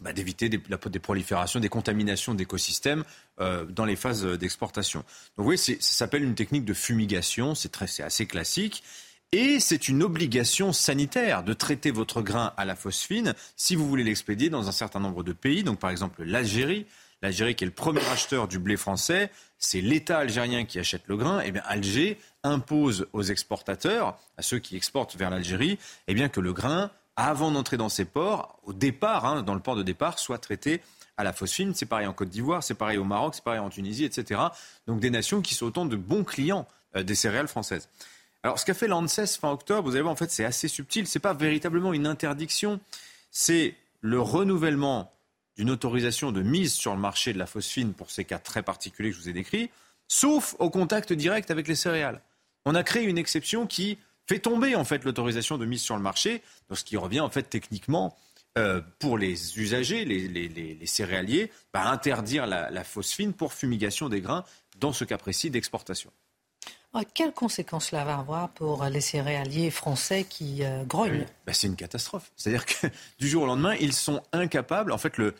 bah, 0.00 0.12
d'éviter 0.12 0.48
des, 0.48 0.58
proliférations, 1.00 1.58
des 1.58 1.68
contaminations 1.68 2.34
d'écosystèmes 2.34 3.02
euh, 3.40 3.64
dans 3.64 3.84
les 3.84 3.96
phases 3.96 4.24
d'exportation. 4.24 5.04
Donc 5.36 5.48
oui, 5.48 5.58
ça 5.58 5.74
s'appelle 5.80 6.22
une 6.22 6.36
technique 6.36 6.64
de 6.64 6.74
fumigation, 6.74 7.56
c'est 7.56 8.00
assez 8.00 8.26
classique. 8.26 8.84
Et 9.32 9.60
c'est 9.60 9.88
une 9.88 10.02
obligation 10.02 10.72
sanitaire 10.72 11.42
de 11.42 11.52
traiter 11.52 11.90
votre 11.90 12.22
grain 12.22 12.54
à 12.56 12.64
la 12.64 12.76
phosphine 12.76 13.34
si 13.56 13.74
vous 13.74 13.86
voulez 13.86 14.04
l'expédier 14.04 14.48
dans 14.48 14.68
un 14.68 14.72
certain 14.72 15.00
nombre 15.00 15.22
de 15.22 15.32
pays, 15.32 15.64
donc 15.64 15.80
par 15.80 15.90
exemple 15.90 16.22
l'Algérie, 16.22 16.86
l'Algérie 17.22 17.54
qui 17.54 17.64
est 17.64 17.66
le 17.66 17.72
premier 17.72 18.04
acheteur 18.10 18.48
du 18.48 18.58
blé 18.58 18.76
français, 18.76 19.30
c'est 19.58 19.80
l'État 19.80 20.18
algérien 20.18 20.64
qui 20.64 20.78
achète 20.78 21.02
le 21.06 21.16
grain, 21.16 21.40
et 21.40 21.48
eh 21.48 21.52
bien 21.52 21.62
Alger 21.66 22.18
impose 22.44 23.06
aux 23.12 23.22
exportateurs, 23.22 24.18
à 24.36 24.42
ceux 24.42 24.58
qui 24.58 24.76
exportent 24.76 25.16
vers 25.16 25.30
l'Algérie, 25.30 25.78
eh 26.06 26.14
bien 26.14 26.28
que 26.28 26.40
le 26.40 26.52
grain, 26.52 26.90
avant 27.16 27.50
d'entrer 27.50 27.76
dans 27.76 27.88
ses 27.88 28.04
ports, 28.04 28.60
au 28.62 28.72
départ, 28.72 29.26
hein, 29.26 29.42
dans 29.42 29.54
le 29.54 29.60
port 29.60 29.74
de 29.74 29.82
départ, 29.82 30.18
soit 30.18 30.38
traité 30.38 30.80
à 31.16 31.24
la 31.24 31.32
phosphine. 31.32 31.74
C'est 31.74 31.86
pareil 31.86 32.06
en 32.06 32.12
Côte 32.12 32.28
d'Ivoire, 32.28 32.62
c'est 32.62 32.74
pareil 32.74 32.96
au 32.96 33.04
Maroc, 33.04 33.34
c'est 33.34 33.44
pareil 33.44 33.58
en 33.58 33.70
Tunisie, 33.70 34.04
etc. 34.04 34.40
Donc 34.86 35.00
des 35.00 35.10
nations 35.10 35.42
qui 35.42 35.54
sont 35.54 35.66
autant 35.66 35.84
de 35.84 35.96
bons 35.96 36.22
clients 36.22 36.66
euh, 36.96 37.02
des 37.02 37.16
céréales 37.16 37.48
françaises. 37.48 37.88
Alors 38.44 38.60
ce 38.60 38.64
qu'a 38.64 38.74
fait 38.74 38.86
l'ANSES 38.86 39.36
fin 39.40 39.50
octobre, 39.50 39.82
vous 39.82 39.96
allez 39.96 40.02
voir, 40.02 40.12
en 40.12 40.16
fait, 40.16 40.30
c'est 40.30 40.44
assez 40.44 40.68
subtil. 40.68 41.08
C'est 41.08 41.18
pas 41.18 41.34
véritablement 41.34 41.92
une 41.92 42.06
interdiction, 42.06 42.78
c'est 43.32 43.74
le 44.00 44.20
renouvellement 44.20 45.12
d'une 45.58 45.70
autorisation 45.70 46.30
de 46.32 46.40
mise 46.40 46.72
sur 46.72 46.94
le 46.94 47.00
marché 47.00 47.32
de 47.32 47.38
la 47.38 47.46
phosphine 47.46 47.92
pour 47.92 48.10
ces 48.10 48.24
cas 48.24 48.38
très 48.38 48.62
particuliers 48.62 49.10
que 49.10 49.16
je 49.16 49.20
vous 49.20 49.28
ai 49.28 49.32
décrits, 49.32 49.70
sauf 50.06 50.54
au 50.60 50.70
contact 50.70 51.12
direct 51.12 51.50
avec 51.50 51.66
les 51.66 51.74
céréales. 51.74 52.22
On 52.64 52.74
a 52.74 52.84
créé 52.84 53.04
une 53.04 53.18
exception 53.18 53.66
qui 53.66 53.98
fait 54.28 54.38
tomber 54.38 54.76
en 54.76 54.84
fait 54.84 55.04
l'autorisation 55.04 55.58
de 55.58 55.66
mise 55.66 55.82
sur 55.82 55.96
le 55.96 56.02
marché, 56.02 56.42
ce 56.72 56.84
qui 56.84 56.96
revient 56.96 57.20
en 57.20 57.30
fait 57.30 57.42
techniquement 57.42 58.16
euh, 58.56 58.80
pour 58.98 59.18
les 59.18 59.58
usagers, 59.58 60.04
les, 60.04 60.86
céréaliers, 60.86 61.50
à 61.72 61.84
bah, 61.84 61.90
interdire 61.90 62.46
la, 62.46 62.84
phosphine 62.84 63.32
pour 63.32 63.52
fumigation 63.52 64.08
des 64.08 64.20
grains 64.20 64.44
dans 64.78 64.92
ce 64.92 65.04
cas 65.04 65.18
précis 65.18 65.50
d'exportation. 65.50 66.10
Ah, 66.94 67.02
quelles 67.14 67.32
conséquences 67.32 67.90
cela 67.90 68.04
va 68.04 68.16
avoir 68.16 68.48
pour 68.48 68.84
les 68.84 69.02
céréaliers 69.02 69.70
français 69.70 70.24
qui 70.24 70.64
euh, 70.64 70.84
grognent? 70.84 71.26
Bah, 71.46 71.52
C'est 71.52 71.66
une 71.66 71.76
catastrophe. 71.76 72.32
C'est-à-dire 72.36 72.64
que 72.64 72.86
du 73.18 73.28
jour 73.28 73.42
au 73.42 73.46
lendemain, 73.46 73.74
ils 73.80 73.92
sont 73.92 74.22
incapables. 74.32 74.92
En 74.92 74.98
fait, 74.98 75.18
le, 75.18 75.34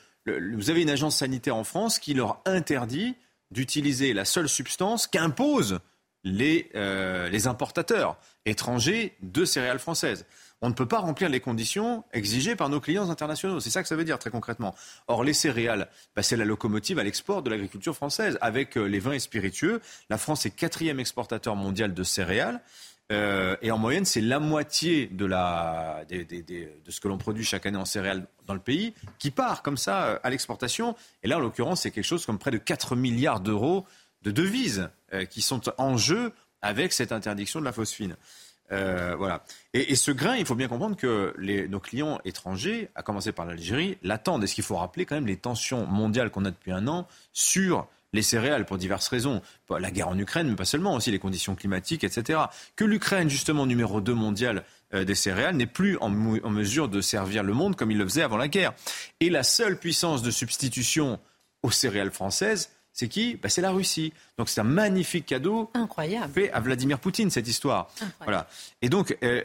vous 0.54 0.70
avez 0.70 0.82
une 0.82 0.90
agence 0.90 1.16
sanitaire 1.16 1.56
en 1.56 1.64
France 1.64 1.98
qui 1.98 2.14
leur 2.14 2.40
interdit 2.44 3.16
d'utiliser 3.50 4.12
la 4.12 4.24
seule 4.24 4.48
substance 4.48 5.06
qu'imposent 5.06 5.80
les, 6.24 6.70
euh, 6.74 7.28
les 7.28 7.46
importateurs 7.46 8.18
étrangers 8.44 9.16
de 9.22 9.44
céréales 9.44 9.78
françaises. 9.78 10.26
On 10.60 10.68
ne 10.68 10.74
peut 10.74 10.86
pas 10.86 10.98
remplir 10.98 11.28
les 11.28 11.38
conditions 11.38 12.02
exigées 12.12 12.56
par 12.56 12.68
nos 12.68 12.80
clients 12.80 13.10
internationaux. 13.10 13.60
C'est 13.60 13.70
ça 13.70 13.80
que 13.82 13.88
ça 13.88 13.94
veut 13.94 14.04
dire 14.04 14.18
très 14.18 14.30
concrètement. 14.30 14.74
Or, 15.06 15.22
les 15.22 15.32
céréales, 15.32 15.88
bah, 16.16 16.24
c'est 16.24 16.36
la 16.36 16.44
locomotive 16.44 16.98
à 16.98 17.04
l'export 17.04 17.42
de 17.42 17.50
l'agriculture 17.50 17.94
française. 17.94 18.38
Avec 18.40 18.76
euh, 18.76 18.84
les 18.86 18.98
vins 18.98 19.12
et 19.12 19.20
spiritueux, 19.20 19.80
la 20.10 20.18
France 20.18 20.46
est 20.46 20.50
quatrième 20.50 20.98
exportateur 20.98 21.54
mondial 21.54 21.94
de 21.94 22.02
céréales. 22.02 22.60
Euh, 23.10 23.56
et 23.62 23.70
en 23.70 23.78
moyenne, 23.78 24.04
c'est 24.04 24.20
la 24.20 24.38
moitié 24.38 25.06
de, 25.06 25.24
la, 25.24 26.04
de 26.10 26.90
ce 26.90 27.00
que 27.00 27.08
l'on 27.08 27.16
produit 27.16 27.44
chaque 27.44 27.64
année 27.64 27.78
en 27.78 27.86
céréales 27.86 28.26
dans 28.46 28.54
le 28.54 28.60
pays 28.60 28.92
qui 29.18 29.30
part 29.30 29.62
comme 29.62 29.78
ça 29.78 30.04
euh, 30.04 30.18
à 30.22 30.30
l'exportation. 30.30 30.94
Et 31.22 31.28
là, 31.28 31.38
en 31.38 31.40
l'occurrence, 31.40 31.82
c'est 31.82 31.90
quelque 31.90 32.04
chose 32.04 32.26
comme 32.26 32.38
près 32.38 32.50
de 32.50 32.58
4 32.58 32.96
milliards 32.96 33.40
d'euros 33.40 33.86
de 34.22 34.30
devises 34.30 34.90
euh, 35.14 35.24
qui 35.24 35.40
sont 35.40 35.62
en 35.78 35.96
jeu 35.96 36.32
avec 36.60 36.92
cette 36.92 37.12
interdiction 37.12 37.60
de 37.60 37.64
la 37.64 37.72
phosphine. 37.72 38.16
voilà. 38.68 39.44
Et, 39.72 39.94
ce 39.94 40.10
grain, 40.10 40.36
il 40.36 40.44
faut 40.44 40.56
bien 40.56 40.68
comprendre 40.68 40.96
que 40.96 41.34
nos 41.68 41.80
clients 41.80 42.18
étrangers, 42.24 42.90
à 42.96 43.02
commencer 43.02 43.32
par 43.32 43.46
l'Algérie, 43.46 43.96
l'attendent. 44.02 44.42
Et 44.42 44.48
ce 44.48 44.56
qu'il 44.56 44.64
faut 44.64 44.76
rappeler 44.76 45.06
quand 45.06 45.14
même 45.14 45.28
les 45.28 45.36
tensions 45.36 45.86
mondiales 45.86 46.30
qu'on 46.30 46.44
a 46.44 46.50
depuis 46.50 46.72
un 46.72 46.88
an 46.88 47.06
sur 47.32 47.86
les 48.12 48.22
céréales 48.22 48.64
pour 48.64 48.78
diverses 48.78 49.08
raisons. 49.08 49.42
La 49.70 49.90
guerre 49.90 50.08
en 50.08 50.18
Ukraine, 50.18 50.48
mais 50.48 50.56
pas 50.56 50.64
seulement, 50.64 50.94
aussi 50.94 51.10
les 51.10 51.18
conditions 51.18 51.54
climatiques, 51.54 52.04
etc. 52.04 52.40
Que 52.76 52.84
l'Ukraine, 52.84 53.28
justement, 53.28 53.66
numéro 53.66 54.00
2 54.00 54.14
mondial 54.14 54.64
euh, 54.94 55.04
des 55.04 55.14
céréales, 55.14 55.56
n'est 55.56 55.66
plus 55.66 55.98
en, 55.98 56.08
mesure 56.08 56.88
de 56.88 57.00
servir 57.00 57.42
le 57.42 57.52
monde 57.52 57.76
comme 57.76 57.90
il 57.90 57.98
le 57.98 58.04
faisait 58.04 58.22
avant 58.22 58.36
la 58.36 58.48
guerre. 58.48 58.72
Et 59.20 59.30
la 59.30 59.42
seule 59.42 59.78
puissance 59.78 60.22
de 60.22 60.30
substitution 60.30 61.20
aux 61.62 61.70
céréales 61.70 62.12
françaises, 62.12 62.70
c'est 62.98 63.06
qui 63.06 63.36
bah, 63.36 63.48
C'est 63.48 63.60
la 63.60 63.70
Russie. 63.70 64.12
Donc 64.38 64.48
c'est 64.48 64.60
un 64.60 64.64
magnifique 64.64 65.24
cadeau 65.24 65.70
Incroyable. 65.74 66.32
fait 66.32 66.50
à 66.50 66.58
Vladimir 66.58 66.98
Poutine, 66.98 67.30
cette 67.30 67.46
histoire. 67.46 67.88
Voilà. 68.24 68.48
Et 68.82 68.88
donc, 68.88 69.16
euh, 69.22 69.42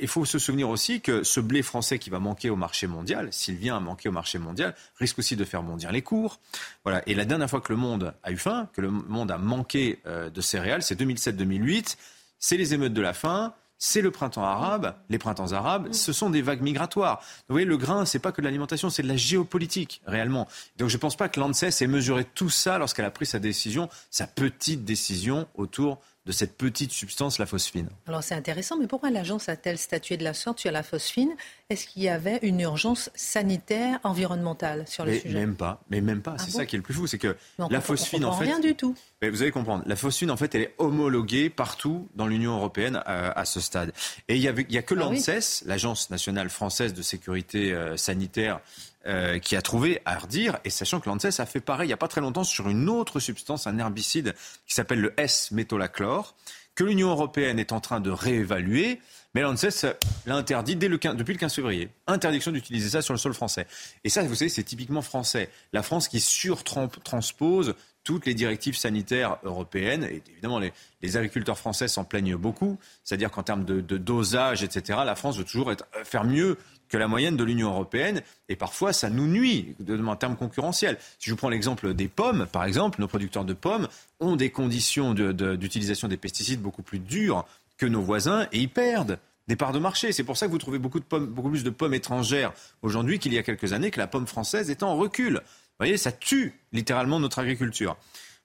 il 0.00 0.08
faut 0.08 0.24
se 0.24 0.38
souvenir 0.38 0.70
aussi 0.70 1.02
que 1.02 1.22
ce 1.22 1.38
blé 1.40 1.60
français 1.60 1.98
qui 1.98 2.08
va 2.08 2.18
manquer 2.18 2.48
au 2.48 2.56
marché 2.56 2.86
mondial, 2.86 3.28
s'il 3.30 3.56
vient 3.56 3.76
à 3.76 3.80
manquer 3.80 4.08
au 4.08 4.12
marché 4.12 4.38
mondial, 4.38 4.74
risque 4.98 5.18
aussi 5.18 5.36
de 5.36 5.44
faire 5.44 5.62
bondir 5.62 5.92
les 5.92 6.00
cours. 6.00 6.40
Voilà. 6.82 7.02
Et 7.06 7.14
la 7.14 7.26
dernière 7.26 7.50
fois 7.50 7.60
que 7.60 7.74
le 7.74 7.78
monde 7.78 8.14
a 8.22 8.32
eu 8.32 8.38
faim, 8.38 8.70
que 8.72 8.80
le 8.80 8.90
monde 8.90 9.30
a 9.30 9.36
manqué 9.36 10.00
euh, 10.06 10.30
de 10.30 10.40
céréales, 10.40 10.82
c'est 10.82 10.98
2007-2008. 10.98 11.96
C'est 12.38 12.56
les 12.56 12.72
émeutes 12.72 12.94
de 12.94 13.02
la 13.02 13.12
faim 13.12 13.52
c'est 13.78 14.00
le 14.00 14.10
printemps 14.10 14.44
arabe, 14.44 14.94
les 15.08 15.18
printemps 15.18 15.52
arabes, 15.52 15.92
ce 15.92 16.12
sont 16.12 16.30
des 16.30 16.42
vagues 16.42 16.62
migratoires. 16.62 17.20
Vous 17.48 17.54
voyez, 17.54 17.66
le 17.66 17.76
grain, 17.76 18.04
c'est 18.04 18.18
pas 18.18 18.32
que 18.32 18.40
de 18.40 18.46
l'alimentation, 18.46 18.90
c'est 18.90 19.02
de 19.02 19.08
la 19.08 19.16
géopolitique, 19.16 20.00
réellement. 20.06 20.48
Donc 20.78 20.88
je 20.88 20.96
ne 20.96 21.00
pense 21.00 21.16
pas 21.16 21.28
que 21.28 21.40
l'ANSES 21.40 21.82
ait 21.82 21.86
mesuré 21.86 22.24
tout 22.24 22.50
ça 22.50 22.78
lorsqu'elle 22.78 23.04
a 23.04 23.10
pris 23.10 23.26
sa 23.26 23.38
décision, 23.38 23.88
sa 24.10 24.26
petite 24.26 24.84
décision 24.84 25.48
autour 25.54 26.00
de 26.26 26.32
cette 26.32 26.56
petite 26.56 26.90
substance, 26.90 27.38
la 27.38 27.46
phosphine. 27.46 27.88
Alors 28.06 28.22
c'est 28.22 28.34
intéressant, 28.34 28.78
mais 28.78 28.86
pourquoi 28.86 29.10
l'agence 29.10 29.48
a-t-elle 29.48 29.76
statué 29.76 30.16
de 30.16 30.24
la 30.24 30.32
sorte 30.32 30.58
sur 30.58 30.72
la 30.72 30.82
phosphine? 30.82 31.34
Est-ce 31.68 31.86
qu'il 31.86 32.02
y 32.02 32.08
avait 32.08 32.38
une 32.42 32.60
urgence 32.60 33.10
sanitaire, 33.14 34.00
environnementale 34.04 34.84
sur 34.88 35.04
le 35.04 35.12
mais 35.12 35.20
sujet? 35.20 35.34
Même 35.34 35.54
pas, 35.54 35.82
mais 35.90 36.00
même 36.00 36.22
pas. 36.22 36.36
Ah 36.38 36.42
c'est 36.42 36.50
ça 36.50 36.64
qui 36.64 36.76
est 36.76 36.78
le 36.78 36.82
plus 36.82 36.94
fou, 36.94 37.06
c'est 37.06 37.18
que 37.18 37.36
la 37.58 37.80
phosphine, 37.80 38.24
en 38.24 38.32
fait, 38.32 38.44
rien 38.44 38.60
du 38.60 38.74
tout. 38.74 38.94
Mais 39.20 39.28
vous 39.28 39.42
allez 39.42 39.50
comprendre, 39.50 39.84
la 39.86 39.96
phosphine, 39.96 40.30
en 40.30 40.36
fait, 40.36 40.54
elle 40.54 40.62
est 40.62 40.74
homologuée 40.78 41.50
partout 41.50 42.08
dans 42.14 42.26
l'Union 42.26 42.56
européenne 42.56 43.02
euh, 43.06 43.30
à, 43.34 43.44
ce 43.44 43.60
stade. 43.60 43.92
Et 44.28 44.36
il 44.36 44.42
y, 44.42 44.48
a 44.48 44.82
que 44.82 44.94
ah 44.94 44.98
l'ANSES, 44.98 45.64
l'agence 45.66 46.10
nationale 46.10 46.48
française 46.48 46.94
de 46.94 47.02
sécurité 47.02 47.72
euh, 47.72 47.96
sanitaire, 47.96 48.60
euh, 49.06 49.38
qui 49.38 49.56
a 49.56 49.62
trouvé 49.62 50.00
à 50.04 50.18
redire, 50.18 50.58
et 50.64 50.70
sachant 50.70 51.00
que 51.00 51.08
l'ANSES 51.08 51.40
a 51.40 51.46
fait 51.46 51.60
pareil 51.60 51.86
il 51.86 51.88
n'y 51.88 51.94
a 51.94 51.98
pas 51.98 52.08
très 52.08 52.20
longtemps 52.20 52.44
sur 52.44 52.68
une 52.68 52.88
autre 52.88 53.20
substance, 53.20 53.66
un 53.66 53.78
herbicide 53.78 54.34
qui 54.66 54.74
s'appelle 54.74 55.00
le 55.00 55.12
S-métolachlore, 55.18 56.34
que 56.74 56.84
l'Union 56.84 57.10
européenne 57.10 57.58
est 57.58 57.72
en 57.72 57.80
train 57.80 58.00
de 58.00 58.10
réévaluer. 58.10 59.00
Mais 59.34 59.42
l'ANSES 59.42 59.86
l'a 60.26 60.36
interdit 60.36 60.76
dès 60.76 60.88
le 60.88 60.98
depuis 60.98 61.32
le 61.32 61.38
15 61.38 61.54
février. 61.54 61.88
Interdiction 62.06 62.52
d'utiliser 62.52 62.88
ça 62.88 63.02
sur 63.02 63.12
le 63.12 63.18
sol 63.18 63.34
français. 63.34 63.66
Et 64.04 64.08
ça, 64.08 64.22
vous 64.22 64.34
savez, 64.34 64.48
c'est 64.48 64.62
typiquement 64.62 65.02
français. 65.02 65.50
La 65.72 65.82
France 65.82 66.06
qui 66.06 66.20
surtranspose 66.20 67.74
toutes 68.04 68.26
les 68.26 68.34
directives 68.34 68.76
sanitaires 68.76 69.38
européennes. 69.42 70.04
Et 70.04 70.22
évidemment, 70.30 70.60
les, 70.60 71.16
agriculteurs 71.16 71.58
français 71.58 71.88
s'en 71.88 72.04
plaignent 72.04 72.36
beaucoup. 72.36 72.78
C'est-à-dire 73.02 73.30
qu'en 73.30 73.42
termes 73.42 73.64
de, 73.64 73.80
dosage, 73.80 74.62
etc., 74.62 75.00
la 75.04 75.16
France 75.16 75.38
veut 75.38 75.44
toujours 75.44 75.72
être, 75.72 75.86
euh, 75.96 76.04
faire 76.04 76.24
mieux 76.24 76.58
que 76.88 76.96
la 76.96 77.08
moyenne 77.08 77.36
de 77.36 77.44
l'Union 77.44 77.70
européenne. 77.70 78.22
Et 78.48 78.56
parfois, 78.56 78.92
ça 78.92 79.10
nous 79.10 79.26
nuit 79.26 79.74
en 80.06 80.16
termes 80.16 80.36
concurrentiels. 80.36 80.98
Si 81.18 81.26
je 81.26 81.30
vous 81.30 81.36
prends 81.36 81.48
l'exemple 81.48 81.94
des 81.94 82.08
pommes, 82.08 82.46
par 82.50 82.64
exemple, 82.64 83.00
nos 83.00 83.08
producteurs 83.08 83.44
de 83.44 83.54
pommes 83.54 83.88
ont 84.20 84.36
des 84.36 84.50
conditions 84.50 85.14
d'utilisation 85.14 86.08
des 86.08 86.16
pesticides 86.16 86.60
beaucoup 86.60 86.82
plus 86.82 86.98
dures 86.98 87.44
que 87.76 87.86
nos 87.86 88.02
voisins 88.02 88.46
et 88.52 88.60
ils 88.60 88.68
perdent 88.68 89.18
des 89.48 89.56
parts 89.56 89.72
de 89.72 89.78
marché. 89.78 90.12
C'est 90.12 90.24
pour 90.24 90.36
ça 90.36 90.46
que 90.46 90.52
vous 90.52 90.58
trouvez 90.58 90.78
beaucoup, 90.78 91.00
de 91.00 91.04
pommes, 91.04 91.26
beaucoup 91.26 91.50
plus 91.50 91.64
de 91.64 91.70
pommes 91.70 91.94
étrangères 91.94 92.52
aujourd'hui 92.82 93.18
qu'il 93.18 93.34
y 93.34 93.38
a 93.38 93.42
quelques 93.42 93.72
années, 93.72 93.90
que 93.90 94.00
la 94.00 94.06
pomme 94.06 94.26
française 94.26 94.70
est 94.70 94.82
en 94.82 94.96
recul. 94.96 95.34
Vous 95.34 95.78
voyez, 95.78 95.96
ça 95.96 96.12
tue 96.12 96.54
littéralement 96.72 97.20
notre 97.20 97.40
agriculture. 97.40 97.96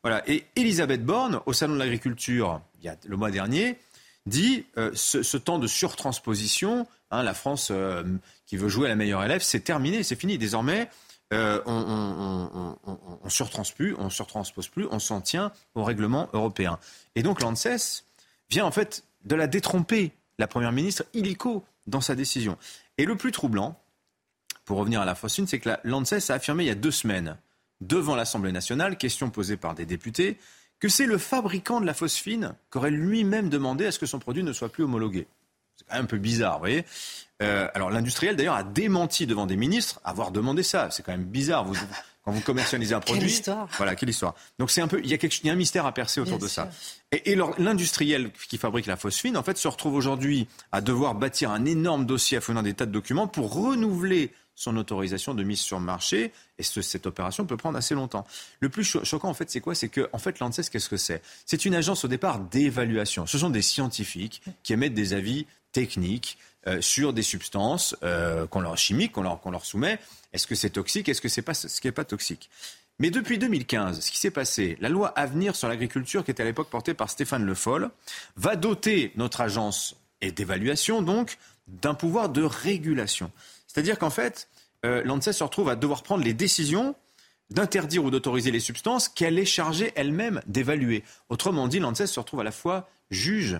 Voilà. 0.04 0.28
Et 0.30 0.46
Elisabeth 0.56 1.06
Borne, 1.06 1.42
au 1.46 1.54
Salon 1.54 1.74
de 1.74 1.80
l'Agriculture, 1.80 2.62
le 3.06 3.18
mois 3.18 3.32
dernier, 3.32 3.78
dit 4.26 4.66
euh, 4.78 4.92
ce, 4.94 5.38
temps 5.38 5.60
de 5.60 5.68
surtransposition, 5.68 6.88
hein, 7.12 7.24
la 7.24 7.34
France 7.34 7.70
euh, 7.72 8.04
qui 8.46 8.58
veut 8.58 8.70
jouer 8.70 8.88
à 8.88 8.90
la 8.90 8.96
meilleure 8.96 9.24
élève, 9.24 9.42
c'est 9.42 9.62
terminé, 9.62 10.04
c'est 10.04 10.16
fini. 10.16 10.38
Désormais, 10.38 10.90
euh, 11.34 11.62
on, 11.66 12.78
on, 12.86 13.64
plus, 13.76 13.96
on 13.98 14.10
surtranspose 14.10 14.68
plus, 14.68 14.88
on 14.92 15.00
s'en 15.00 15.22
tient 15.22 15.52
au 15.76 15.84
règlement 15.84 16.30
européen. 16.34 16.80
Et 17.16 17.24
donc 17.24 17.42
l'ANSES 17.42 18.04
vient 18.50 18.66
en 18.66 18.72
fait 18.72 19.04
de 19.26 19.36
la 19.36 19.48
détromper, 19.48 20.12
la 20.38 20.48
première 20.48 20.72
ministre 20.72 21.04
illico, 21.14 21.64
dans 21.88 22.02
sa 22.02 22.16
décision. 22.16 22.58
Et 22.98 23.06
le 23.06 23.16
plus 23.16 23.32
troublant, 23.32 23.80
pour 24.66 24.78
revenir 24.78 25.02
à 25.02 25.06
la 25.06 25.16
phosphine, 25.16 25.48
c'est 25.48 25.60
que 25.60 25.70
l'ANSES 25.84 26.30
a 26.30 26.36
affirmé 26.36 26.64
il 26.64 26.68
y 26.68 26.72
a 26.72 26.76
deux 26.76 26.92
semaines, 26.92 27.38
devant 27.82 28.16
l'Assemblée 28.16 28.52
nationale, 28.52 28.98
question 28.98 29.30
posée 29.30 29.58
par 29.58 29.76
des 29.76 29.86
députés, 29.86 30.38
que 30.80 30.90
c'est 30.90 31.06
le 31.06 31.18
fabricant 31.18 31.82
de 31.82 31.86
la 31.86 31.94
phosphine 31.94 32.56
qui 32.72 32.78
aurait 32.78 32.92
lui-même 32.92 33.50
demandé 33.50 33.86
à 33.86 33.92
ce 33.92 34.00
que 34.00 34.06
son 34.06 34.20
produit 34.20 34.44
ne 34.44 34.54
soit 34.54 34.70
plus 34.70 34.84
homologué. 34.84 35.28
C'est 35.76 35.88
quand 35.88 35.96
même 35.96 36.04
un 36.04 36.08
peu 36.08 36.18
bizarre, 36.18 36.54
vous 36.54 36.60
voyez. 36.60 36.86
Euh, 37.42 37.70
alors 37.74 37.90
l'industriel 37.90 38.36
d'ailleurs 38.36 38.56
a 38.56 38.64
démenti 38.64 39.26
devant 39.26 39.46
des 39.46 39.56
ministres 39.56 40.02
avoir 40.04 40.32
demandé 40.32 40.64
ça. 40.64 40.90
C'est 40.92 41.04
quand 41.04 41.14
même 41.14 41.24
bizarre. 41.24 41.64
Vous, 41.64 41.76
quand 42.24 42.32
vous 42.32 42.42
commercialisez 42.42 42.94
un 42.94 43.00
produit, 43.02 43.22
quelle 43.22 43.32
histoire. 43.32 43.68
voilà, 43.78 43.96
quelle 43.96 44.10
histoire. 44.10 44.36
Donc 44.58 44.72
c'est 44.72 44.82
un 44.82 44.88
peu, 44.88 45.00
il 45.02 45.10
y 45.10 45.14
a, 45.14 45.18
quelque, 45.18 45.40
il 45.42 45.48
y 45.48 45.50
a 45.50 45.54
un 45.54 45.58
mystère 45.58 45.86
à 45.86 45.94
percer 45.94 46.20
autour 46.20 46.38
de 46.38 46.48
ça. 46.48 46.70
Et, 47.12 47.32
et 47.32 47.36
l'industriel 47.58 48.32
qui 48.50 48.58
fabrique 48.58 48.86
la 48.86 48.98
phosphine, 48.98 49.38
en 49.38 49.44
fait, 49.44 49.58
se 49.58 49.68
retrouve 49.68 49.96
aujourd'hui 49.96 50.48
à 50.72 50.82
devoir 50.82 51.16
bâtir 51.16 51.52
un 51.52 51.66
énorme 51.66 52.06
dossier 52.06 52.38
à 52.38 52.42
fournir 52.42 52.64
des 52.64 52.74
tas 52.74 52.86
de 52.86 52.92
documents 52.92 53.28
pour 53.28 53.54
renouveler 53.54 54.34
son 54.60 54.76
autorisation 54.76 55.34
de 55.34 55.44
mise 55.44 55.62
sur 55.62 55.80
le 55.80 55.86
marché. 55.86 56.34
Et 56.58 56.64
cette 56.64 57.06
opération 57.08 57.46
peut 57.46 57.56
prendre 57.56 57.78
assez 57.78 57.96
longtemps. 57.96 58.28
Le 58.60 58.68
plus 58.68 58.84
choquant, 58.84 59.30
en 59.30 59.34
fait, 59.34 59.50
c'est 59.50 59.62
quoi? 59.62 59.74
C'est 59.74 59.88
que, 59.88 60.10
en 60.12 60.20
fait, 60.20 60.40
l'ANSES, 60.40 60.70
qu'est-ce 60.70 60.90
que 60.90 60.98
c'est? 60.98 61.22
C'est 61.46 61.64
une 61.64 61.74
agence 61.74 62.04
au 62.04 62.10
départ 62.10 62.40
d'évaluation. 62.40 63.26
Ce 63.26 63.38
sont 63.38 63.50
des 63.50 63.62
scientifiques 63.62 64.42
qui 64.64 64.74
émettent 64.74 64.94
des 64.94 65.14
avis 65.14 65.48
techniques 65.72 66.38
euh, 66.68 66.82
sur 66.82 67.14
des 67.14 67.22
substances 67.22 67.96
euh, 68.04 68.48
qu'on 68.48 68.60
leur 68.60 68.78
chimiques 68.78 69.14
qu'on 69.14 69.24
leur, 69.24 69.40
qu'on 69.40 69.52
leur 69.52 69.66
soumet. 69.66 69.98
Est-ce 70.34 70.46
que 70.46 70.56
c'est 70.56 70.72
toxique? 70.72 71.08
Est-ce 71.08 71.22
que 71.22 71.30
c'est 71.30 71.42
pas 71.42 71.54
ce 71.54 71.80
qui 71.80 71.88
n'est 71.88 71.94
pas 71.94 72.04
toxique? 72.04 72.50
Mais 73.00 73.12
depuis 73.12 73.38
2015, 73.38 74.02
ce 74.02 74.12
qui 74.12 74.18
s'est 74.18 74.30
passé, 74.30 74.78
la 74.82 74.90
loi 74.90 75.08
Avenir 75.18 75.56
sur 75.56 75.70
l'agriculture, 75.70 76.26
qui 76.26 76.32
était 76.32 76.44
à 76.44 76.46
l'époque 76.46 76.70
portée 76.70 76.94
par 76.94 77.10
Stéphane 77.10 77.46
Le 77.46 77.56
Foll, 77.56 77.90
va 78.36 78.58
doter 78.58 79.14
notre 79.16 79.40
agence 79.40 79.96
d'évaluation, 80.22 81.02
donc, 81.02 81.38
d'un 81.70 81.94
pouvoir 81.94 82.28
de 82.28 82.44
régulation. 82.44 83.32
C'est-à-dire 83.70 84.00
qu'en 84.00 84.10
fait, 84.10 84.50
euh, 84.86 85.04
l'ANSES 85.04 85.34
se 85.34 85.44
retrouve 85.44 85.70
à 85.70 85.76
devoir 85.76 86.04
prendre 86.04 86.24
les 86.24 86.34
décisions 86.34 86.96
d'interdire 87.50 88.04
ou 88.04 88.12
d'autoriser 88.12 88.52
les 88.52 88.60
substances 88.60 89.10
qu'elle 89.10 89.40
est 89.40 89.46
chargée 89.46 89.92
elle-même 89.96 90.42
d'évaluer. 90.46 91.04
Autrement 91.30 91.68
dit, 91.68 91.80
l'ANSES 91.80 92.08
se 92.08 92.20
retrouve 92.20 92.42
à 92.42 92.44
la 92.44 92.52
fois 92.52 92.90
juge 93.10 93.60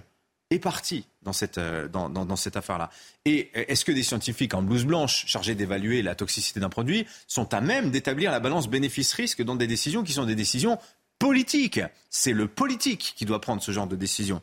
et 0.52 0.60
partie 0.60 1.06
dans 1.22 1.34
cette, 1.34 1.60
euh, 1.60 1.88
dans, 1.88 2.10
dans, 2.10 2.36
cette 2.36 2.58
affaire-là. 2.58 2.90
Et 3.26 3.52
euh, 3.56 3.66
est-ce 3.68 3.86
que 3.86 3.92
des 3.92 4.02
scientifiques 4.02 4.54
en 4.56 4.64
blouse 4.64 4.86
blanche 4.86 5.26
chargés 5.28 5.54
d'évaluer 5.54 6.02
la 6.02 6.16
toxicité 6.16 6.60
d'un 6.60 6.70
produit 6.70 7.06
sont 7.28 7.54
à 7.54 7.62
même 7.62 7.92
d'établir 7.92 8.32
la 8.32 8.40
balance 8.40 8.68
bénéfice-risque 8.68 9.44
dans 9.44 9.56
des 9.56 9.68
décisions 9.68 10.04
qui 10.04 10.14
sont 10.14 10.26
des 10.26 10.36
décisions 10.36 10.80
politiques? 11.20 11.82
C'est 12.10 12.34
le 12.34 12.48
politique 12.48 13.14
qui 13.16 13.26
doit 13.26 13.42
prendre 13.42 13.62
ce 13.62 13.72
genre 13.72 13.88
de 13.88 13.96
décision. 13.96 14.42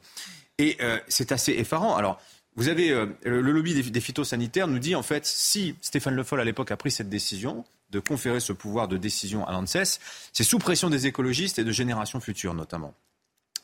Et 0.58 0.78
c'est 1.08 1.32
assez 1.32 1.52
effarant. 1.52 1.96
Alors, 1.96 2.18
vous 2.56 2.68
avez 2.68 2.90
euh, 2.90 3.06
le 3.24 3.40
lobby 3.40 3.82
des, 3.82 4.00
phytosanitaires 4.00 4.66
nous 4.66 4.78
dit 4.78 4.94
en 4.94 5.02
fait 5.02 5.26
si 5.26 5.76
Stéphane 5.82 6.14
Le 6.14 6.24
Foll 6.24 6.40
à 6.40 6.44
l'époque 6.44 6.70
a 6.70 6.76
pris 6.76 6.90
cette 6.90 7.10
décision 7.10 7.64
de 7.90 8.00
conférer 8.00 8.40
ce 8.40 8.52
pouvoir 8.52 8.88
de 8.88 8.96
décision 8.96 9.46
à 9.46 9.52
l'ANSES, 9.52 10.00
c'est 10.32 10.42
sous 10.42 10.58
pression 10.58 10.90
des 10.90 11.06
écologistes 11.06 11.58
et 11.58 11.64
de 11.64 11.70
générations 11.70 12.18
futures 12.18 12.54
notamment. 12.54 12.94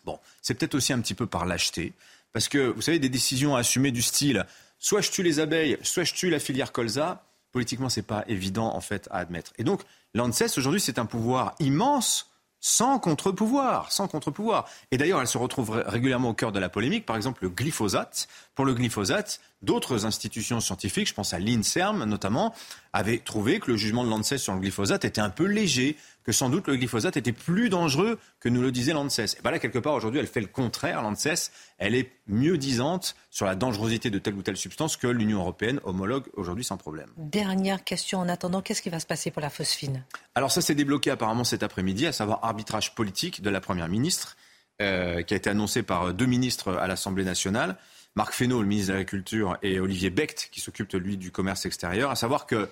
Bon, 0.04 0.18
c'est 0.42 0.54
peut-être 0.54 0.74
aussi 0.74 0.92
un 0.92 1.00
petit 1.00 1.14
peu 1.14 1.26
par 1.26 1.46
lâcheté, 1.46 1.92
parce 2.32 2.48
que 2.48 2.58
vous 2.58 2.82
savez 2.82 2.98
des 2.98 3.08
décisions 3.08 3.56
assumées 3.56 3.92
du 3.92 4.02
style 4.02 4.46
soit 4.78 5.00
je 5.00 5.10
tue 5.10 5.22
les 5.22 5.40
abeilles, 5.40 5.78
soit 5.82 6.04
je 6.04 6.12
tue 6.14 6.28
la 6.28 6.38
filière 6.38 6.72
colza. 6.72 7.24
Politiquement, 7.52 7.88
c'est 7.88 8.02
pas 8.02 8.24
évident 8.28 8.74
en 8.74 8.80
fait 8.80 9.08
à 9.10 9.18
admettre. 9.18 9.52
Et 9.58 9.64
donc 9.64 9.82
l'ANSES 10.14 10.58
aujourd'hui 10.58 10.80
c'est 10.80 10.98
un 10.98 11.06
pouvoir 11.06 11.54
immense 11.60 12.31
sans 12.62 13.00
contre-pouvoir, 13.00 13.92
sans 13.92 14.08
contre-pouvoir. 14.08 14.66
Et 14.92 14.96
d'ailleurs, 14.96 15.20
elle 15.20 15.26
se 15.26 15.36
retrouve 15.36 15.82
régulièrement 15.84 16.30
au 16.30 16.34
cœur 16.34 16.52
de 16.52 16.60
la 16.60 16.70
polémique. 16.70 17.04
Par 17.04 17.16
exemple, 17.16 17.42
le 17.42 17.50
glyphosate, 17.50 18.28
Pour 18.54 18.64
le 18.64 18.72
glyphosate, 18.72 19.40
d'autres 19.62 20.06
institutions 20.06 20.60
scientifiques, 20.60 21.08
je 21.08 21.14
pense 21.14 21.34
à 21.34 21.38
l'INSERM 21.38 22.04
notamment, 22.04 22.54
avaient 22.92 23.18
trouvé 23.18 23.60
que 23.60 23.70
le 23.70 23.76
jugement 23.76 24.04
de 24.04 24.10
l'ANSES 24.10 24.38
sur 24.38 24.54
le 24.54 24.60
glyphosate 24.60 25.04
était 25.04 25.20
un 25.20 25.30
peu 25.30 25.44
léger, 25.44 25.96
que 26.24 26.32
sans 26.32 26.50
doute 26.50 26.68
le 26.68 26.76
glyphosate 26.76 27.16
était 27.16 27.32
plus 27.32 27.68
dangereux 27.68 28.18
que 28.40 28.48
nous 28.48 28.60
le 28.60 28.70
disait 28.70 28.92
l'ANSES. 28.92 29.36
Et 29.38 29.42
bien 29.42 29.50
là, 29.50 29.58
quelque 29.58 29.78
part, 29.78 29.94
aujourd'hui, 29.94 30.20
elle 30.20 30.26
fait 30.26 30.40
le 30.40 30.46
contraire, 30.46 31.02
l'ANSES. 31.02 31.50
Elle 31.78 31.94
est 31.94 32.12
mieux 32.26 32.58
disante 32.58 33.16
sur 33.30 33.46
la 33.46 33.54
dangerosité 33.54 34.10
de 34.10 34.18
telle 34.18 34.34
ou 34.34 34.42
telle 34.42 34.56
substance 34.56 34.96
que 34.96 35.06
l'Union 35.06 35.40
européenne 35.40 35.80
homologue 35.84 36.26
aujourd'hui 36.34 36.64
sans 36.64 36.76
problème. 36.76 37.10
Dernière 37.16 37.82
question 37.84 38.18
en 38.18 38.28
attendant, 38.28 38.62
qu'est-ce 38.62 38.82
qui 38.82 38.90
va 38.90 39.00
se 39.00 39.06
passer 39.06 39.30
pour 39.30 39.42
la 39.42 39.50
phosphine? 39.50 40.04
Alors 40.34 40.52
ça 40.52 40.60
s'est 40.60 40.74
débloqué 40.74 41.10
apparemment 41.10 41.44
cet 41.44 41.62
après-midi, 41.62 42.06
à 42.06 42.12
savoir 42.12 42.40
arbitrage 42.44 42.94
politique 42.94 43.42
de 43.42 43.50
la 43.50 43.60
Première 43.60 43.88
ministre, 43.88 44.36
euh, 44.80 45.22
qui 45.22 45.34
a 45.34 45.36
été 45.36 45.50
annoncé 45.50 45.82
par 45.82 46.14
deux 46.14 46.26
ministres 46.26 46.74
à 46.74 46.86
l'Assemblée 46.86 47.24
nationale. 47.24 47.76
Marc 48.14 48.34
Fesneau, 48.34 48.60
le 48.60 48.68
ministre 48.68 48.92
de 48.92 48.98
l'Agriculture, 48.98 49.56
et 49.62 49.80
Olivier 49.80 50.10
Becht, 50.10 50.48
qui 50.50 50.60
s'occupe, 50.60 50.92
lui, 50.92 51.16
du 51.16 51.30
commerce 51.30 51.66
extérieur, 51.66 52.10
à 52.10 52.16
savoir 52.16 52.46
que 52.46 52.68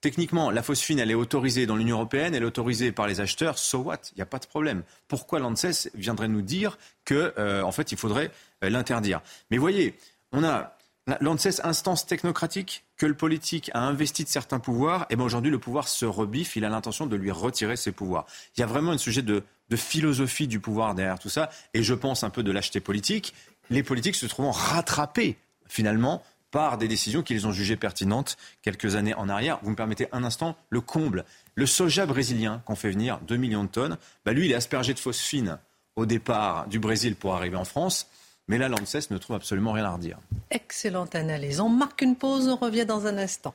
Techniquement, 0.00 0.50
la 0.50 0.62
phosphine, 0.62 0.98
elle 0.98 1.10
est 1.10 1.14
autorisée 1.14 1.66
dans 1.66 1.76
l'Union 1.76 1.96
européenne, 1.96 2.34
elle 2.34 2.42
est 2.42 2.46
autorisée 2.46 2.90
par 2.90 3.06
les 3.06 3.20
acheteurs. 3.20 3.58
So 3.58 3.78
what? 3.78 3.98
Il 4.12 4.16
n'y 4.16 4.22
a 4.22 4.26
pas 4.26 4.38
de 4.38 4.46
problème. 4.46 4.82
Pourquoi 5.08 5.40
l'ANSES 5.40 5.90
viendrait 5.94 6.28
nous 6.28 6.40
dire 6.40 6.78
que, 7.04 7.34
euh, 7.36 7.62
en 7.62 7.70
fait, 7.70 7.92
il 7.92 7.98
faudrait 7.98 8.30
euh, 8.64 8.70
l'interdire? 8.70 9.20
Mais 9.50 9.58
voyez, 9.58 9.94
on 10.32 10.42
a 10.42 10.74
l'ANSES, 11.20 11.60
instance 11.64 12.06
technocratique, 12.06 12.84
que 12.96 13.04
le 13.04 13.14
politique 13.14 13.70
a 13.74 13.80
investi 13.80 14.24
de 14.24 14.30
certains 14.30 14.58
pouvoirs. 14.58 15.04
Et 15.10 15.16
bien 15.16 15.24
aujourd'hui, 15.26 15.50
le 15.50 15.58
pouvoir 15.58 15.86
se 15.86 16.06
rebiffe. 16.06 16.56
Il 16.56 16.64
a 16.64 16.70
l'intention 16.70 17.06
de 17.06 17.16
lui 17.16 17.30
retirer 17.30 17.76
ses 17.76 17.92
pouvoirs. 17.92 18.24
Il 18.56 18.60
y 18.60 18.62
a 18.62 18.66
vraiment 18.66 18.92
un 18.92 18.98
sujet 18.98 19.22
de, 19.22 19.42
de 19.68 19.76
philosophie 19.76 20.48
du 20.48 20.60
pouvoir 20.60 20.94
derrière 20.94 21.18
tout 21.18 21.28
ça. 21.28 21.50
Et 21.74 21.82
je 21.82 21.92
pense 21.92 22.24
un 22.24 22.30
peu 22.30 22.42
de 22.42 22.52
lâcheté 22.52 22.80
politique. 22.80 23.34
Les 23.70 23.82
politiques 23.82 24.16
se 24.16 24.26
trouvent 24.26 24.50
rattrapés 24.50 25.38
finalement 25.68 26.22
par 26.50 26.78
des 26.78 26.88
décisions 26.88 27.22
qu'ils 27.22 27.46
ont 27.46 27.52
jugées 27.52 27.76
pertinentes 27.76 28.36
quelques 28.62 28.96
années 28.96 29.14
en 29.14 29.28
arrière. 29.28 29.60
Vous 29.62 29.70
me 29.70 29.76
permettez 29.76 30.08
un 30.12 30.24
instant, 30.24 30.56
le 30.68 30.80
comble. 30.80 31.24
Le 31.54 31.66
soja 31.66 32.06
brésilien 32.06 32.62
qu'on 32.66 32.74
fait 32.74 32.90
venir, 32.90 33.20
2 33.26 33.36
millions 33.36 33.64
de 33.64 33.68
tonnes, 33.68 33.96
bah 34.24 34.32
lui, 34.32 34.46
il 34.46 34.52
est 34.52 34.56
aspergé 34.56 34.92
de 34.92 34.98
phosphine 34.98 35.58
au 35.96 36.06
départ 36.06 36.66
du 36.66 36.78
Brésil 36.78 37.14
pour 37.14 37.34
arriver 37.34 37.56
en 37.56 37.64
France. 37.64 38.08
Mais 38.48 38.58
là, 38.58 38.68
l'ANSES 38.68 39.10
ne 39.10 39.18
trouve 39.18 39.36
absolument 39.36 39.72
rien 39.72 39.84
à 39.84 39.90
redire. 39.90 40.18
Excellente 40.50 41.14
analyse. 41.14 41.60
On 41.60 41.68
marque 41.68 42.02
une 42.02 42.16
pause, 42.16 42.48
on 42.48 42.56
revient 42.56 42.86
dans 42.86 43.06
un 43.06 43.16
instant. 43.16 43.54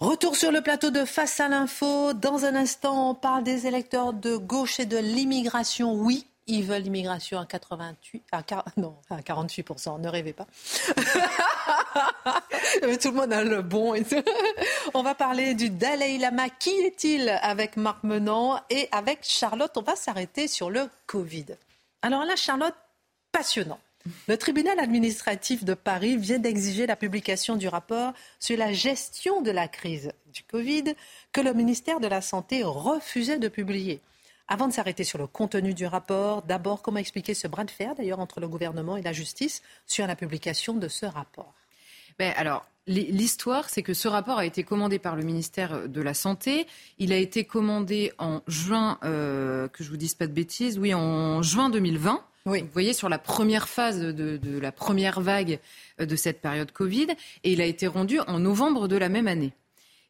Retour 0.00 0.36
sur 0.36 0.52
le 0.52 0.60
plateau 0.60 0.90
de 0.92 1.04
Face 1.04 1.40
à 1.40 1.48
l'info. 1.48 2.12
Dans 2.12 2.44
un 2.44 2.54
instant, 2.54 3.10
on 3.10 3.14
parle 3.16 3.42
des 3.42 3.66
électeurs 3.66 4.12
de 4.12 4.36
gauche 4.36 4.78
et 4.78 4.86
de 4.86 4.96
l'immigration. 4.96 5.92
Oui, 5.92 6.24
ils 6.46 6.62
veulent 6.62 6.82
l'immigration 6.82 7.40
à 7.40 7.46
88, 7.46 8.22
à, 8.30 8.44
non, 8.76 8.94
à 9.10 9.16
48%, 9.16 10.00
ne 10.00 10.08
rêvez 10.08 10.32
pas. 10.32 10.46
tout 13.02 13.10
le 13.10 13.12
monde 13.12 13.32
a 13.32 13.42
le 13.42 13.60
bon. 13.62 13.94
On 14.94 15.02
va 15.02 15.16
parler 15.16 15.54
du 15.54 15.68
Dalai 15.68 16.16
Lama. 16.18 16.48
Qui 16.48 16.70
est-il 16.70 17.28
avec 17.28 17.76
Marc 17.76 18.04
Menant 18.04 18.60
et 18.70 18.88
avec 18.92 19.18
Charlotte? 19.22 19.76
On 19.76 19.82
va 19.82 19.96
s'arrêter 19.96 20.46
sur 20.46 20.70
le 20.70 20.88
Covid. 21.06 21.46
Alors 22.02 22.24
là, 22.24 22.36
Charlotte, 22.36 22.76
passionnant. 23.32 23.80
Le 24.26 24.36
tribunal 24.36 24.78
administratif 24.78 25.64
de 25.64 25.74
Paris 25.74 26.16
vient 26.16 26.38
d'exiger 26.38 26.86
la 26.86 26.96
publication 26.96 27.56
du 27.56 27.68
rapport 27.68 28.12
sur 28.38 28.56
la 28.56 28.72
gestion 28.72 29.42
de 29.42 29.50
la 29.50 29.68
crise 29.68 30.12
du 30.32 30.42
Covid 30.44 30.94
que 31.32 31.40
le 31.40 31.52
ministère 31.52 32.00
de 32.00 32.06
la 32.06 32.20
Santé 32.20 32.62
refusait 32.62 33.38
de 33.38 33.48
publier. 33.48 34.00
Avant 34.46 34.66
de 34.66 34.72
s'arrêter 34.72 35.04
sur 35.04 35.18
le 35.18 35.26
contenu 35.26 35.74
du 35.74 35.84
rapport, 35.84 36.42
d'abord, 36.42 36.80
comment 36.80 36.98
expliquer 36.98 37.34
ce 37.34 37.48
bras 37.48 37.64
de 37.64 37.70
fer 37.70 37.94
d'ailleurs 37.94 38.20
entre 38.20 38.40
le 38.40 38.48
gouvernement 38.48 38.96
et 38.96 39.02
la 39.02 39.12
justice 39.12 39.62
sur 39.86 40.06
la 40.06 40.16
publication 40.16 40.74
de 40.74 40.88
ce 40.88 41.04
rapport? 41.04 41.52
Ben 42.18 42.32
alors, 42.36 42.66
L'histoire, 42.88 43.68
c'est 43.68 43.82
que 43.82 43.92
ce 43.92 44.08
rapport 44.08 44.38
a 44.38 44.46
été 44.46 44.64
commandé 44.64 44.98
par 44.98 45.14
le 45.14 45.22
ministère 45.22 45.90
de 45.90 46.00
la 46.00 46.14
Santé. 46.14 46.66
Il 46.98 47.12
a 47.12 47.18
été 47.18 47.44
commandé 47.44 48.12
en 48.16 48.40
juin, 48.46 48.98
euh, 49.04 49.68
que 49.68 49.84
je 49.84 49.90
vous 49.90 49.98
dise 49.98 50.14
pas 50.14 50.26
de 50.26 50.32
bêtises, 50.32 50.78
oui, 50.78 50.94
en 50.94 51.42
juin 51.42 51.68
2020. 51.68 52.24
Oui. 52.48 52.62
Vous 52.62 52.72
voyez, 52.72 52.92
sur 52.92 53.08
la 53.08 53.18
première 53.18 53.68
phase 53.68 54.00
de, 54.00 54.58
la 54.58 54.72
première 54.72 55.20
vague 55.20 55.58
de 55.98 56.16
cette 56.16 56.40
période 56.40 56.72
Covid. 56.72 57.08
Et 57.44 57.52
il 57.52 57.60
a 57.60 57.66
été 57.66 57.86
rendu 57.86 58.20
en 58.20 58.38
novembre 58.38 58.88
de 58.88 58.96
la 58.96 59.08
même 59.08 59.28
année. 59.28 59.52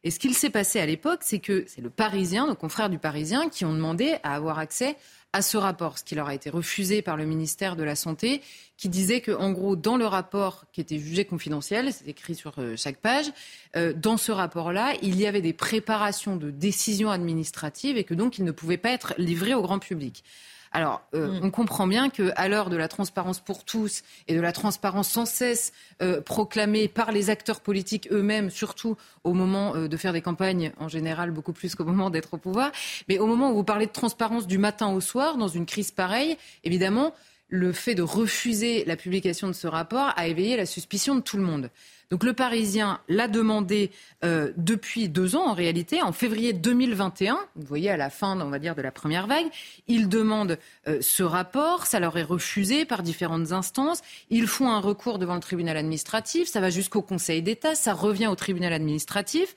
Et 0.05 0.11
ce 0.11 0.19
qu'il 0.19 0.33
s'est 0.33 0.49
passé 0.49 0.79
à 0.79 0.85
l'époque, 0.85 1.19
c'est 1.23 1.39
que 1.39 1.65
c'est 1.67 1.81
le 1.81 1.89
Parisien, 1.89 2.47
nos 2.47 2.55
confrères 2.55 2.89
du 2.89 2.99
Parisien, 2.99 3.49
qui 3.49 3.65
ont 3.65 3.73
demandé 3.73 4.15
à 4.23 4.33
avoir 4.35 4.57
accès 4.57 4.95
à 5.33 5.41
ce 5.41 5.57
rapport, 5.57 5.97
ce 5.97 6.03
qui 6.03 6.15
leur 6.15 6.27
a 6.27 6.33
été 6.33 6.49
refusé 6.49 7.01
par 7.01 7.17
le 7.17 7.25
ministère 7.25 7.75
de 7.75 7.83
la 7.83 7.95
Santé, 7.95 8.41
qui 8.77 8.87
disait 8.87 9.19
que, 9.19 9.31
en 9.31 9.51
gros, 9.51 9.75
dans 9.75 9.97
le 9.97 10.05
rapport 10.05 10.65
qui 10.71 10.79
était 10.81 10.97
jugé 10.97 11.25
confidentiel, 11.25 11.91
c'est 11.91 12.07
écrit 12.07 12.33
sur 12.33 12.53
euh, 12.57 12.75
chaque 12.77 12.97
page, 12.97 13.31
euh, 13.75 13.93
dans 13.93 14.17
ce 14.17 14.31
rapport-là, 14.31 14.93
il 15.03 15.19
y 15.19 15.27
avait 15.27 15.41
des 15.41 15.53
préparations 15.53 16.37
de 16.37 16.49
décisions 16.49 17.11
administratives 17.11 17.97
et 17.97 18.05
que 18.05 18.13
donc 18.13 18.39
il 18.39 18.45
ne 18.45 18.51
pouvait 18.51 18.77
pas 18.77 18.91
être 18.91 19.13
livré 19.17 19.53
au 19.53 19.61
grand 19.61 19.79
public. 19.79 20.23
Alors, 20.71 21.01
euh, 21.15 21.27
mm. 21.27 21.39
on 21.43 21.51
comprend 21.51 21.87
bien 21.87 22.09
qu'à 22.09 22.47
l'heure 22.47 22.69
de 22.69 22.77
la 22.77 22.87
transparence 22.87 23.39
pour 23.39 23.63
tous 23.63 24.03
et 24.27 24.35
de 24.35 24.41
la 24.41 24.51
transparence 24.51 25.09
sans 25.09 25.25
cesse 25.25 25.73
euh, 26.01 26.21
proclamée 26.21 26.87
par 26.87 27.11
les 27.11 27.29
acteurs 27.29 27.61
politiques 27.61 28.07
eux-mêmes, 28.11 28.49
surtout 28.49 28.95
au 29.23 29.33
moment 29.33 29.75
euh, 29.75 29.87
de 29.87 29.97
faire 29.97 30.13
des 30.13 30.21
campagnes, 30.21 30.71
en 30.79 30.87
général 30.87 31.31
beaucoup 31.31 31.53
plus 31.53 31.75
qu'au 31.75 31.85
moment 31.85 32.09
d'être 32.09 32.35
au 32.35 32.37
pouvoir, 32.37 32.71
mais 33.07 33.17
au 33.19 33.25
moment 33.25 33.51
où 33.51 33.55
vous 33.55 33.63
parlez 33.63 33.87
de 33.87 33.91
transparence 33.91 34.47
du 34.47 34.57
matin 34.57 34.91
au 34.93 35.01
soir, 35.01 35.37
dans 35.37 35.47
une 35.47 35.65
crise 35.65 35.91
pareille, 35.91 36.37
évidemment, 36.63 37.13
le 37.47 37.71
fait 37.71 37.95
de 37.95 38.03
refuser 38.03 38.85
la 38.85 38.95
publication 38.95 39.47
de 39.47 39.53
ce 39.53 39.65
rapport 39.65 40.13
a 40.15 40.27
éveillé 40.27 40.55
la 40.55 40.67
suspicion 40.67 41.15
de 41.15 41.21
tout 41.21 41.37
le 41.37 41.43
monde. 41.43 41.71
Donc 42.09 42.23
le 42.23 42.33
Parisien 42.33 42.99
l'a 43.07 43.27
demandé 43.27 43.91
euh, 44.23 44.51
depuis 44.57 45.09
deux 45.09 45.35
ans 45.35 45.47
en 45.47 45.53
réalité, 45.53 46.01
en 46.01 46.11
février 46.11 46.53
2021. 46.53 47.37
Vous 47.55 47.67
voyez 47.67 47.91
à 47.91 47.97
la 47.97 48.09
fin, 48.09 48.39
on 48.41 48.49
va 48.49 48.57
dire, 48.57 48.73
de 48.73 48.81
la 48.81 48.91
première 48.91 49.27
vague, 49.27 49.45
ils 49.87 50.09
demandent 50.09 50.57
euh, 50.87 50.97
ce 51.01 51.21
rapport. 51.21 51.85
Ça 51.85 51.99
leur 51.99 52.17
est 52.17 52.23
refusé 52.23 52.85
par 52.85 53.03
différentes 53.03 53.51
instances. 53.51 54.01
Ils 54.31 54.47
font 54.47 54.71
un 54.71 54.79
recours 54.79 55.19
devant 55.19 55.35
le 55.35 55.39
tribunal 55.39 55.77
administratif. 55.77 56.47
Ça 56.47 56.61
va 56.61 56.71
jusqu'au 56.71 57.03
Conseil 57.03 57.43
d'État. 57.43 57.75
Ça 57.75 57.93
revient 57.93 58.27
au 58.27 58.35
tribunal 58.35 58.73
administratif. 58.73 59.55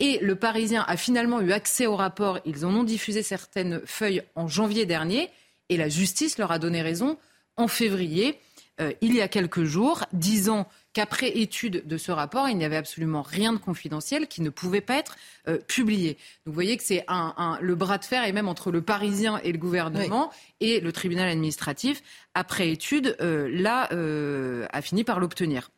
Et 0.00 0.18
le 0.18 0.34
Parisien 0.34 0.84
a 0.88 0.96
finalement 0.96 1.40
eu 1.40 1.52
accès 1.52 1.86
au 1.86 1.94
rapport. 1.94 2.40
Ils 2.44 2.66
en 2.66 2.74
ont 2.74 2.84
diffusé 2.84 3.22
certaines 3.22 3.80
feuilles 3.86 4.22
en 4.34 4.48
janvier 4.48 4.86
dernier. 4.86 5.30
Et 5.68 5.76
la 5.76 5.88
justice 5.88 6.36
leur 6.36 6.50
a 6.50 6.58
donné 6.58 6.82
raison 6.82 7.16
en 7.56 7.68
février, 7.68 8.38
euh, 8.80 8.92
il 9.00 9.14
y 9.14 9.20
a 9.20 9.28
quelques 9.28 9.64
jours, 9.64 10.04
disant 10.12 10.66
qu'après 10.92 11.38
étude 11.38 11.86
de 11.86 11.96
ce 11.96 12.12
rapport, 12.12 12.48
il 12.48 12.56
n'y 12.56 12.64
avait 12.64 12.76
absolument 12.76 13.22
rien 13.22 13.52
de 13.52 13.58
confidentiel 13.58 14.26
qui 14.26 14.42
ne 14.42 14.50
pouvait 14.50 14.80
pas 14.80 14.96
être 14.96 15.16
euh, 15.48 15.58
publié. 15.58 16.18
vous 16.46 16.52
voyez 16.52 16.76
que 16.76 16.84
c'est 16.84 17.04
un, 17.08 17.58
le 17.60 17.74
bras 17.74 17.98
de 17.98 18.04
fer, 18.04 18.24
et 18.24 18.32
même 18.32 18.48
entre 18.48 18.70
le 18.70 18.82
Parisien 18.82 19.40
et 19.42 19.52
le 19.52 19.58
gouvernement, 19.58 20.30
et 20.60 20.80
le 20.80 20.92
tribunal 20.92 21.28
administratif, 21.28 22.02
après 22.34 22.70
étude, 22.70 23.16
euh, 23.20 23.48
là, 23.52 23.88
euh, 23.92 24.66
a 24.72 24.82
fini 24.82 25.04
par 25.04 25.20
l'obtenir. 25.20 25.70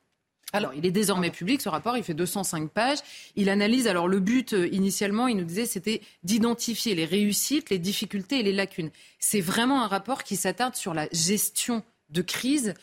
Alors, 0.53 0.73
il 0.73 0.87
est 0.87 0.93
désormais 0.93 1.31
public, 1.31 1.61
ce 1.61 1.69
rapport, 1.69 1.97
il 1.97 2.05
fait 2.05 2.15
205 2.15 2.71
pages. 2.71 2.99
Il 3.35 3.49
analyse, 3.49 3.89
alors 3.89 4.07
le 4.07 4.21
but 4.21 4.53
initialement, 4.53 5.27
il 5.27 5.37
nous 5.37 5.45
disait, 5.45 5.67
c'était 5.67 6.01
d'identifier 6.23 6.95
les 6.95 7.05
réussites, 7.05 7.71
les 7.71 7.81
difficultés 7.81 8.39
et 8.39 8.43
les 8.45 8.53
lacunes. 8.53 8.91
C'est 9.19 9.41
vraiment 9.41 9.83
un 9.83 9.89
rapport 9.89 10.23
qui 10.23 10.37
s'attarde 10.37 10.77
sur 10.77 10.95
la 10.95 11.09
gestion 11.11 11.83
de 12.11 12.23
crise 12.23 12.75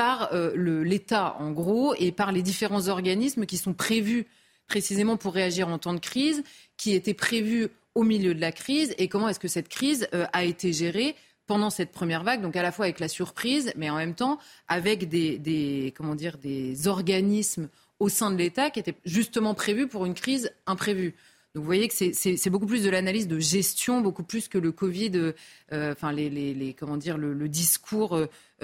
par 0.00 0.32
euh, 0.32 0.82
l'État, 0.82 1.36
en 1.40 1.50
gros, 1.50 1.94
et 1.98 2.10
par 2.10 2.32
les 2.32 2.40
différents 2.40 2.88
organismes 2.88 3.44
qui 3.44 3.58
sont 3.58 3.74
prévus 3.74 4.26
précisément 4.66 5.18
pour 5.18 5.34
réagir 5.34 5.68
en 5.68 5.76
temps 5.78 5.92
de 5.92 6.00
crise, 6.00 6.42
qui 6.78 6.94
étaient 6.94 7.12
prévus 7.12 7.68
au 7.94 8.02
milieu 8.02 8.34
de 8.34 8.40
la 8.40 8.50
crise, 8.50 8.94
et 8.96 9.08
comment 9.08 9.28
est-ce 9.28 9.38
que 9.38 9.46
cette 9.46 9.68
crise 9.68 10.08
euh, 10.14 10.24
a 10.32 10.44
été 10.44 10.72
gérée 10.72 11.16
pendant 11.46 11.68
cette 11.68 11.92
première 11.92 12.24
vague, 12.24 12.40
donc 12.40 12.56
à 12.56 12.62
la 12.62 12.72
fois 12.72 12.86
avec 12.86 12.98
la 12.98 13.08
surprise, 13.08 13.74
mais 13.76 13.90
en 13.90 13.96
même 13.96 14.14
temps 14.14 14.38
avec 14.68 15.06
des, 15.10 15.92
comment 15.94 16.14
dire, 16.14 16.38
des 16.38 16.88
organismes 16.88 17.68
au 17.98 18.08
sein 18.08 18.30
de 18.30 18.36
l'État 18.38 18.70
qui 18.70 18.80
étaient 18.80 18.96
justement 19.04 19.52
prévus 19.52 19.86
pour 19.86 20.06
une 20.06 20.14
crise 20.14 20.50
imprévue. 20.64 21.14
Donc 21.54 21.62
vous 21.62 21.66
voyez 21.66 21.88
que 21.88 21.94
c'est 21.94 22.50
beaucoup 22.50 22.66
plus 22.66 22.84
de 22.84 22.90
l'analyse 22.90 23.28
de 23.28 23.38
gestion, 23.38 24.00
beaucoup 24.00 24.22
plus 24.22 24.48
que 24.48 24.56
le 24.56 24.72
Covid, 24.72 25.34
euh, 25.72 25.92
enfin 25.92 26.12
les, 26.12 26.74
comment 26.78 26.96
dire, 26.96 27.18
le, 27.18 27.48
discours 27.48 28.16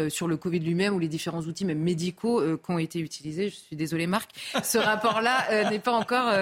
sur 0.09 0.29
le 0.29 0.37
Covid 0.37 0.61
lui-même 0.61 0.95
ou 0.95 0.99
les 0.99 1.09
différents 1.09 1.43
outils 1.43 1.65
même 1.65 1.79
médicaux 1.79 2.43
qui 2.59 2.71
ont 2.71 2.79
été 2.79 2.99
utilisés. 2.99 3.51
Je 3.51 3.55
suis 3.55 3.77
désolée 3.77 4.07
Marc, 4.07 4.31
ce 4.63 4.79
rapport-là 4.79 5.71
n'est 5.71 5.79
pas 5.79 5.93
encore 5.93 6.33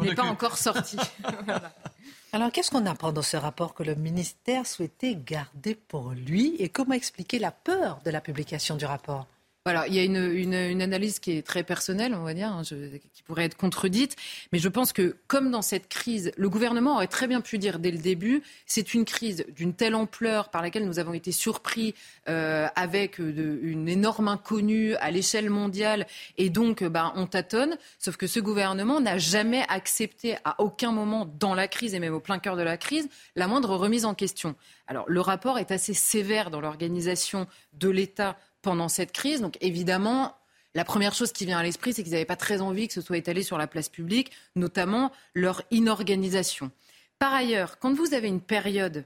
n'est 0.00 0.14
pas 0.14 0.24
encore 0.24 0.58
sorti. 0.58 0.96
Alors 2.32 2.52
qu'est-ce 2.52 2.70
qu'on 2.70 2.86
apprend 2.86 3.10
dans 3.10 3.22
ce 3.22 3.36
rapport 3.36 3.74
que 3.74 3.82
le 3.82 3.96
ministère 3.96 4.64
souhaitait 4.64 5.16
garder 5.16 5.74
pour 5.74 6.10
lui 6.10 6.54
et 6.60 6.68
comment 6.68 6.94
expliquer 6.94 7.40
la 7.40 7.50
peur 7.50 8.00
de 8.04 8.10
la 8.10 8.20
publication 8.20 8.76
du 8.76 8.84
rapport? 8.84 9.26
Voilà, 9.66 9.86
il 9.88 9.94
y 9.94 9.98
a 9.98 10.04
une, 10.04 10.80
analyse 10.80 11.18
qui 11.18 11.32
est 11.32 11.46
très 11.46 11.62
personnelle, 11.62 12.14
on 12.14 12.24
va 12.24 12.32
dire, 12.32 12.48
hein, 12.48 12.62
qui 12.64 13.22
pourrait 13.22 13.44
être 13.44 13.58
contredite. 13.58 14.16
Mais 14.52 14.58
je 14.58 14.70
pense 14.70 14.94
que, 14.94 15.16
comme 15.26 15.50
dans 15.50 15.60
cette 15.60 15.86
crise, 15.86 16.32
le 16.38 16.48
gouvernement 16.48 16.94
aurait 16.94 17.08
très 17.08 17.26
bien 17.26 17.42
pu 17.42 17.58
dire 17.58 17.78
dès 17.78 17.90
le 17.90 17.98
début, 17.98 18.42
c'est 18.64 18.94
une 18.94 19.04
crise 19.04 19.44
d'une 19.54 19.74
telle 19.74 19.94
ampleur 19.94 20.48
par 20.48 20.62
laquelle 20.62 20.86
nous 20.86 20.98
avons 20.98 21.12
été 21.12 21.30
surpris 21.30 21.94
euh, 22.30 22.68
avec 22.74 23.20
de, 23.20 23.60
une 23.62 23.86
énorme 23.86 24.28
inconnue 24.28 24.94
à 24.94 25.10
l'échelle 25.10 25.50
mondiale, 25.50 26.06
et 26.38 26.48
donc 26.48 26.82
bah, 26.82 27.12
on 27.16 27.26
tâtonne. 27.26 27.76
Sauf 27.98 28.16
que 28.16 28.26
ce 28.26 28.40
gouvernement 28.40 28.98
n'a 28.98 29.18
jamais 29.18 29.66
accepté 29.68 30.38
à 30.42 30.58
aucun 30.62 30.90
moment 30.90 31.30
dans 31.38 31.52
la 31.52 31.68
crise 31.68 31.92
et 31.92 31.98
même 31.98 32.14
au 32.14 32.20
plein 32.20 32.38
cœur 32.38 32.56
de 32.56 32.62
la 32.62 32.78
crise 32.78 33.10
la 33.36 33.46
moindre 33.46 33.76
remise 33.76 34.06
en 34.06 34.14
question. 34.14 34.56
Alors 34.86 35.04
le 35.06 35.20
rapport 35.20 35.58
est 35.58 35.70
assez 35.70 35.92
sévère 35.92 36.50
dans 36.50 36.62
l'organisation 36.62 37.46
de 37.74 37.90
l'État 37.90 38.38
pendant 38.62 38.88
cette 38.88 39.12
crise. 39.12 39.40
Donc 39.40 39.56
évidemment, 39.60 40.34
la 40.74 40.84
première 40.84 41.14
chose 41.14 41.32
qui 41.32 41.46
vient 41.46 41.58
à 41.58 41.62
l'esprit, 41.62 41.92
c'est 41.92 42.02
qu'ils 42.02 42.12
n'avaient 42.12 42.24
pas 42.24 42.36
très 42.36 42.60
envie 42.60 42.88
que 42.88 42.94
ce 42.94 43.00
soit 43.00 43.16
étalé 43.16 43.42
sur 43.42 43.58
la 43.58 43.66
place 43.66 43.88
publique, 43.88 44.30
notamment 44.54 45.10
leur 45.34 45.62
inorganisation. 45.70 46.70
Par 47.18 47.34
ailleurs, 47.34 47.78
quand 47.78 47.92
vous 47.92 48.14
avez 48.14 48.28
une 48.28 48.40
période, 48.40 49.04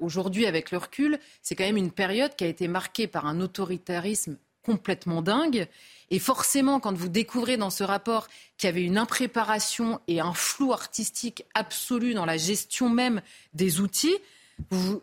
aujourd'hui 0.00 0.46
avec 0.46 0.70
le 0.70 0.78
recul, 0.78 1.18
c'est 1.42 1.54
quand 1.56 1.64
même 1.64 1.76
une 1.76 1.92
période 1.92 2.36
qui 2.36 2.44
a 2.44 2.48
été 2.48 2.68
marquée 2.68 3.06
par 3.06 3.26
un 3.26 3.40
autoritarisme 3.40 4.36
complètement 4.62 5.22
dingue. 5.22 5.66
Et 6.10 6.18
forcément, 6.18 6.78
quand 6.78 6.94
vous 6.94 7.08
découvrez 7.08 7.56
dans 7.56 7.70
ce 7.70 7.84
rapport 7.84 8.28
qu'il 8.58 8.68
y 8.68 8.70
avait 8.70 8.84
une 8.84 8.98
impréparation 8.98 10.00
et 10.08 10.20
un 10.20 10.34
flou 10.34 10.72
artistique 10.72 11.44
absolu 11.54 12.12
dans 12.12 12.26
la 12.26 12.36
gestion 12.36 12.90
même 12.90 13.22
des 13.54 13.80
outils, 13.80 14.16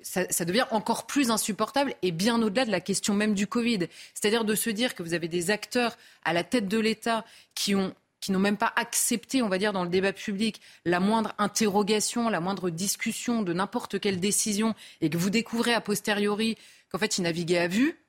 ça, 0.01 0.45
devient 0.45 0.65
encore 0.71 1.07
plus 1.07 1.31
insupportable 1.31 1.93
et 2.01 2.11
bien 2.11 2.41
au-delà 2.41 2.65
de 2.65 2.71
la 2.71 2.81
question 2.81 3.13
même 3.13 3.33
du 3.33 3.47
Covid. 3.47 3.87
C'est-à-dire 4.13 4.45
de 4.45 4.55
se 4.55 4.69
dire 4.69 4.95
que 4.95 5.03
vous 5.03 5.13
avez 5.13 5.27
des 5.27 5.51
acteurs 5.51 5.97
à 6.23 6.33
la 6.33 6.43
tête 6.43 6.67
de 6.67 6.79
l'État 6.79 7.25
qui 7.53 7.75
qui 8.21 8.31
n'ont 8.31 8.39
même 8.39 8.57
pas 8.57 8.73
accepté, 8.75 9.43
on 9.43 9.49
va 9.49 9.59
dire, 9.59 9.71
dans 9.71 9.83
le 9.83 9.89
débat 9.89 10.11
public, 10.11 10.59
la 10.83 10.99
moindre 10.99 11.35
interrogation, 11.37 12.27
la 12.27 12.39
moindre 12.39 12.71
discussion 12.71 13.43
de 13.43 13.53
n'importe 13.53 13.99
quelle 13.99 14.19
décision, 14.19 14.73
et 15.01 15.11
que 15.11 15.17
vous 15.17 15.29
découvrez 15.29 15.75
a 15.75 15.81
posteriori 15.81 16.57
qu'en 16.91 16.97
fait, 16.97 17.19
ils 17.19 17.21
naviguaient 17.21 17.59
à 17.59 17.67
vue, 17.67 17.99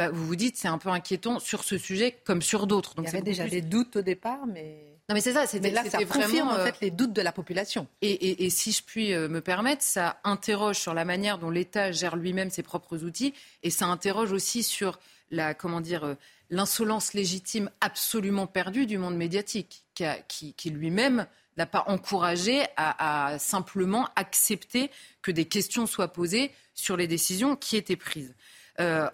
bah, 0.00 0.08
vous 0.08 0.26
vous 0.26 0.36
dites 0.36 0.56
c'est 0.56 0.66
un 0.66 0.78
peu 0.78 0.88
inquiétant 0.88 1.38
sur 1.38 1.62
ce 1.62 1.76
sujet 1.76 2.16
comme 2.24 2.40
sur 2.40 2.66
d'autres. 2.66 2.94
Il 2.96 3.04
y 3.04 3.08
avait 3.08 3.20
déjà 3.20 3.46
des 3.46 3.60
doutes 3.60 3.96
au 3.96 4.02
départ, 4.02 4.46
mais 4.46 4.96
non, 5.10 5.14
mais 5.14 5.20
c'est 5.20 5.34
ça. 5.34 5.46
C'était, 5.46 5.70
là, 5.70 5.84
ça 5.90 6.02
confirme 6.06 6.48
en 6.48 6.54
euh, 6.54 6.64
fait 6.64 6.80
les 6.80 6.90
doutes 6.90 7.12
de 7.12 7.20
la 7.20 7.32
population. 7.32 7.86
Et, 8.00 8.48
si 8.48 8.72
je 8.72 8.82
puis 8.82 9.12
euh, 9.12 9.28
me 9.28 9.42
permettre, 9.42 9.82
ça 9.82 10.18
interroge 10.24 10.78
sur 10.78 10.94
la 10.94 11.04
manière 11.04 11.36
dont 11.36 11.50
l'État 11.50 11.92
gère 11.92 12.16
lui-même 12.16 12.48
ses 12.48 12.62
propres 12.62 13.04
outils, 13.04 13.34
et 13.62 13.68
ça 13.68 13.88
interroge 13.88 14.32
aussi 14.32 14.62
sur 14.62 14.98
la 15.30 15.52
comment 15.52 15.82
dire 15.82 16.04
euh, 16.04 16.14
l'insolence 16.48 17.12
légitime 17.12 17.70
absolument 17.82 18.46
perdue 18.46 18.86
du 18.86 18.96
monde 18.96 19.16
médiatique, 19.16 19.84
qui, 20.28 20.70
lui-même 20.70 21.26
n'a 21.58 21.66
pas 21.66 21.84
encouragé 21.88 22.64
à, 22.78 23.36
simplement 23.38 24.08
accepter 24.16 24.90
que 25.20 25.30
des 25.30 25.44
questions 25.44 25.86
soient 25.86 26.08
posées 26.08 26.52
sur 26.74 26.96
les 26.96 27.06
décisions 27.06 27.54
qui 27.54 27.76
étaient 27.76 27.96
prises. 27.96 28.34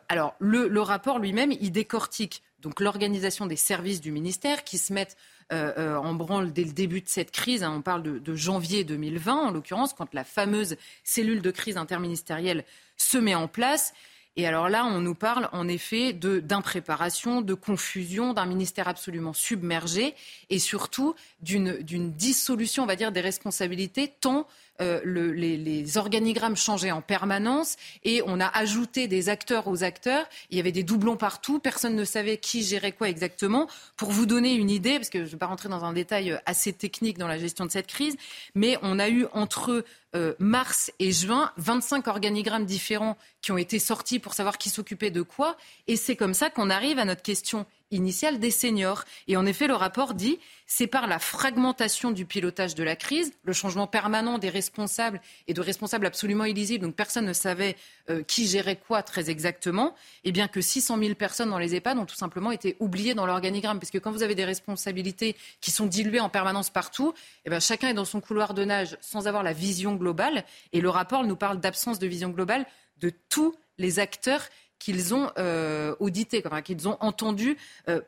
Alors, 0.09 0.35
le, 0.39 0.81
rapport 0.81 1.19
lui-même, 1.19 1.53
il 1.53 1.73
décortique 1.73 2.43
donc 2.61 2.81
l'organisation 2.81 3.47
des 3.47 3.57
services 3.57 4.01
du 4.01 4.11
ministère 4.11 4.65
qui 4.65 4.79
se 4.79 4.93
mettent 4.93 5.17
euh, 5.53 5.73
euh, 5.79 5.97
en 5.97 6.15
branle 6.15 6.53
dès 6.53 6.65
le 6.65 6.73
début 6.73 7.01
de 7.01 7.09
cette 7.09 7.31
crise. 7.31 7.63
Hein. 7.63 7.73
on 7.77 7.81
parle 7.81 8.03
de, 8.03 8.35
janvier 8.35 8.83
2020, 8.83 9.35
en 9.35 9.51
l'occurrence, 9.53 9.93
quand 9.93 10.13
la 10.15 10.25
fameuse 10.25 10.77
cellule 11.05 11.41
de 11.41 11.53
crise 11.53 11.77
interministérielle 11.77 12.65
se 12.97 13.19
met 13.19 13.37
en 13.37 13.47
place. 13.47 13.95
Et 14.35 14.47
alors 14.49 14.69
là, 14.69 14.85
on 14.85 15.01
nous 15.01 15.15
parle 15.15 15.49
en 15.53 15.69
effet 15.69 16.13
d'impréparation, 16.13 17.43
de, 17.43 17.55
confusion, 17.55 18.33
d'un 18.33 18.47
ministère 18.47 18.89
absolument 18.89 19.33
submergé 19.33 20.17
et 20.51 20.59
surtout 20.59 21.15
d'une 21.41 22.13
dissolution, 22.13 22.83
on 22.83 22.87
va 22.87 22.97
dire, 22.97 23.13
des 23.13 23.21
responsabilités 23.21 24.13
tant 24.21 24.49
euh, 24.81 25.01
les, 25.05 25.97
organigrammes 25.97 26.57
changeaient 26.57 26.91
en 26.91 27.01
permanence 27.01 27.77
et 28.05 28.23
on 28.27 28.41
a 28.41 28.47
ajouté 28.47 29.09
des 29.09 29.29
acteurs 29.29 29.69
aux 29.69 29.83
acteurs. 29.83 30.27
Il 30.51 30.57
y 30.57 30.61
avait 30.61 30.73
des 30.73 30.83
doublons 30.83 31.17
partout. 31.17 31.59
Personne 31.59 31.95
ne 31.95 32.05
savait 32.05 32.39
qui 32.39 32.63
gérait 32.63 32.93
quoi 32.93 33.09
exactement. 33.09 33.69
Pour 33.97 34.11
vous 34.11 34.27
donner 34.27 34.55
une 34.55 34.71
idée, 34.71 34.97
parce 34.97 35.11
que 35.11 35.21
je 35.21 35.25
ne 35.25 35.31
vais 35.31 35.37
pas 35.39 35.47
rentrer 35.47 35.69
dans 35.69 35.85
un 35.85 35.93
détail 35.93 36.39
assez 36.47 36.73
technique 36.73 37.19
dans 37.19 37.29
la 37.29 37.39
gestion 37.39 37.65
de 37.65 37.71
cette 37.71 37.87
crise, 37.87 38.17
mais 38.55 38.79
on 38.83 38.99
a 38.99 39.09
eu 39.09 39.27
entre 39.33 39.85
euh, 40.15 40.35
mars 40.39 40.91
et 40.99 41.13
juin 41.13 41.53
25 41.59 42.09
organigrammes 42.09 42.65
différents 42.65 43.19
qui 43.43 43.53
ont 43.53 43.59
été 43.59 43.79
sortis 43.79 44.19
pour 44.19 44.35
savoir 44.35 44.57
qui 44.57 44.71
s'occupait 44.71 45.11
de 45.11 45.23
quoi. 45.23 45.57
Et 45.89 45.97
c'est 45.97 46.17
comme 46.17 46.35
ça 46.35 46.49
qu'on 46.49 46.71
arrive 46.71 46.99
à 46.99 47.05
notre 47.05 47.23
question 47.23 47.67
initiale 47.91 48.39
des 48.39 48.51
seniors. 48.51 49.05
Et 49.29 49.37
en 49.37 49.47
effet, 49.47 49.67
le 49.67 49.75
rapport 49.75 50.15
dit 50.15 50.39
c'est 50.67 50.87
par 50.87 51.07
la 51.07 51.19
fragmentation 51.19 52.11
du 52.11 52.27
pilotage 52.27 52.75
de 52.75 52.83
la 52.83 52.97
crise, 52.97 53.33
le 53.45 53.53
changement 53.53 53.87
permanent 53.87 54.39
des 54.39 54.51
responsables 54.51 55.21
et 55.47 55.55
de 55.55 55.61
responsables 55.61 56.07
absolument 56.07 56.45
illisibles, 56.45 56.85
donc 56.85 56.97
personne 56.97 57.25
ne 57.25 57.33
savait 57.33 57.77
euh, 58.11 58.25
qui 58.25 58.49
gérait 58.49 58.77
quoi 58.77 59.05
très 59.05 59.31
exactement, 59.31 59.95
et 60.25 60.33
bien 60.33 60.49
que 60.49 60.61
600 60.61 60.99
000 60.99 61.15
personnes 61.15 61.51
dans 61.51 61.59
les 61.59 61.77
EHPAD 61.77 61.99
ont 61.99 62.07
tout 62.07 62.17
simplement 62.17 62.51
été 62.51 62.77
oubliées 62.81 63.15
dans 63.15 63.27
l'organigramme. 63.27 63.79
Parce 63.79 63.93
que 63.93 63.99
quand 63.99 64.11
vous 64.11 64.25
avez 64.25 64.35
des 64.35 64.45
responsabilités 64.45 65.37
qui 65.61 65.71
sont 65.71 65.87
diluées 65.87 66.21
en 66.21 66.29
permanence 66.29 66.71
partout, 66.71 67.15
et 67.45 67.51
bien 67.51 67.61
chacun 67.61 67.89
est 67.89 67.95
dans 67.95 68.05
son 68.05 68.21
couloir 68.21 68.55
de 68.55 68.65
nage 68.65 68.99
sans 69.01 69.29
avoir 69.29 69.43
la 69.43 69.53
vision 69.53 69.95
globale. 69.95 70.45
Et 70.73 70.81
le 70.81 70.91
rapport 70.91 71.25
nous 71.25 71.37
parle 71.37 71.61
d'absence 71.61 71.99
de 71.99 72.07
vision 72.07 72.31
globale 72.31 72.67
de 72.99 73.13
tous 73.29 73.55
les 73.79 73.99
acteurs 73.99 74.43
qu'ils 74.79 75.15
ont 75.15 75.31
euh, 75.39 75.95
audité, 76.01 76.43
qu'ils 76.65 76.89
ont 76.89 76.97
entendu 77.01 77.57
euh, 77.89 78.01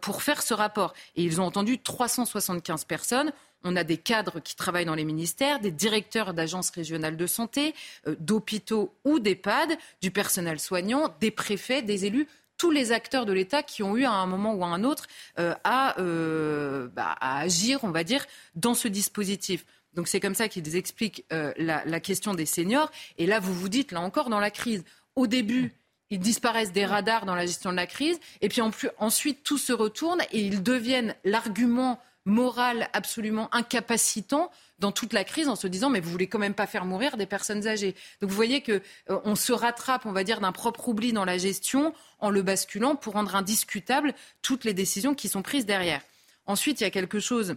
pour 0.00 0.22
faire 0.22 0.42
ce 0.42 0.54
rapport. 0.54 0.94
Et 1.14 1.22
ils 1.22 1.40
ont 1.40 1.44
entendu 1.44 1.78
375 1.78 2.84
personnes. 2.84 3.32
On 3.64 3.76
a 3.76 3.84
des 3.84 3.96
cadres 3.96 4.40
qui 4.40 4.54
travaillent 4.54 4.84
dans 4.84 4.94
les 4.94 5.04
ministères, 5.04 5.60
des 5.60 5.70
directeurs 5.70 6.34
d'agences 6.34 6.70
régionales 6.70 7.16
de 7.16 7.26
santé, 7.26 7.74
euh, 8.06 8.16
d'hôpitaux 8.20 8.94
ou 9.04 9.18
d'EHPAD, 9.18 9.76
du 10.02 10.10
personnel 10.10 10.60
soignant, 10.60 11.14
des 11.20 11.30
préfets, 11.30 11.82
des 11.82 12.04
élus 12.04 12.28
tous 12.58 12.70
les 12.70 12.90
acteurs 12.90 13.26
de 13.26 13.34
l'État 13.34 13.62
qui 13.62 13.82
ont 13.82 13.98
eu 13.98 14.06
à 14.06 14.12
un 14.12 14.24
moment 14.24 14.54
ou 14.54 14.64
à 14.64 14.68
un 14.68 14.82
autre 14.82 15.06
bah, 15.36 15.60
à, 15.62 17.38
agir, 17.38 17.80
on 17.82 17.90
va 17.90 18.02
dire, 18.02 18.24
dans 18.54 18.72
ce 18.72 18.88
dispositif. 18.88 19.66
Donc 19.92 20.08
c'est 20.08 20.20
comme 20.20 20.34
ça 20.34 20.48
qu'ils 20.48 20.74
expliquent 20.74 21.26
la, 21.30 21.84
la, 21.84 22.00
question 22.00 22.32
des 22.32 22.46
seniors. 22.46 22.90
Et 23.18 23.26
là, 23.26 23.40
vous 23.40 23.52
vous 23.52 23.68
dites, 23.68 23.92
là 23.92 24.00
encore, 24.00 24.30
dans 24.30 24.40
la 24.40 24.50
crise, 24.50 24.84
au 25.16 25.26
début, 25.26 25.74
ils 26.10 26.20
disparaissent 26.20 26.72
des 26.72 26.86
radars 26.86 27.26
dans 27.26 27.34
la 27.34 27.46
gestion 27.46 27.70
de 27.70 27.76
la 27.76 27.86
crise, 27.86 28.18
et 28.40 28.48
puis 28.48 28.60
en 28.60 28.70
plus, 28.70 28.90
ensuite 28.98 29.42
tout 29.42 29.58
se 29.58 29.72
retourne 29.72 30.20
et 30.32 30.40
ils 30.40 30.62
deviennent 30.62 31.14
l'argument 31.24 32.00
moral 32.24 32.88
absolument 32.92 33.48
incapacitant 33.54 34.50
dans 34.78 34.92
toute 34.92 35.12
la 35.12 35.24
crise 35.24 35.48
en 35.48 35.56
se 35.56 35.66
disant 35.68 35.88
mais 35.88 36.00
vous 36.00 36.10
voulez 36.10 36.26
quand 36.26 36.38
même 36.38 36.54
pas 36.54 36.66
faire 36.66 36.84
mourir 36.84 37.16
des 37.16 37.24
personnes 37.24 37.66
âgées. 37.66 37.94
Donc 38.20 38.30
vous 38.30 38.36
voyez 38.36 38.60
que 38.60 38.82
euh, 39.10 39.20
on 39.24 39.36
se 39.36 39.52
rattrape, 39.52 40.04
on 40.06 40.12
va 40.12 40.24
dire, 40.24 40.40
d'un 40.40 40.52
propre 40.52 40.88
oubli 40.88 41.12
dans 41.12 41.24
la 41.24 41.38
gestion 41.38 41.94
en 42.18 42.30
le 42.30 42.42
basculant 42.42 42.96
pour 42.96 43.14
rendre 43.14 43.34
indiscutable 43.34 44.12
toutes 44.42 44.64
les 44.64 44.74
décisions 44.74 45.14
qui 45.14 45.28
sont 45.28 45.42
prises 45.42 45.66
derrière. 45.66 46.02
Ensuite, 46.46 46.80
il 46.80 46.84
y 46.84 46.86
a 46.86 46.90
quelque 46.90 47.20
chose 47.20 47.56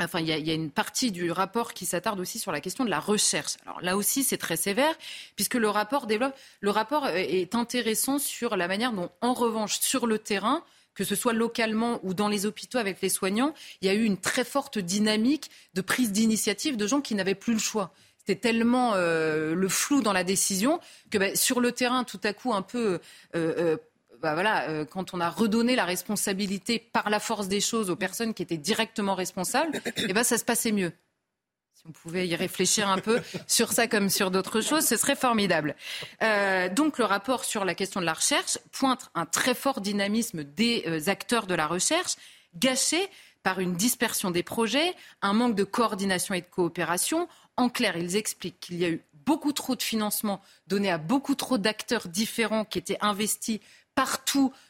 Enfin, 0.00 0.20
il 0.20 0.26
y, 0.26 0.32
a, 0.32 0.38
il 0.38 0.46
y, 0.46 0.50
a, 0.50 0.54
une 0.54 0.70
partie 0.70 1.10
du 1.10 1.32
rapport 1.32 1.74
qui 1.74 1.84
s'attarde 1.84 2.20
aussi 2.20 2.38
sur 2.38 2.52
la 2.52 2.60
question 2.60 2.84
de 2.84 2.90
la 2.90 3.00
recherche. 3.00 3.56
Alors 3.66 3.80
là 3.80 3.96
aussi, 3.96 4.22
c'est 4.22 4.38
très 4.38 4.56
sévère, 4.56 4.96
puisque 5.34 5.54
le 5.54 5.68
rapport 5.68 6.06
développe. 6.06 6.34
Le 6.60 6.70
rapport 6.70 7.08
est 7.08 7.54
intéressant 7.56 8.20
sur 8.20 8.56
la 8.56 8.68
manière 8.68 8.92
dont, 8.92 9.10
en 9.20 9.34
revanche, 9.34 9.80
sur 9.80 10.06
le 10.06 10.20
terrain, 10.20 10.62
que 10.94 11.02
ce 11.02 11.16
soit 11.16 11.32
localement 11.32 11.98
ou 12.04 12.14
dans 12.14 12.28
les 12.28 12.46
hôpitaux 12.46 12.78
avec 12.78 13.00
les 13.00 13.08
soignants, 13.08 13.54
il 13.80 13.86
y 13.86 13.90
a 13.90 13.94
eu 13.94 14.04
une 14.04 14.18
très 14.18 14.44
forte 14.44 14.78
dynamique 14.78 15.50
de 15.74 15.80
prise 15.80 16.12
d'initiative 16.12 16.76
de 16.76 16.86
gens 16.86 17.00
qui 17.00 17.14
n'avaient 17.14 17.34
plus 17.34 17.54
le 17.54 17.58
choix 17.58 17.92
c'était 18.28 18.40
tellement 18.40 18.92
euh, 18.94 19.54
le 19.54 19.68
flou 19.70 20.02
dans 20.02 20.12
la 20.12 20.22
décision 20.22 20.80
que 21.10 21.16
ben, 21.16 21.34
sur 21.34 21.60
le 21.60 21.72
terrain, 21.72 22.04
tout 22.04 22.20
à 22.24 22.34
coup, 22.34 22.52
un 22.52 22.60
peu 22.60 23.00
euh, 23.34 23.54
euh 23.56 23.76
bah 24.20 24.34
voilà, 24.34 24.68
euh, 24.68 24.84
quand 24.84 25.14
on 25.14 25.20
a 25.20 25.30
redonné 25.30 25.76
la 25.76 25.84
responsabilité 25.84 26.78
par 26.78 27.10
la 27.10 27.20
force 27.20 27.48
des 27.48 27.60
choses 27.60 27.90
aux 27.90 27.96
personnes 27.96 28.34
qui 28.34 28.42
étaient 28.42 28.56
directement 28.56 29.14
responsables, 29.14 29.80
eh 29.96 30.12
ben 30.12 30.24
ça 30.24 30.38
se 30.38 30.44
passait 30.44 30.72
mieux. 30.72 30.92
Si 31.74 31.84
on 31.86 31.92
pouvait 31.92 32.26
y 32.26 32.34
réfléchir 32.34 32.88
un 32.88 32.98
peu 32.98 33.20
sur 33.46 33.72
ça 33.72 33.86
comme 33.86 34.10
sur 34.10 34.30
d'autres 34.30 34.60
choses, 34.60 34.84
ce 34.84 34.96
serait 34.96 35.16
formidable. 35.16 35.76
Euh, 36.22 36.68
donc 36.68 36.98
le 36.98 37.04
rapport 37.04 37.44
sur 37.44 37.64
la 37.64 37.74
question 37.74 38.00
de 38.00 38.06
la 38.06 38.14
recherche 38.14 38.58
pointe 38.72 39.10
un 39.14 39.26
très 39.26 39.54
fort 39.54 39.80
dynamisme 39.80 40.42
des 40.42 40.82
euh, 40.86 41.08
acteurs 41.08 41.46
de 41.46 41.54
la 41.54 41.66
recherche, 41.66 42.16
gâché 42.56 43.08
par 43.44 43.60
une 43.60 43.74
dispersion 43.74 44.32
des 44.32 44.42
projets, 44.42 44.94
un 45.22 45.32
manque 45.32 45.54
de 45.54 45.64
coordination 45.64 46.34
et 46.34 46.40
de 46.40 46.46
coopération. 46.46 47.28
En 47.56 47.68
clair, 47.68 47.96
ils 47.96 48.16
expliquent 48.16 48.58
qu'il 48.58 48.78
y 48.78 48.84
a 48.84 48.90
eu 48.90 49.02
beaucoup 49.28 49.52
trop 49.52 49.76
de 49.76 49.82
financement 49.82 50.40
donné 50.66 50.90
à 50.90 50.96
beaucoup 50.96 51.34
trop 51.34 51.58
d'acteurs 51.58 52.08
différents 52.08 52.64
qui 52.64 52.78
étaient 52.78 52.98
investis 53.02 53.60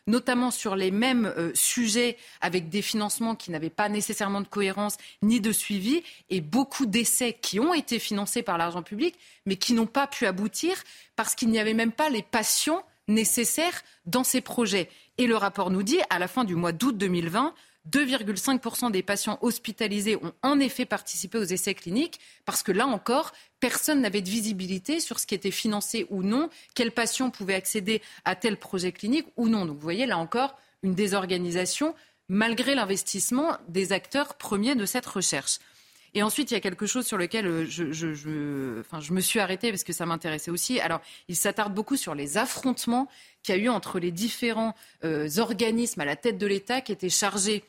notamment 0.07 0.51
sur 0.51 0.77
les 0.77 0.91
mêmes 0.91 1.33
euh, 1.37 1.53
sujets, 1.55 2.17
avec 2.41 2.69
des 2.69 2.83
financements 2.83 3.35
qui 3.35 3.51
n'avaient 3.51 3.71
pas 3.71 3.89
nécessairement 3.89 4.41
de 4.41 4.47
cohérence 4.47 4.97
ni 5.23 5.41
de 5.41 5.53
suivi, 5.53 6.03
et 6.31 6.41
beaucoup 6.41 6.87
d'essais 6.87 7.35
qui 7.41 7.61
ont 7.61 7.75
été 7.75 7.99
financés 7.99 8.43
par 8.43 8.59
l'argent 8.59 8.83
public, 8.83 9.15
mais 9.47 9.57
qui 9.57 9.73
n'ont 9.73 9.87
pas 9.87 10.07
pu 10.07 10.27
aboutir 10.27 10.83
parce 11.17 11.35
qu'il 11.35 11.49
n'y 11.51 11.59
avait 11.59 11.75
même 11.75 11.93
pas 11.93 12.11
les 12.11 12.23
patients 12.23 12.85
nécessaires 13.09 13.83
dans 14.07 14.25
ces 14.25 14.41
projets. 14.41 14.89
Et 15.17 15.27
le 15.27 15.37
rapport 15.37 15.71
nous 15.71 15.83
dit, 15.83 15.99
à 16.11 16.19
la 16.19 16.29
fin 16.29 16.45
du 16.45 16.55
mois 16.55 16.73
d'août 16.73 16.97
2020, 16.97 17.55
2,5% 17.91 18.91
des 18.91 19.03
patients 19.03 19.39
hospitalisés 19.41 20.17
ont 20.17 20.33
en 20.43 20.61
effet 20.61 20.85
participé 20.85 21.39
aux 21.39 21.45
essais 21.45 21.75
cliniques 21.75 22.21
parce 22.45 22.63
que 22.63 22.73
là 22.73 22.87
encore, 22.87 23.33
personne 23.61 24.01
n'avait 24.01 24.23
de 24.23 24.29
visibilité 24.29 25.01
sur 25.01 25.19
ce 25.19 25.27
qui 25.27 25.35
était 25.35 25.51
financé 25.51 26.07
ou 26.11 26.23
non, 26.23 26.51
quels 26.75 26.93
patients 26.93 27.31
pouvaient 27.31 27.55
accéder 27.55 28.03
à 28.25 28.37
tel 28.37 28.57
projet 28.57 28.93
clinique 28.93 29.27
ou 29.37 29.49
non. 29.49 29.65
Donc 29.65 29.77
vous 29.77 29.83
voyez 29.83 30.07
là 30.07 30.19
encore 30.19 30.57
une 30.83 30.95
désorganisation 30.95 31.95
malgré 32.29 32.75
l'investissement 32.75 33.57
des 33.69 33.93
acteurs 33.93 34.35
premiers 34.35 34.75
de 34.75 34.85
cette 34.85 35.07
recherche. 35.07 35.59
Et 36.15 36.23
ensuite, 36.23 36.51
il 36.51 36.55
y 36.55 36.57
a 36.57 36.61
quelque 36.61 36.87
chose 36.87 37.07
sur 37.07 37.19
lequel 37.19 37.47
euh, 37.47 37.67
je, 37.67 39.13
me 39.13 39.21
suis 39.21 39.41
arrêtée 39.41 39.71
parce 39.71 39.85
que 39.85 39.93
ça 39.93 40.07
m'intéressait 40.07 40.51
aussi. 40.51 40.81
Alors, 40.81 41.01
il 41.29 41.37
s'attarde 41.37 41.75
beaucoup 41.75 41.97
sur 41.97 42.15
les 42.15 42.39
affrontements 42.39 43.09
qu'il 43.43 43.55
y 43.55 43.59
a 43.59 43.61
eu 43.61 43.69
entre 43.69 43.99
les 43.99 44.11
différents 44.11 44.75
euh, 45.05 45.29
organismes 45.39 46.01
à 46.01 46.05
la 46.05 46.17
tête 46.17 46.39
de 46.39 46.47
l'État 46.47 46.81
qui 46.81 46.93
étaient 46.93 47.11
chargés 47.11 47.63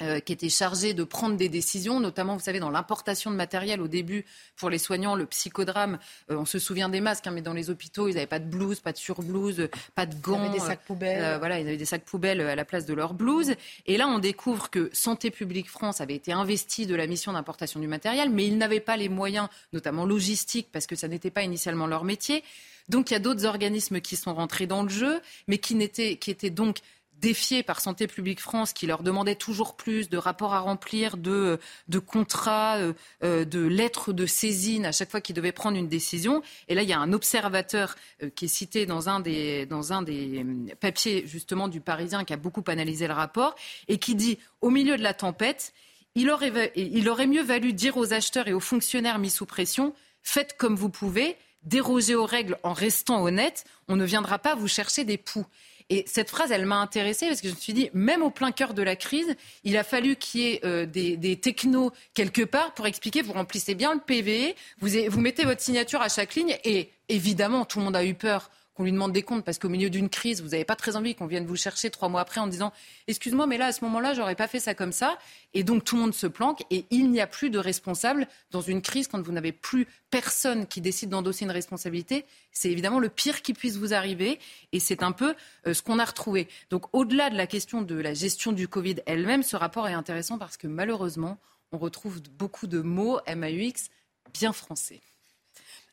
euh, 0.00 0.20
qui 0.20 0.32
était 0.32 0.48
chargé 0.48 0.94
de 0.94 1.02
prendre 1.02 1.36
des 1.36 1.48
décisions, 1.48 1.98
notamment, 1.98 2.34
vous 2.34 2.42
savez, 2.42 2.60
dans 2.60 2.70
l'importation 2.70 3.32
de 3.32 3.36
matériel 3.36 3.80
au 3.80 3.88
début 3.88 4.24
pour 4.56 4.70
les 4.70 4.78
soignants, 4.78 5.16
le 5.16 5.26
psychodrame. 5.26 5.98
Euh, 6.30 6.36
on 6.36 6.44
se 6.44 6.60
souvient 6.60 6.88
des 6.88 7.00
masques, 7.00 7.26
hein, 7.26 7.32
mais 7.32 7.42
dans 7.42 7.52
les 7.52 7.68
hôpitaux, 7.68 8.06
ils 8.06 8.14
n'avaient 8.14 8.26
pas 8.26 8.38
de 8.38 8.48
blouse, 8.48 8.78
pas 8.78 8.92
de 8.92 8.96
surblouse, 8.96 9.68
pas 9.96 10.06
de 10.06 10.14
gants. 10.14 10.38
Ils 10.44 10.50
avaient 10.50 10.58
des 10.58 10.64
sacs 10.64 10.84
poubelles. 10.84 11.22
Euh, 11.24 11.38
voilà, 11.38 11.58
ils 11.58 11.66
avaient 11.66 11.76
des 11.76 11.84
sacs 11.84 12.04
poubelles 12.04 12.40
à 12.40 12.54
la 12.54 12.64
place 12.64 12.86
de 12.86 12.94
leur 12.94 13.12
blouse. 13.12 13.54
Et 13.86 13.96
là, 13.96 14.06
on 14.06 14.20
découvre 14.20 14.70
que 14.70 14.88
Santé 14.92 15.32
publique 15.32 15.68
France 15.68 16.00
avait 16.00 16.14
été 16.14 16.30
investi 16.30 16.86
de 16.86 16.94
la 16.94 17.08
mission 17.08 17.32
d'importation 17.32 17.80
du 17.80 17.88
matériel, 17.88 18.30
mais 18.30 18.46
ils 18.46 18.56
n'avaient 18.56 18.78
pas 18.78 18.96
les 18.96 19.08
moyens, 19.08 19.48
notamment 19.72 20.06
logistiques, 20.06 20.68
parce 20.70 20.86
que 20.86 20.94
ça 20.94 21.08
n'était 21.08 21.32
pas 21.32 21.42
initialement 21.42 21.88
leur 21.88 22.04
métier. 22.04 22.44
Donc, 22.88 23.10
il 23.10 23.14
y 23.14 23.16
a 23.16 23.20
d'autres 23.20 23.44
organismes 23.44 24.00
qui 24.00 24.16
sont 24.16 24.34
rentrés 24.34 24.66
dans 24.66 24.82
le 24.82 24.88
jeu, 24.88 25.20
mais 25.46 25.58
qui, 25.58 25.74
n'étaient, 25.74 26.16
qui 26.16 26.30
étaient 26.30 26.50
donc 26.50 26.78
défiés 27.20 27.62
par 27.62 27.80
Santé 27.80 28.06
publique 28.06 28.40
France 28.40 28.72
qui 28.72 28.86
leur 28.86 29.02
demandait 29.02 29.34
toujours 29.34 29.76
plus 29.76 30.08
de 30.08 30.16
rapports 30.16 30.54
à 30.54 30.60
remplir, 30.60 31.16
de, 31.16 31.58
de 31.88 31.98
contrats, 31.98 32.76
euh, 32.78 32.92
euh, 33.24 33.44
de 33.44 33.60
lettres 33.60 34.12
de 34.12 34.26
saisine 34.26 34.86
à 34.86 34.92
chaque 34.92 35.10
fois 35.10 35.20
qu'ils 35.20 35.34
devaient 35.34 35.52
prendre 35.52 35.76
une 35.76 35.88
décision. 35.88 36.42
Et 36.68 36.74
là, 36.74 36.82
il 36.82 36.88
y 36.88 36.92
a 36.92 36.98
un 36.98 37.12
observateur 37.12 37.96
euh, 38.22 38.30
qui 38.30 38.46
est 38.46 38.48
cité 38.48 38.86
dans 38.86 39.08
un 39.08 39.20
des, 39.20 39.66
des 39.66 40.44
papiers 40.80 41.26
justement 41.26 41.68
du 41.68 41.80
Parisien 41.80 42.24
qui 42.24 42.32
a 42.32 42.36
beaucoup 42.36 42.64
analysé 42.66 43.06
le 43.06 43.14
rapport 43.14 43.54
et 43.88 43.98
qui 43.98 44.14
dit 44.14 44.38
au 44.60 44.70
milieu 44.70 44.96
de 44.96 45.02
la 45.02 45.14
tempête, 45.14 45.72
il 46.14 46.30
aurait, 46.30 46.72
il 46.74 47.08
aurait 47.08 47.26
mieux 47.26 47.42
valu 47.42 47.72
dire 47.72 47.96
aux 47.96 48.12
acheteurs 48.12 48.48
et 48.48 48.52
aux 48.52 48.60
fonctionnaires 48.60 49.18
mis 49.18 49.30
sous 49.30 49.46
pression, 49.46 49.94
faites 50.22 50.56
comme 50.56 50.74
vous 50.74 50.88
pouvez, 50.88 51.36
dérogez 51.62 52.14
aux 52.14 52.26
règles 52.26 52.58
en 52.62 52.72
restant 52.72 53.22
honnête, 53.22 53.64
on 53.88 53.96
ne 53.96 54.04
viendra 54.04 54.38
pas 54.38 54.54
vous 54.54 54.68
chercher 54.68 55.04
des 55.04 55.18
poux. 55.18 55.46
Et 55.90 56.04
cette 56.06 56.28
phrase, 56.28 56.52
elle 56.52 56.66
m'a 56.66 56.76
intéressée 56.76 57.28
parce 57.28 57.40
que 57.40 57.48
je 57.48 57.54
me 57.54 57.58
suis 57.58 57.72
dit, 57.72 57.88
même 57.94 58.22
au 58.22 58.30
plein 58.30 58.52
cœur 58.52 58.74
de 58.74 58.82
la 58.82 58.94
crise, 58.94 59.34
il 59.64 59.76
a 59.76 59.84
fallu 59.84 60.16
qu'il 60.16 60.40
y 60.40 60.46
ait 60.48 60.60
euh, 60.64 60.84
des, 60.84 61.36
technos 61.40 61.92
quelque 62.14 62.42
part 62.42 62.74
pour 62.74 62.86
expliquer, 62.86 63.22
vous 63.22 63.32
remplissez 63.32 63.74
bien 63.74 63.94
le 63.94 64.00
PV, 64.00 64.54
vous, 64.80 64.88
vous 65.08 65.20
mettez 65.20 65.44
votre 65.44 65.62
signature 65.62 66.02
à 66.02 66.08
chaque 66.08 66.34
ligne 66.34 66.58
et 66.64 66.90
évidemment, 67.08 67.64
tout 67.64 67.78
le 67.78 67.86
monde 67.86 67.96
a 67.96 68.04
eu 68.04 68.14
peur 68.14 68.50
qu'on 68.78 68.84
lui 68.84 68.92
demande 68.92 69.12
des 69.12 69.24
comptes 69.24 69.44
parce 69.44 69.58
qu'au 69.58 69.68
milieu 69.68 69.90
d'une 69.90 70.08
crise, 70.08 70.40
vous 70.40 70.50
n'avez 70.50 70.64
pas 70.64 70.76
très 70.76 70.94
envie 70.94 71.16
qu'on 71.16 71.26
vienne 71.26 71.44
vous 71.44 71.56
chercher 71.56 71.90
trois 71.90 72.08
mois 72.08 72.20
après 72.20 72.40
en 72.40 72.46
disant 72.46 72.72
excuse-moi, 73.08 73.48
mais 73.48 73.58
là, 73.58 73.66
à 73.66 73.72
ce 73.72 73.82
moment-là, 73.84 74.14
j'aurais 74.14 74.36
pas 74.36 74.46
fait 74.46 74.60
ça 74.60 74.72
comme 74.72 74.92
ça. 74.92 75.18
Et 75.52 75.64
donc, 75.64 75.82
tout 75.82 75.96
le 75.96 76.02
monde 76.02 76.14
se 76.14 76.28
planque 76.28 76.62
et 76.70 76.86
il 76.90 77.10
n'y 77.10 77.20
a 77.20 77.26
plus 77.26 77.50
de 77.50 77.58
responsable 77.58 78.28
dans 78.52 78.60
une 78.60 78.80
crise 78.80 79.08
quand 79.08 79.20
vous 79.20 79.32
n'avez 79.32 79.50
plus 79.50 79.88
personne 80.10 80.64
qui 80.68 80.80
décide 80.80 81.10
d'endosser 81.10 81.44
une 81.44 81.50
responsabilité. 81.50 82.24
C'est 82.52 82.70
évidemment 82.70 83.00
le 83.00 83.08
pire 83.08 83.42
qui 83.42 83.52
puisse 83.52 83.74
vous 83.74 83.94
arriver 83.94 84.38
et 84.70 84.78
c'est 84.78 85.02
un 85.02 85.10
peu 85.10 85.34
euh, 85.66 85.74
ce 85.74 85.82
qu'on 85.82 85.98
a 85.98 86.04
retrouvé. 86.04 86.46
Donc, 86.70 86.84
au-delà 86.94 87.30
de 87.30 87.36
la 87.36 87.48
question 87.48 87.82
de 87.82 87.96
la 87.96 88.14
gestion 88.14 88.52
du 88.52 88.68
Covid 88.68 89.02
elle-même, 89.06 89.42
ce 89.42 89.56
rapport 89.56 89.88
est 89.88 89.92
intéressant 89.92 90.38
parce 90.38 90.56
que 90.56 90.68
malheureusement, 90.68 91.36
on 91.72 91.78
retrouve 91.78 92.22
beaucoup 92.30 92.68
de 92.68 92.80
mots 92.80 93.18
MAUX 93.26 93.90
bien 94.32 94.52
français. 94.52 95.00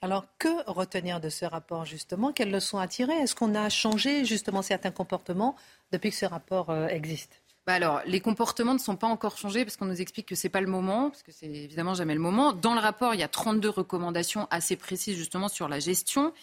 Alors, 0.06 0.28
que 0.38 0.70
retenir 0.70 1.20
de 1.20 1.30
ce 1.30 1.46
rapport, 1.46 1.84
justement 1.84 2.32
Quelles 2.32 2.52
leçons 2.52 2.78
à 2.78 2.88
tirer? 2.88 3.14
Est-ce 3.14 3.34
qu'on 3.34 3.56
a 3.56 3.70
changé, 3.70 4.24
justement, 4.24 4.62
certains 4.62 4.92
comportements 4.92 5.56
depuis 5.92 6.12
que 6.12 6.16
ce 6.16 6.28
rapport 6.28 6.70
euh, 6.70 6.86
existe? 6.90 7.42
Bah 7.66 7.74
alors, 7.74 8.02
les 8.06 8.20
comportements 8.20 8.76
ne 8.76 8.80
sont 8.80 8.98
pas 8.98 9.08
encore 9.08 9.36
changés 9.36 9.66
parce 9.66 9.78
qu'on 9.78 9.88
nous 9.88 10.00
explique 10.00 10.28
que 10.28 10.36
ce 10.36 10.46
n'est 10.46 10.52
pas 10.52 10.62
le 10.62 10.68
moment, 10.68 11.10
parce 11.10 11.24
que 11.24 11.32
c'est 11.32 11.48
évidemment 11.48 11.96
jamais 11.96 12.14
le 12.14 12.20
moment. 12.20 12.54
Dans 12.54 12.76
le 12.76 12.80
rapport, 12.82 13.16
il 13.16 13.20
y 13.20 13.24
a 13.24 13.28
32 13.28 13.68
recommandations 13.68 14.48
assez 14.52 14.76
précises 14.76 15.18
justement 15.18 15.48
sur 15.48 15.68
la 15.68 15.80
gestion, 15.80 16.34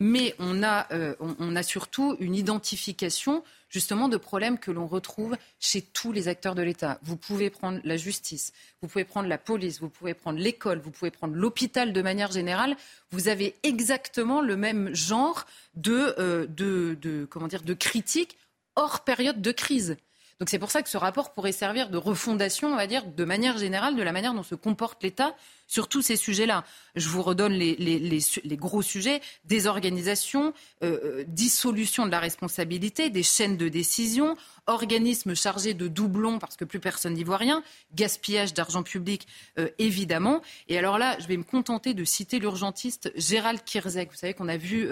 mais 0.00 0.34
on 0.38 0.62
a, 0.62 0.86
euh, 0.92 1.14
on 1.20 1.56
a 1.56 1.62
surtout 1.62 2.16
une 2.20 2.34
identification 2.34 3.42
justement 3.68 4.08
de 4.08 4.16
problèmes 4.16 4.58
que 4.58 4.70
l'on 4.70 4.86
retrouve 4.86 5.36
chez 5.58 5.82
tous 5.82 6.12
les 6.12 6.28
acteurs 6.28 6.54
de 6.54 6.62
l'État. 6.62 6.98
Vous 7.02 7.16
pouvez 7.16 7.50
prendre 7.50 7.80
la 7.84 7.96
justice, 7.96 8.52
vous 8.80 8.88
pouvez 8.88 9.04
prendre 9.04 9.28
la 9.28 9.38
police, 9.38 9.80
vous 9.80 9.88
pouvez 9.88 10.14
prendre 10.14 10.38
l'école, 10.38 10.78
vous 10.78 10.90
pouvez 10.90 11.10
prendre 11.10 11.34
l'hôpital 11.34 11.92
de 11.92 12.02
manière 12.02 12.30
générale. 12.30 12.76
Vous 13.10 13.28
avez 13.28 13.54
exactement 13.62 14.40
le 14.40 14.56
même 14.56 14.94
genre 14.94 15.46
de, 15.74 16.14
euh, 16.18 16.46
de, 16.46 17.26
comment 17.30 17.48
dire, 17.48 17.62
de 17.62 17.74
critiques 17.74 18.36
hors 18.76 19.04
période 19.04 19.40
de 19.40 19.52
crise. 19.52 19.96
Donc 20.38 20.50
c'est 20.50 20.58
pour 20.58 20.70
ça 20.70 20.82
que 20.82 20.88
ce 20.88 20.98
rapport 20.98 21.32
pourrait 21.32 21.52
servir 21.52 21.88
de 21.88 21.96
refondation, 21.96 22.68
on 22.68 22.76
va 22.76 22.86
dire, 22.86 23.06
de 23.06 23.24
manière 23.24 23.56
générale, 23.56 23.96
de 23.96 24.02
la 24.02 24.12
manière 24.12 24.34
dont 24.34 24.42
se 24.42 24.54
comporte 24.54 25.02
l'État 25.02 25.34
sur 25.66 25.88
tous 25.88 26.02
ces 26.02 26.16
sujets-là. 26.16 26.64
Je 26.94 27.08
vous 27.08 27.22
redonne 27.22 27.52
les, 27.54 28.56
gros 28.56 28.82
sujets 28.82 29.20
désorganisation, 29.46 30.52
euh, 30.82 30.98
euh, 31.04 31.24
dissolution 31.26 32.06
de 32.06 32.10
la 32.10 32.20
responsabilité, 32.20 33.08
des 33.08 33.22
chaînes 33.22 33.56
de 33.56 33.68
décision, 33.68 34.36
organismes 34.66 35.34
chargés 35.34 35.74
de 35.74 35.88
doublons 35.88 36.38
parce 36.38 36.56
que 36.56 36.64
plus 36.64 36.80
personne 36.80 37.14
n'y 37.14 37.24
voit 37.24 37.36
rien, 37.38 37.62
gaspillage 37.94 38.52
d'argent 38.52 38.82
public, 38.82 39.26
euh, 39.58 39.68
évidemment. 39.78 40.42
Et 40.68 40.78
alors 40.78 40.98
là, 40.98 41.16
je 41.18 41.26
vais 41.26 41.36
me 41.36 41.44
contenter 41.44 41.94
de 41.94 42.04
citer 42.04 42.38
l'urgentiste 42.38 43.10
Gérald 43.16 43.64
Kirzek. 43.64 44.10
Vous 44.10 44.18
savez 44.18 44.34
qu'on 44.34 44.48
a 44.48 44.56
vu 44.56 44.88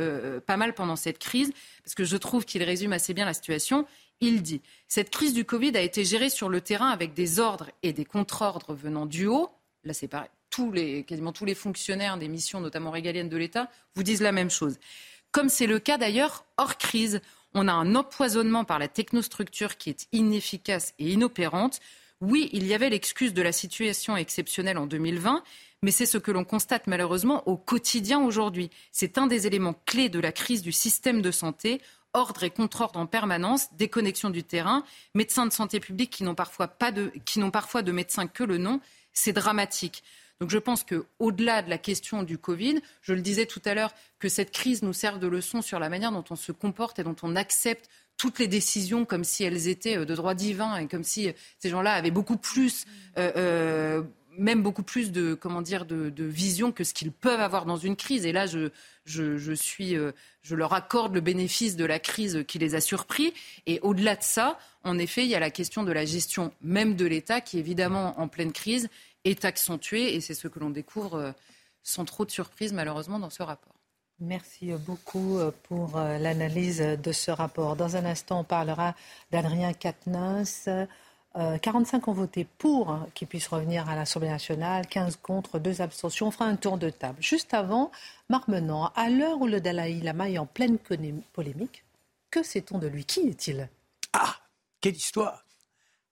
pas 0.47 0.57
mal 0.57 0.75
pendant 0.75 0.97
cette 0.97 1.19
crise, 1.19 1.53
parce 1.85 1.95
que 1.95 2.05
je 2.05 2.17
trouve 2.17 2.45
qu'il 2.45 2.63
résume 2.63 2.93
assez 2.93 3.15
bien 3.15 3.25
la 3.25 3.35
situation. 3.35 3.87
Il 4.21 4.43
dit 4.43 4.63
Cette 4.89 5.11
crise 5.11 5.35
du 5.35 5.45
Covid 5.45 5.77
a 5.77 5.81
été 5.81 6.05
gérée 6.05 6.31
sur 6.31 6.49
le 6.49 6.61
terrain 6.61 6.89
avec 6.89 7.15
des 7.15 7.41
ordres 7.41 7.71
et 7.83 7.93
des 7.93 8.05
contre-ordres 8.05 8.75
venant 8.75 9.07
du 9.07 9.27
haut. 9.27 9.51
Là, 9.85 9.93
c'est 9.93 10.09
pareil. 10.09 10.31
Quasiment 11.05 11.33
tous 11.33 11.45
les 11.45 11.57
fonctionnaires 11.57 12.17
des 12.17 12.29
missions, 12.29 12.61
notamment 12.61 12.93
régaliennes 12.93 13.29
de 13.29 13.37
l'État, 13.37 13.69
vous 13.97 14.05
disent 14.05 14.23
la 14.23 14.31
même 14.31 14.51
chose. 14.51 14.79
Comme 15.33 15.49
c'est 15.49 15.67
le 15.67 15.81
cas 15.81 15.99
d'ailleurs 15.99 16.45
hors 16.59 16.79
crise, 16.79 17.21
on 17.55 17.67
a 17.67 17.73
un 17.73 17.97
empoisonnement 17.97 18.65
par 18.65 18.79
la 18.79 18.87
technostructure 18.87 19.77
qui 19.77 19.91
est 19.91 20.07
inefficace 20.13 20.95
et 21.01 21.11
inopérante. 21.11 21.81
Oui, 22.21 22.51
il 22.53 22.67
y 22.67 22.75
avait 22.75 22.89
l'excuse 22.89 23.35
de 23.35 23.43
la 23.43 23.51
situation 23.51 24.17
exceptionnelle 24.17 24.79
en 24.79 24.87
2020, 24.87 25.43
mais 25.83 25.91
c'est 25.91 26.07
ce 26.07 26.19
que 26.19 26.31
l'on 26.31 26.45
constate 26.45 26.87
malheureusement 26.87 27.47
au 27.49 27.57
quotidien 27.57 28.21
aujourd'hui. 28.21 28.71
C'est 28.93 29.19
un 29.19 29.27
des 29.27 29.49
éléments 29.49 29.75
clés 29.87 30.09
de 30.09 30.21
la 30.21 30.31
crise 30.31 30.63
du 30.63 30.73
système 30.73 31.21
de 31.21 31.33
santé 31.33 31.81
ordre 32.15 32.45
et 32.45 32.51
contre-ordre 32.51 32.99
en 32.99 33.07
permanence, 33.07 33.67
déconnexion 33.75 34.31
du 34.31 34.43
terrain, 34.43 34.85
médecins 35.15 35.47
de 35.47 35.53
santé 35.53 35.81
publique 35.81 36.11
qui 36.11 36.25
n'ont 36.25 36.35
parfois, 36.35 36.69
pas 36.69 36.93
de, 36.93 37.13
qui 37.25 37.39
n'ont 37.39 37.51
parfois 37.51 37.83
de 37.83 37.93
médecins 37.93 38.27
que 38.27 38.45
le 38.45 38.57
nom, 38.57 38.81
c'est 39.13 39.33
dramatique. 39.33 40.03
Donc 40.41 40.51
je 40.51 40.59
pense 40.59 40.85
qu'au-delà 40.85 41.63
de 41.63 41.71
la 41.71 41.79
question 41.79 42.23
du 42.23 42.39
Covid, 42.39 42.81
je 43.03 43.13
le 43.13 43.21
disais 43.21 43.47
tout 43.47 43.63
à 43.65 43.75
l'heure, 43.75 43.95
que 44.19 44.29
cette 44.29 44.51
crise 44.51 44.83
nous 44.83 44.93
serve 44.93 45.19
de 45.19 45.27
leçon 45.27 45.63
sur 45.63 45.79
la 45.79 45.89
manière 45.89 46.13
dont 46.13 46.25
on 46.31 46.37
se 46.37 46.53
comporte 46.53 46.99
et 46.99 47.05
dont 47.05 47.17
on 47.23 47.37
accepte 47.37 47.89
toutes 48.17 48.39
les 48.39 48.49
décisions 48.49 49.05
comme 49.05 49.25
si 49.25 49.45
elles 49.45 49.69
étaient 49.69 49.99
euh, 49.99 50.05
de 50.05 50.15
droit 50.15 50.35
divin 50.35 50.77
et 50.77 50.87
comme 50.87 51.05
si 51.05 51.29
euh, 51.29 51.33
ces 51.59 51.69
gens-là 51.69 51.95
avaient 51.95 52.11
beaucoup 52.11 52.37
plus 52.37 52.85
euh, 53.19 54.03
même 54.39 54.63
beaucoup 54.63 54.83
plus 54.83 55.13
de 55.13 55.35
comment 55.35 55.63
dire 55.63 55.85
de, 55.85 56.13
vision 56.25 56.73
que 56.73 56.85
ce 56.85 56.95
qu'ils 56.95 57.13
peuvent 57.13 57.41
avoir 57.41 57.67
dans 57.67 57.77
une 57.77 57.97
crise. 57.97 58.27
Et 58.27 58.33
là, 58.33 58.47
je, 58.47 58.71
je, 59.05 59.53
suis, 59.53 59.97
euh, 59.97 60.13
je 60.43 60.55
leur 60.55 60.73
accorde 60.73 61.15
le 61.15 61.21
bénéfice 61.21 61.77
de 61.77 61.85
la 61.85 61.99
crise 61.99 62.45
qui 62.47 62.59
les 62.59 62.75
a 62.75 62.81
surpris. 62.81 63.33
Et 63.67 63.81
au-delà 63.81 64.17
de 64.17 64.23
ça, 64.23 64.59
en 64.83 64.99
effet, 64.99 65.23
il 65.23 65.29
y 65.29 65.35
a 65.35 65.41
la 65.41 65.51
question 65.51 65.83
de 65.83 65.93
la 65.93 66.05
gestion 66.05 66.53
même 66.63 66.97
de 66.97 67.07
l'État 67.07 67.41
qui, 67.41 67.59
évidemment, 67.59 68.19
en 68.21 68.29
pleine 68.29 68.53
crise, 68.53 68.89
est 69.25 69.45
accentuée. 69.45 70.15
Et 70.15 70.21
c'est 70.21 70.35
ce 70.35 70.49
que 70.49 70.59
l'on 70.59 70.71
découvre 70.71 71.15
euh, 71.15 71.33
sans 71.83 72.05
trop 72.05 72.25
de 72.25 72.31
surprise, 72.31 72.73
malheureusement, 72.73 73.19
dans 73.19 73.31
ce 73.31 73.43
rapport. 73.43 73.75
Merci 74.21 74.73
beaucoup 74.87 75.39
euh, 75.39 75.51
pour 75.65 75.97
l'analyse 75.97 76.81
de 76.81 77.13
ce 77.13 77.31
rapport. 77.31 77.77
Dans 77.77 77.97
un 77.97 78.05
instant, 78.05 78.41
on 78.41 78.45
parlera 78.45 78.95
d'Adrien 79.31 79.73
Quatennens. 79.73 80.69
45 81.35 82.07
euh, 82.07 82.11
ont 82.11 82.15
voté 82.15 82.47
pour 82.59 82.99
qu'il 83.15 83.27
puisse 83.27 83.49
revenir 83.49 83.89
à 83.89 83.97
l'Assemblée 83.97 84.29
nationale, 84.29 84.87
15 84.87 85.19
contre, 85.21 85.59
2 85.59 85.81
abstentions. 85.81 86.29
On 86.29 86.31
fera 86.31 86.45
un 86.45 86.57
tour 86.57 86.79
de 86.79 86.91
table. 86.91 87.17
Juste 87.21 87.55
avant, 87.55 87.91
Marc 88.29 88.47
Menant, 88.49 88.93
à 88.95 89.11
l'heure 89.11 89.41
où 89.41 89.47
le 89.47 89.61
Dalai 89.61 90.01
Lama 90.01 90.31
est 90.31 90.39
en 90.39 90.47
pleine 90.47 90.79
polémique, 90.79 91.85
que 92.31 92.43
sait-on 92.43 92.79
de 92.79 92.87
lui? 92.87 93.05
Qui 93.05 93.29
est-il? 93.29 93.69
Ah, 94.13 94.37
quelle 94.81 94.97
histoire 94.97 95.45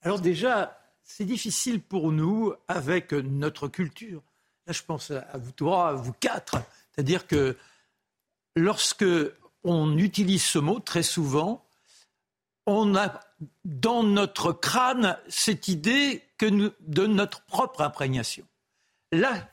Alors 0.02 0.20
déjà, 0.20 0.80
c'est 1.04 1.24
difficile 1.24 1.80
pour 1.80 2.10
nous 2.10 2.52
avec 2.66 3.12
notre 3.12 3.68
culture. 3.68 4.22
Là, 4.66 4.72
je 4.72 4.82
pense 4.82 5.10
à 5.10 5.38
vous 5.38 5.52
trois, 5.52 5.90
à 5.90 5.92
vous 5.92 6.12
quatre. 6.12 6.56
C'est-à-dire 6.90 7.26
que 7.26 7.56
lorsque 8.56 9.04
on 9.64 9.96
utilise 9.98 10.44
ce 10.44 10.58
mot 10.58 10.80
très 10.80 11.02
souvent, 11.02 11.64
on 12.66 12.94
a 12.96 13.20
dans 13.64 14.02
notre 14.02 14.52
crâne 14.52 15.18
cette 15.28 15.68
idée 15.68 16.22
que 16.38 16.72
de 16.80 17.06
notre 17.06 17.42
propre 17.44 17.82
imprégnation. 17.82 18.46
Là, 19.12 19.48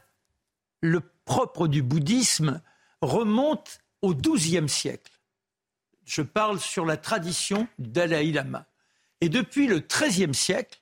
le 0.81 1.01
propre 1.25 1.67
du 1.67 1.81
bouddhisme 1.81 2.61
remonte 3.01 3.79
au 4.01 4.13
XIIe 4.13 4.69
siècle. 4.69 5.11
Je 6.05 6.21
parle 6.21 6.59
sur 6.59 6.85
la 6.85 6.97
tradition 6.97 7.67
du 7.77 7.89
Dalai 7.89 8.31
Lama. 8.31 8.65
Et 9.21 9.29
depuis 9.29 9.67
le 9.67 9.79
XIIIe 9.79 10.33
siècle, 10.33 10.81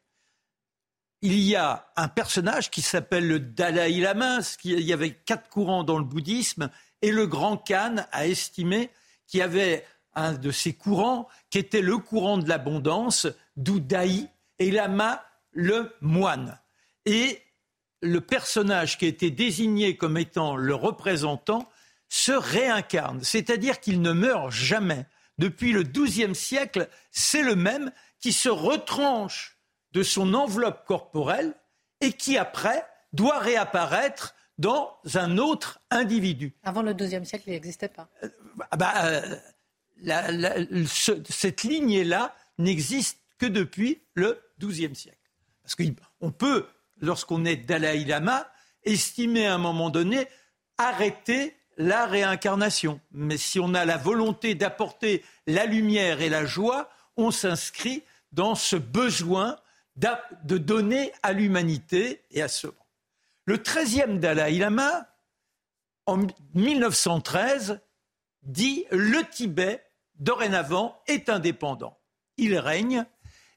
il 1.21 1.39
y 1.39 1.55
a 1.55 1.91
un 1.95 2.07
personnage 2.07 2.69
qui 2.69 2.81
s'appelle 2.81 3.27
le 3.27 3.39
Dalai 3.39 3.99
Lama. 3.99 4.39
Il 4.63 4.79
y 4.81 4.93
avait 4.93 5.11
quatre 5.11 5.49
courants 5.49 5.83
dans 5.83 5.97
le 5.97 6.05
bouddhisme. 6.05 6.69
Et 7.01 7.11
le 7.11 7.27
grand 7.27 7.57
Khan 7.57 7.95
a 8.11 8.27
estimé 8.27 8.91
qu'il 9.25 9.39
y 9.39 9.43
avait 9.43 9.85
un 10.17 10.33
de 10.33 10.51
ces 10.51 10.73
courants 10.73 11.27
qui 11.49 11.59
était 11.59 11.81
le 11.81 11.97
courant 11.97 12.37
de 12.37 12.49
l'abondance, 12.49 13.27
d'où 13.55 13.79
Dai, 13.79 14.27
et 14.59 14.71
Lama, 14.71 15.23
le 15.51 15.93
moine. 16.01 16.59
Et 17.05 17.41
le 18.01 18.21
personnage 18.21 18.97
qui 18.97 19.05
a 19.05 19.07
été 19.07 19.31
désigné 19.31 19.95
comme 19.95 20.17
étant 20.17 20.55
le 20.55 20.75
représentant 20.75 21.69
se 22.09 22.31
réincarne, 22.31 23.23
c'est-à-dire 23.23 23.79
qu'il 23.79 24.01
ne 24.01 24.11
meurt 24.11 24.51
jamais. 24.51 25.05
Depuis 25.37 25.71
le 25.71 25.83
XIIe 25.83 26.35
siècle, 26.35 26.89
c'est 27.11 27.43
le 27.43 27.55
même 27.55 27.91
qui 28.19 28.33
se 28.33 28.49
retranche 28.49 29.57
de 29.91 30.03
son 30.03 30.33
enveloppe 30.33 30.85
corporelle 30.85 31.53
et 32.01 32.13
qui 32.13 32.37
après 32.37 32.85
doit 33.13 33.39
réapparaître 33.39 34.35
dans 34.57 34.97
un 35.13 35.37
autre 35.37 35.79
individu. 35.91 36.55
Avant 36.63 36.81
le 36.81 36.93
XIIe 36.93 37.25
siècle, 37.25 37.45
il 37.47 37.53
n'existait 37.53 37.89
pas. 37.89 38.09
Euh, 38.23 38.29
bah, 38.77 38.93
euh, 39.05 39.35
cette 40.87 41.63
lignée-là 41.63 42.35
n'existe 42.57 43.19
que 43.37 43.45
depuis 43.45 44.01
le 44.13 44.41
XIIe 44.59 44.95
siècle. 44.95 45.17
Parce 45.63 45.75
qu'on 45.75 46.31
peut, 46.31 46.65
lorsqu'on 47.01 47.45
est 47.45 47.57
Dalai 47.57 48.05
Lama, 48.05 48.49
estimer 48.83 49.47
à 49.47 49.55
un 49.55 49.59
moment 49.59 49.89
donné 49.89 50.27
arrêter 50.77 51.55
la 51.77 52.05
réincarnation. 52.05 52.99
Mais 53.11 53.37
si 53.37 53.59
on 53.59 53.73
a 53.73 53.85
la 53.85 53.97
volonté 53.97 54.55
d'apporter 54.55 55.23
la 55.45 55.65
lumière 55.65 56.21
et 56.21 56.29
la 56.29 56.45
joie, 56.45 56.89
on 57.17 57.31
s'inscrit 57.31 58.03
dans 58.31 58.55
ce 58.55 58.75
besoin 58.75 59.57
de 59.95 60.57
donner 60.57 61.11
à 61.23 61.33
l'humanité 61.33 62.23
et 62.31 62.41
à 62.41 62.47
ce 62.47 62.67
monde. 62.67 62.75
Le 63.45 63.57
13e 63.57 64.19
Dalai 64.19 64.57
Lama, 64.57 65.07
en 66.05 66.19
1913, 66.53 67.79
dit 68.43 68.85
le 68.91 69.23
Tibet, 69.29 69.83
dorénavant, 70.19 71.01
est 71.07 71.29
indépendant. 71.29 71.97
Il 72.37 72.57
règne 72.57 73.05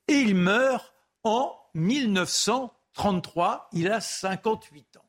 et 0.09 0.15
il 0.15 0.35
meurt 0.35 0.95
en 1.23 1.57
1933. 1.75 3.69
Il 3.73 3.91
a 3.91 4.01
58 4.01 4.97
ans. 4.97 5.05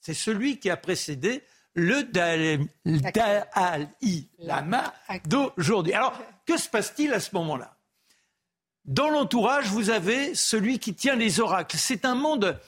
C'est 0.00 0.14
celui 0.14 0.58
qui 0.58 0.68
a 0.68 0.76
précédé 0.76 1.42
le 1.74 2.02
Dalai 2.02 2.60
Lama 4.38 4.92
d'aujourd'hui. 5.24 5.94
Alors, 5.94 6.18
que 6.44 6.56
se 6.56 6.68
passe-t-il 6.68 7.12
à 7.14 7.20
ce 7.20 7.34
moment-là? 7.34 7.76
Dans 8.84 9.08
l'entourage, 9.08 9.68
vous 9.68 9.90
avez 9.90 10.34
celui 10.34 10.78
qui 10.80 10.94
tient 10.94 11.14
les 11.14 11.40
oracles. 11.40 11.76
C'est 11.78 12.04
un 12.04 12.16
monde, 12.16 12.58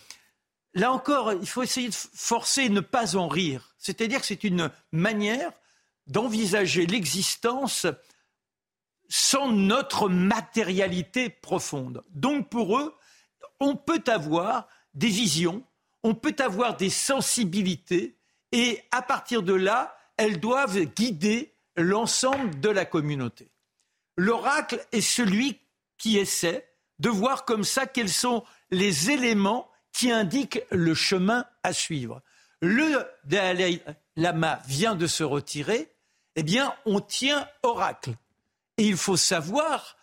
là 0.75 0.93
encore, 0.93 1.33
il 1.33 1.47
faut 1.47 1.63
essayer 1.63 1.89
de 1.89 1.95
forcer 1.95 2.63
et 2.63 2.69
ne 2.69 2.81
pas 2.81 3.17
en 3.17 3.27
rire. 3.27 3.75
C'est-à-dire 3.79 4.21
que 4.21 4.27
c'est 4.27 4.45
une 4.45 4.71
manière 4.93 5.53
d'envisager 6.07 6.87
l'existence 6.87 7.87
sans 9.09 9.51
notre 9.53 10.09
matérialité 10.09 11.29
profonde. 11.31 12.03
Donc 12.11 12.49
pour 12.49 12.79
eux, 12.79 12.95
on 13.61 13.77
peut 13.77 14.03
avoir 14.07 14.69
des 14.95 15.09
visions, 15.09 15.65
on 16.03 16.15
peut 16.15 16.37
avoir 16.39 16.77
des 16.77 16.91
sensibilités, 16.91 18.17
et 18.53 18.81
à 18.91 19.03
partir 19.03 19.43
de 19.43 19.55
là, 19.55 19.97
elles 20.17 20.41
doivent 20.41 20.81
guider 20.81 21.55
l'ensemble 21.77 22.61
de 22.61 22.69
la 22.69 22.85
communauté. 22.85 23.51
L'oracle 24.17 24.85
est 24.93 25.01
celui 25.01 25.61
qui 25.99 26.19
essaie 26.19 26.69
de 26.99 27.09
voir 27.09 27.45
comme 27.45 27.65
ça 27.65 27.87
quels 27.87 28.11
sont 28.11 28.45
les 28.71 29.11
éléments 29.11 29.69
qui 29.93 30.11
indiquent 30.11 30.63
le 30.71 30.95
chemin 30.95 31.47
à 31.63 31.73
suivre. 31.73 32.23
Le 32.61 33.07
Dalai 33.25 33.83
Lama 34.17 34.61
vient 34.67 34.95
de 34.95 35.07
se 35.07 35.25
retirer, 35.25 35.94
eh 36.37 36.43
bien, 36.43 36.75
on 36.85 37.01
tient 37.01 37.49
oracle. 37.63 38.15
Et 38.77 38.87
il 38.87 38.97
faut 38.97 39.17
savoir 39.17 39.97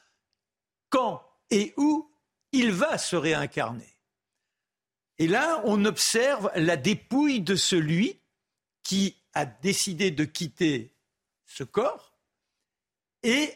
quand 0.89 1.23
et 1.49 1.73
où 1.77 2.09
il 2.51 2.71
va 2.71 2.97
se 2.97 3.15
réincarner. 3.15 3.97
Et 5.17 5.27
là, 5.27 5.61
on 5.65 5.85
observe 5.85 6.51
la 6.55 6.77
dépouille 6.77 7.41
de 7.41 7.55
celui 7.55 8.19
qui 8.83 9.17
a 9.33 9.45
décidé 9.45 10.11
de 10.11 10.25
quitter 10.25 10.95
ce 11.45 11.63
corps 11.63 12.13
et 13.23 13.53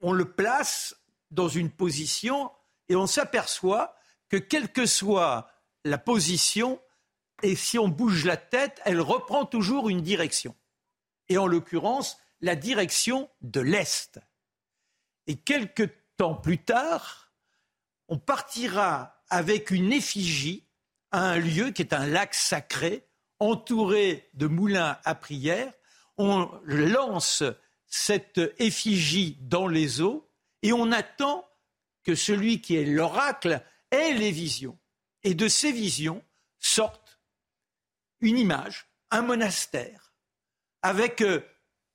on 0.00 0.12
le 0.12 0.32
place 0.32 0.96
dans 1.30 1.48
une 1.48 1.70
position 1.70 2.50
et 2.88 2.96
on 2.96 3.06
s'aperçoit 3.06 3.94
que 4.28 4.36
quelle 4.36 4.72
que 4.72 4.86
soit 4.86 5.50
la 5.84 5.98
position, 5.98 6.80
et 7.42 7.54
si 7.56 7.78
on 7.78 7.88
bouge 7.88 8.24
la 8.24 8.36
tête, 8.36 8.80
elle 8.84 9.00
reprend 9.00 9.46
toujours 9.46 9.88
une 9.88 10.02
direction. 10.02 10.54
Et 11.28 11.38
en 11.38 11.46
l'occurrence, 11.46 12.18
la 12.40 12.56
direction 12.56 13.28
de 13.42 13.60
l'Est. 13.60 14.20
Et 15.26 15.36
quelques 15.36 15.90
temps 16.16 16.34
plus 16.34 16.58
tard, 16.58 17.32
on 18.08 18.18
partira 18.18 19.22
avec 19.28 19.70
une 19.70 19.92
effigie 19.92 20.66
à 21.10 21.20
un 21.20 21.38
lieu 21.38 21.70
qui 21.70 21.82
est 21.82 21.92
un 21.92 22.06
lac 22.06 22.34
sacré, 22.34 23.06
entouré 23.38 24.28
de 24.34 24.46
moulins 24.46 24.98
à 25.04 25.14
prière, 25.14 25.72
on 26.16 26.50
lance 26.64 27.42
cette 27.86 28.40
effigie 28.58 29.38
dans 29.40 29.68
les 29.68 30.00
eaux 30.00 30.28
et 30.62 30.72
on 30.72 30.92
attend 30.92 31.48
que 32.02 32.14
celui 32.14 32.60
qui 32.60 32.76
est 32.76 32.84
l'oracle 32.84 33.62
ait 33.90 34.14
les 34.14 34.32
visions. 34.32 34.78
Et 35.22 35.34
de 35.34 35.48
ces 35.48 35.72
visions 35.72 36.24
sortent 36.58 37.20
une 38.20 38.38
image, 38.38 38.86
un 39.10 39.22
monastère, 39.22 40.07
avec 40.82 41.22
euh, 41.22 41.40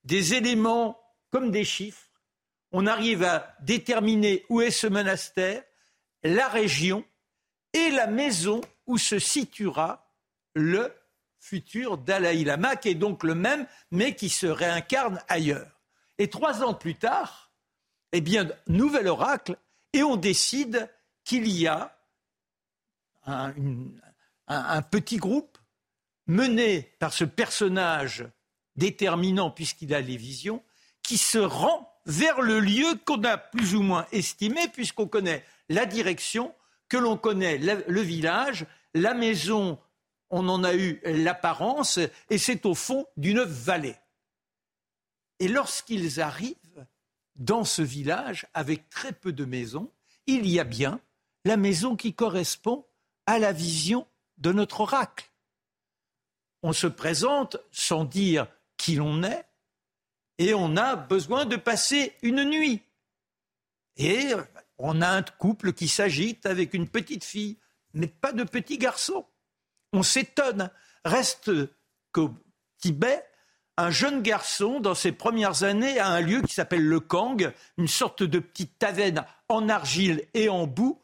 des 0.04 0.34
éléments 0.34 1.00
comme 1.32 1.52
des 1.52 1.66
chiffres. 1.66 2.10
On 2.72 2.88
arrive 2.88 3.24
à 3.24 3.56
déterminer 3.62 4.46
où 4.50 4.62
est 4.62 4.72
ce 4.72 4.88
monastère, 4.88 5.64
la 6.24 6.48
région 6.48 7.06
et 7.74 7.90
la 7.92 8.08
maison 8.08 8.62
où 8.86 8.98
se 8.98 9.20
situera 9.20 10.12
le 10.56 10.94
futur 11.40 11.98
Dalai 11.98 12.44
Lama, 12.44 12.76
qui 12.76 12.90
est 12.90 12.96
donc 12.96 13.24
le 13.24 13.36
même, 13.36 13.68
mais 13.92 14.16
qui 14.16 14.30
se 14.30 14.48
réincarne 14.48 15.22
ailleurs. 15.28 15.82
Et 16.18 16.30
trois 16.30 16.64
ans 16.64 16.74
plus 16.74 16.96
tard, 16.96 17.52
eh 18.12 18.22
bien, 18.22 18.48
nouvel 18.68 19.08
oracle, 19.08 19.58
et 19.92 20.04
on 20.04 20.16
décide 20.16 20.90
qu'il 21.24 21.48
y 21.50 21.68
a 21.68 21.98
un, 23.26 23.54
un, 24.48 24.82
petit 24.82 25.18
groupe 25.18 25.58
mené 26.28 26.94
par 27.00 27.14
ce 27.14 27.26
personnage 27.26 28.26
déterminant, 28.76 29.52
puisqu'il 29.52 29.94
a 29.94 30.02
les 30.02 30.18
visions, 30.18 30.64
qui 31.02 31.18
se 31.18 31.38
rend 31.38 31.90
vers 32.06 32.42
le 32.42 32.60
lieu 32.60 33.00
qu'on 33.06 33.24
a 33.24 33.38
plus 33.38 33.76
ou 33.76 33.82
moins 33.82 34.06
estimé, 34.12 34.68
puisqu'on 34.68 35.08
connaît 35.08 35.44
la 35.70 35.86
direction, 35.86 36.54
que 36.90 36.98
l'on 36.98 37.18
connaît 37.18 37.58
le 37.58 38.02
village, 38.02 38.66
la 38.94 39.14
maison 39.14 39.80
on 40.36 40.50
en 40.50 40.64
a 40.64 40.74
eu 40.74 41.00
l'apparence, 41.06 42.00
et 42.32 42.40
c'est 42.40 42.66
au 42.66 42.74
fond 42.74 43.06
d'une 43.18 43.44
vallée. 43.44 43.96
Et 45.40 45.48
lorsqu'ils 45.48 46.20
arrivent 46.22 46.88
dans 47.36 47.64
ce 47.64 47.84
village, 47.84 48.48
avec 48.56 48.90
très 48.90 49.14
peu 49.14 49.32
de 49.32 49.46
maisons, 49.46 49.92
il 50.26 50.50
y 50.50 50.60
a 50.60 50.64
bien 50.64 51.00
la 51.46 51.56
maison 51.56 51.96
qui 51.96 52.16
correspond 52.16 52.84
à 53.28 53.38
la 53.38 53.52
vision 53.52 54.08
de 54.40 54.52
notre 54.52 54.82
oracle. 54.82 55.32
On 56.64 56.74
se 56.74 56.88
présente 56.88 57.58
sans 57.72 58.04
dire 58.04 58.48
qui 58.78 58.96
l'on 58.96 59.24
est, 59.24 59.46
et 60.38 60.54
on 60.54 60.76
a 60.78 60.96
besoin 60.96 61.46
de 61.46 61.56
passer 61.56 62.14
une 62.22 62.44
nuit. 62.44 62.82
Et 63.98 64.34
on 64.78 65.02
a 65.02 65.10
un 65.10 65.22
couple 65.22 65.74
qui 65.74 65.88
s'agite 65.88 66.46
avec 66.46 66.74
une 66.74 66.88
petite 66.88 67.24
fille, 67.24 67.58
mais 67.94 68.08
pas 68.08 68.32
de 68.32 68.44
petit 68.44 68.78
garçon 68.78 69.26
on 69.94 70.04
s'étonne. 70.04 70.70
Reste 71.06 71.52
qu'au 72.12 72.34
Tibet, 72.80 73.24
un 73.78 73.92
jeune 73.92 74.22
garçon, 74.22 74.80
dans 74.80 74.96
ses 74.96 75.12
premières 75.12 75.64
années, 75.64 76.00
a 76.00 76.10
un 76.10 76.20
lieu 76.20 76.42
qui 76.42 76.54
s'appelle 76.54 76.86
le 76.86 77.00
Kang, 77.00 77.54
une 77.78 77.88
sorte 77.88 78.24
de 78.24 78.40
petite 78.40 78.78
taverne 78.78 79.26
en 79.48 79.70
argile 79.70 80.28
et 80.34 80.50
en 80.50 80.68
boue, 80.68 81.00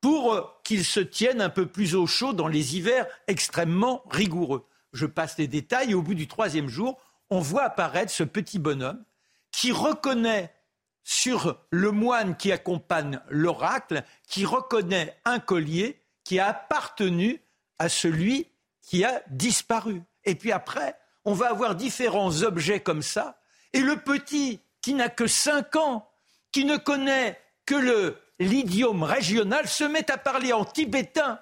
pour 0.00 0.60
qu'il 0.62 0.84
se 0.84 1.00
tienne 1.00 1.40
un 1.40 1.50
peu 1.50 1.66
plus 1.66 1.94
au 1.94 2.06
chaud 2.06 2.32
dans 2.32 2.48
les 2.48 2.76
hivers 2.76 3.06
extrêmement 3.26 4.02
rigoureux. 4.10 4.66
Je 4.92 5.06
passe 5.06 5.38
les 5.38 5.48
détails 5.48 5.92
et 5.92 5.94
au 5.94 6.02
bout 6.02 6.14
du 6.14 6.28
troisième 6.28 6.68
jour, 6.68 7.00
on 7.30 7.40
voit 7.40 7.64
apparaître 7.64 8.12
ce 8.12 8.24
petit 8.24 8.58
bonhomme 8.58 9.04
qui 9.52 9.72
reconnaît 9.72 10.54
sur 11.02 11.64
le 11.70 11.90
moine 11.92 12.36
qui 12.36 12.52
accompagne 12.52 13.20
l'oracle, 13.28 14.04
qui 14.28 14.44
reconnaît 14.44 15.16
un 15.24 15.38
collier 15.38 16.02
qui 16.24 16.38
a 16.38 16.48
appartenu 16.48 17.42
à 17.78 17.88
celui 17.88 18.48
qui 18.82 19.04
a 19.04 19.22
disparu. 19.30 20.02
Et 20.24 20.34
puis 20.34 20.52
après, 20.52 20.96
on 21.24 21.32
va 21.32 21.50
avoir 21.50 21.74
différents 21.74 22.42
objets 22.42 22.80
comme 22.80 23.02
ça. 23.02 23.40
Et 23.72 23.80
le 23.80 23.96
petit, 23.96 24.60
qui 24.82 24.94
n'a 24.94 25.08
que 25.08 25.26
5 25.26 25.76
ans, 25.76 26.08
qui 26.52 26.64
ne 26.64 26.76
connaît 26.76 27.40
que 27.66 28.16
l'idiome 28.38 29.02
régional, 29.02 29.68
se 29.68 29.84
met 29.84 30.10
à 30.10 30.18
parler 30.18 30.52
en 30.52 30.64
tibétain. 30.64 31.40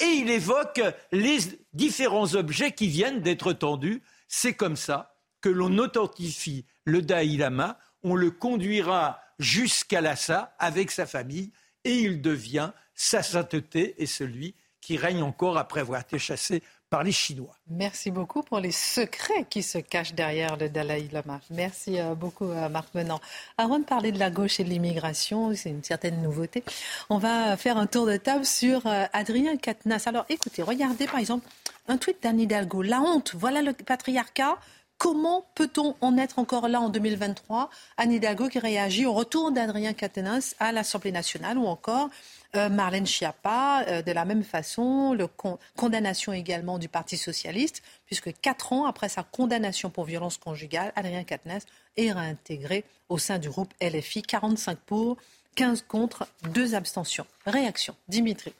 Et 0.00 0.06
il 0.06 0.30
évoque 0.30 0.80
les 1.12 1.38
différents 1.72 2.34
objets 2.34 2.72
qui 2.72 2.88
viennent 2.88 3.20
d'être 3.20 3.52
tendus. 3.52 4.02
C'est 4.28 4.54
comme 4.54 4.76
ça 4.76 5.14
que 5.40 5.48
l'on 5.48 5.78
authentifie 5.78 6.64
le 6.84 7.02
Dalai 7.02 7.36
Lama. 7.36 7.78
On 8.02 8.14
le 8.14 8.30
conduira 8.30 9.20
jusqu'à 9.38 10.00
Lhasa 10.00 10.54
avec 10.58 10.90
sa 10.90 11.06
famille 11.06 11.52
et 11.84 11.94
il 11.94 12.20
devient 12.20 12.72
sa 12.94 13.22
sainteté 13.22 13.94
et 14.02 14.06
celui 14.06 14.54
qui 14.80 14.96
règne 14.96 15.22
encore 15.22 15.58
après 15.58 15.80
avoir 15.80 16.00
été 16.00 16.18
chassé 16.18 16.62
par 16.90 17.04
les 17.04 17.12
Chinois. 17.12 17.54
Merci 17.68 18.10
beaucoup 18.10 18.42
pour 18.42 18.58
les 18.58 18.72
secrets 18.72 19.46
qui 19.48 19.62
se 19.62 19.78
cachent 19.78 20.12
derrière 20.12 20.56
le 20.56 20.68
Dalai 20.68 21.08
Lama. 21.12 21.40
Merci 21.50 22.00
euh, 22.00 22.16
beaucoup, 22.16 22.50
euh, 22.50 22.68
Marc 22.68 22.92
Menant. 22.94 23.20
Avant 23.56 23.78
de 23.78 23.84
parler 23.84 24.10
de 24.10 24.18
la 24.18 24.30
gauche 24.30 24.58
et 24.58 24.64
de 24.64 24.68
l'immigration, 24.68 25.54
c'est 25.54 25.70
une 25.70 25.84
certaine 25.84 26.20
nouveauté, 26.20 26.64
on 27.08 27.18
va 27.18 27.56
faire 27.56 27.78
un 27.78 27.86
tour 27.86 28.06
de 28.06 28.16
table 28.16 28.44
sur 28.44 28.86
euh, 28.86 29.04
Adrien 29.12 29.56
Quatennens. 29.56 30.08
Alors 30.08 30.26
écoutez, 30.28 30.62
regardez 30.62 31.06
par 31.06 31.20
exemple 31.20 31.46
un 31.86 31.96
tweet 31.96 32.22
d'Anne 32.22 32.40
Hidalgo. 32.40 32.82
La 32.82 33.00
honte, 33.00 33.34
voilà 33.36 33.62
le 33.62 33.72
patriarcat. 33.72 34.58
Comment 34.98 35.46
peut-on 35.54 35.94
en 36.02 36.18
être 36.18 36.38
encore 36.38 36.68
là 36.68 36.78
en 36.80 36.90
2023 36.90 37.70
Anne 37.96 38.12
Hidalgo 38.12 38.48
qui 38.48 38.58
réagit 38.58 39.06
au 39.06 39.14
retour 39.14 39.50
d'Adrien 39.50 39.94
Quatennens 39.94 40.54
à 40.58 40.72
l'Assemblée 40.72 41.12
nationale 41.12 41.56
ou 41.56 41.66
encore 41.66 42.10
Marlène 42.54 43.06
Schiappa, 43.06 43.84
euh, 43.86 44.02
de 44.02 44.12
la 44.12 44.24
même 44.24 44.42
façon, 44.42 45.14
le 45.14 45.28
condamnation 45.76 46.32
également 46.32 46.78
du 46.78 46.88
Parti 46.88 47.16
socialiste, 47.16 47.82
puisque 48.06 48.32
quatre 48.40 48.72
ans 48.72 48.86
après 48.86 49.08
sa 49.08 49.22
condamnation 49.22 49.90
pour 49.90 50.04
violence 50.04 50.36
conjugale, 50.36 50.92
Adrien 50.96 51.24
Quatennens 51.24 51.66
est 51.96 52.12
réintégré 52.12 52.84
au 53.08 53.18
sein 53.18 53.38
du 53.38 53.48
groupe 53.48 53.72
LFI, 53.80 54.22
45 54.22 54.78
pour, 54.78 55.16
15 55.54 55.84
contre, 55.88 56.26
2 56.52 56.74
abstentions. 56.74 57.26
Réaction, 57.46 57.94
Dimitri. 58.08 58.52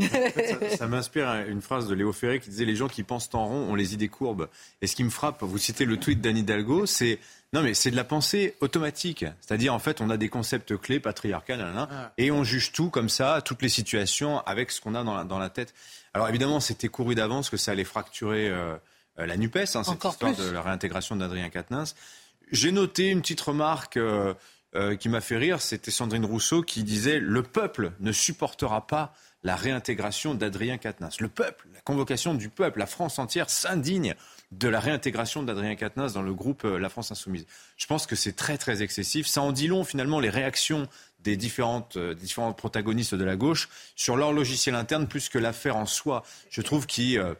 ça, 0.76 0.86
m'inspire 0.86 1.28
une 1.48 1.60
phrase 1.60 1.88
de 1.88 1.94
Léo 1.94 2.12
Ferré 2.12 2.40
qui 2.40 2.50
disait 2.50 2.64
Les 2.64 2.76
gens 2.76 2.88
qui 2.88 3.02
pensent 3.02 3.30
en 3.32 3.46
rond 3.46 3.70
ont 3.70 3.74
les 3.74 3.94
idées 3.94 4.08
courbes. 4.08 4.48
Et 4.82 4.86
ce 4.86 4.96
qui 4.96 5.04
me 5.04 5.10
frappe, 5.10 5.42
vous 5.42 5.58
citez 5.58 5.84
le 5.84 5.96
tweet 5.96 6.20
d'Anne 6.20 6.38
Hidalgo, 6.38 6.86
c'est 6.86 7.18
non, 7.52 7.62
mais 7.62 7.74
c'est 7.74 7.90
de 7.90 7.96
la 7.96 8.04
pensée 8.04 8.54
automatique. 8.60 9.24
C'est-à-dire, 9.40 9.72
en 9.72 9.78
fait, 9.78 10.00
on 10.00 10.10
a 10.10 10.16
des 10.16 10.28
concepts 10.28 10.76
clés, 10.76 11.00
patriarcales, 11.00 11.64
ah. 11.76 12.12
et 12.18 12.30
on 12.30 12.44
juge 12.44 12.72
tout 12.72 12.90
comme 12.90 13.08
ça, 13.08 13.40
toutes 13.42 13.62
les 13.62 13.68
situations, 13.68 14.40
avec 14.40 14.70
ce 14.70 14.80
qu'on 14.80 14.94
a 14.94 15.24
dans 15.24 15.38
la, 15.38 15.48
tête. 15.48 15.72
Alors, 16.12 16.28
évidemment, 16.28 16.60
c'était 16.60 16.88
couru 16.88 17.14
d'avance 17.14 17.48
que 17.48 17.56
ça 17.56 17.72
allait 17.72 17.84
fracturer 17.84 18.48
euh, 18.48 18.76
euh, 19.18 19.26
la 19.26 19.36
NUPES, 19.36 19.76
hein, 19.76 19.84
cette 19.84 20.04
histoire 20.04 20.34
de 20.34 20.50
la 20.50 20.60
réintégration 20.60 21.16
d'Adrien 21.16 21.48
Quatennens. 21.48 21.94
J'ai 22.50 22.72
noté 22.72 23.08
une 23.08 23.22
petite 23.22 23.40
remarque 23.40 23.96
euh, 23.96 24.34
qui 24.98 25.08
m'a 25.08 25.20
fait 25.20 25.36
rire, 25.36 25.62
c'était 25.62 25.90
Sandrine 25.90 26.24
Rousseau 26.24 26.62
qui 26.62 26.82
disait 26.82 27.18
«Le 27.20 27.42
peuple 27.42 27.92
ne 28.00 28.12
supportera 28.12 28.86
pas 28.86 29.14
la 29.46 29.54
réintégration 29.54 30.34
d'Adrien 30.34 30.76
Quatennens. 30.76 31.20
Le 31.20 31.28
peuple, 31.28 31.68
la 31.72 31.80
convocation 31.82 32.34
du 32.34 32.48
peuple, 32.48 32.80
la 32.80 32.86
France 32.86 33.20
entière 33.20 33.48
s'indigne 33.48 34.16
de 34.50 34.66
la 34.66 34.80
réintégration 34.80 35.44
d'Adrien 35.44 35.76
Quatennens 35.76 36.14
dans 36.14 36.22
le 36.22 36.34
groupe 36.34 36.64
euh, 36.64 36.78
La 36.80 36.88
France 36.88 37.12
Insoumise. 37.12 37.46
Je 37.76 37.86
pense 37.86 38.08
que 38.08 38.16
c'est 38.16 38.34
très 38.34 38.58
très 38.58 38.82
excessif. 38.82 39.28
Ça 39.28 39.42
en 39.42 39.52
dit 39.52 39.68
long 39.68 39.84
finalement 39.84 40.18
les 40.18 40.30
réactions 40.30 40.88
des 41.20 41.36
différentes, 41.36 41.96
euh, 41.96 42.12
différents 42.12 42.52
protagonistes 42.52 43.14
de 43.14 43.22
la 43.22 43.36
gauche 43.36 43.68
sur 43.94 44.16
leur 44.16 44.32
logiciel 44.32 44.74
interne 44.74 45.06
plus 45.06 45.28
que 45.28 45.38
l'affaire 45.38 45.76
en 45.76 45.86
soi. 45.86 46.24
Je 46.50 46.60
trouve 46.60 46.86
qu'il... 46.86 47.16
Euh, 47.16 47.34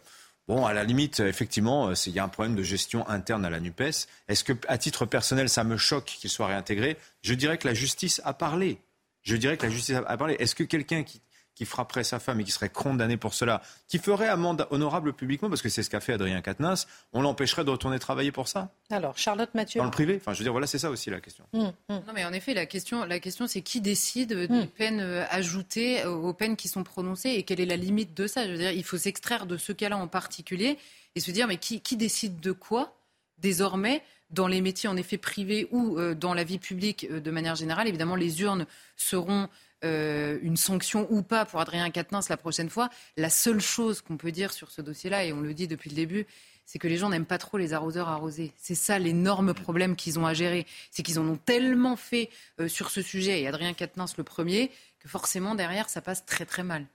bon, 0.47 0.65
à 0.65 0.73
la 0.73 0.85
limite, 0.85 1.19
effectivement, 1.19 1.93
il 1.93 2.13
y 2.13 2.21
a 2.21 2.25
un 2.25 2.29
problème 2.29 2.55
de 2.55 2.63
gestion 2.63 3.09
interne 3.09 3.45
à 3.45 3.51
la 3.51 3.59
NUPES. 3.59 4.07
Est-ce 4.29 4.45
que, 4.45 4.53
à 4.69 4.79
titre 4.79 5.07
personnel, 5.07 5.49
ça 5.49 5.65
me 5.65 5.77
choque 5.77 6.05
qu'il 6.05 6.31
soit 6.31 6.47
réintégré? 6.47 6.99
Je 7.23 7.35
dirais 7.35 7.59
que 7.59 7.67
la 7.67 7.75
justice 7.75 8.23
a 8.25 8.33
parlé. 8.33 8.79
Je 9.23 9.35
dirais 9.35 9.57
que 9.57 9.67
la 9.67 9.73
justice 9.73 9.97
a 9.97 10.17
parlé. 10.17 10.37
Est-ce 10.39 10.55
que 10.55 10.63
quelqu'un 10.63 11.03
qui 11.03 11.21
qui 11.57 11.65
frapperait 11.65 12.05
sa 12.05 12.21
femme 12.21 12.39
et 12.41 12.45
qui 12.45 12.53
serait 12.53 12.69
condamné 12.69 13.17
pour 13.17 13.35
cela, 13.35 13.63
qui 13.89 13.99
ferait 13.99 14.29
amende 14.29 14.69
honorable 14.71 15.15
publiquement, 15.15 15.49
parce 15.49 15.63
que 15.63 15.71
c'est 15.71 15.83
ce 15.83 15.91
qu'a 15.91 16.01
fait 16.01 16.13
Adrien 16.13 16.43
Quatennens, 16.43 16.87
on 17.15 17.23
l'empêcherait 17.23 17.65
de 17.65 17.71
retourner 17.71 17.99
travailler 17.99 18.31
pour 18.31 18.47
ça 18.47 18.71
Alors, 18.91 19.17
Charlotte 19.17 19.53
Mathieu. 19.55 19.81
Dans 19.81 19.87
le 19.87 19.91
privé 19.91 20.17
Enfin, 20.21 20.35
je 20.35 20.39
veux 20.39 20.45
dire, 20.45 20.53
voilà, 20.53 20.67
c'est 20.67 20.79
ça 20.79 20.91
aussi 20.91 21.09
la 21.09 21.21
question. 21.21 21.45
Hum, 21.55 21.73
hum. 21.89 22.03
Non, 22.07 22.13
mais 22.15 22.25
en 22.27 22.33
effet, 22.33 22.53
la 22.53 22.67
question, 22.67 23.05
la 23.05 23.19
question 23.19 23.47
c'est 23.47 23.63
qui 23.63 23.81
décide 23.81 24.35
des 24.35 24.55
hum. 24.55 24.67
peines 24.67 25.01
euh, 25.01 25.25
ajoutées 25.31 26.05
aux 26.05 26.35
peines 26.35 26.57
qui 26.57 26.69
sont 26.69 26.85
prononcées 26.85 27.31
et 27.31 27.43
quelle 27.43 27.61
est 27.61 27.67
la 27.67 27.77
limite 27.77 28.15
de 28.15 28.27
ça? 28.27 28.47
Je 28.47 28.53
veux 28.53 28.59
dire, 28.59 28.71
il 28.71 28.85
faut 28.85 28.99
s'extraire 28.99 29.47
de 29.47 29.57
ce 29.57 29.73
cas-là 29.73 29.97
en 29.97 30.09
particulier 30.09 30.79
et 31.15 31.21
se 31.21 31.31
dire, 31.31 31.47
mais 31.47 31.57
qui, 31.57 31.81
qui 31.81 31.97
décide 31.97 32.39
de 32.39 32.53
quoi 32.53 32.99
désormais 33.39 34.03
dans 34.31 34.49
les 34.49 34.61
métiers 34.61 34.89
en 34.89 34.97
effet 34.97 35.19
privés 35.19 35.69
ou 35.71 35.99
euh, 35.99 36.15
dans 36.15 36.35
la 36.35 36.45
vie 36.45 36.59
publique 36.59 37.07
euh, 37.11 37.21
de 37.21 37.31
manière 37.31 37.55
générale? 37.55 37.89
Évidemment, 37.89 38.17
les 38.17 38.43
urnes 38.43 38.67
seront 38.97 39.49
euh, 39.85 40.39
une 40.43 40.57
sanction 40.57 41.07
ou 41.11 41.23
pas 41.23 41.45
pour 41.45 41.61
Adrien 41.61 41.91
Quatennens 41.91 42.29
la 42.29 42.37
prochaine 42.37 42.71
fois. 42.71 42.89
La 43.17 43.31
seule 43.31 43.61
chose 43.61 44.01
qu'on 44.01 44.17
peut 44.17 44.33
dire 44.33 44.53
sur 44.53 44.71
ce 44.71 44.81
dossier-là, 44.81 45.25
et 45.25 45.33
on 45.33 45.41
le 45.41 45.53
dit 45.55 45.69
depuis 45.69 45.91
le 45.91 45.97
début, 45.97 46.27
c'est 46.65 46.79
que 46.79 46.89
les 46.89 46.97
gens 46.97 47.11
n'aiment 47.11 47.27
pas 47.27 47.39
trop 47.39 47.59
les 47.59 47.73
arroseurs 47.73 48.09
arrosés. 48.09 48.53
C'est 48.57 48.75
ça 48.75 48.99
l'énorme 48.99 49.55
problème 49.55 49.95
qu'ils 49.95 50.19
ont 50.19 50.27
à 50.27 50.35
gérer. 50.35 50.67
C'est 50.91 51.03
qu'ils 51.03 51.19
en 51.19 51.27
ont 51.27 51.37
tellement 51.37 51.97
fait 51.97 52.31
euh, 52.61 52.69
sur 52.69 52.91
ce 52.91 53.03
sujet, 53.03 53.41
et 53.41 53.47
Adrien 53.47 53.75
Quatennens 53.75 54.17
le 54.17 54.25
premier, 54.25 54.71
que 54.99 55.09
forcément 55.09 55.55
derrière, 55.55 55.89
ça 55.89 56.01
passe 56.01 56.25
très 56.25 56.47
très 56.47 56.63
mal. 56.63 56.87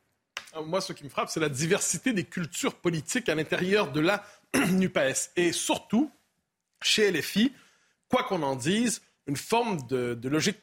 Euh, 0.55 0.63
moi, 0.63 0.81
ce 0.81 0.93
qui 0.93 1.03
me 1.03 1.09
frappe, 1.09 1.29
c'est 1.29 1.39
la 1.39 1.49
diversité 1.49 2.13
des 2.13 2.25
cultures 2.25 2.75
politiques 2.75 3.29
à 3.29 3.35
l'intérieur 3.35 3.91
de 3.91 4.01
la 4.01 4.25
NUPES. 4.55 5.31
Et 5.35 5.51
surtout, 5.51 6.11
chez 6.81 7.11
LFI, 7.11 7.53
quoi 8.09 8.23
qu'on 8.23 8.43
en 8.43 8.55
dise, 8.55 9.01
une 9.27 9.37
forme 9.37 9.85
de, 9.87 10.15
de 10.15 10.29
logique 10.29 10.57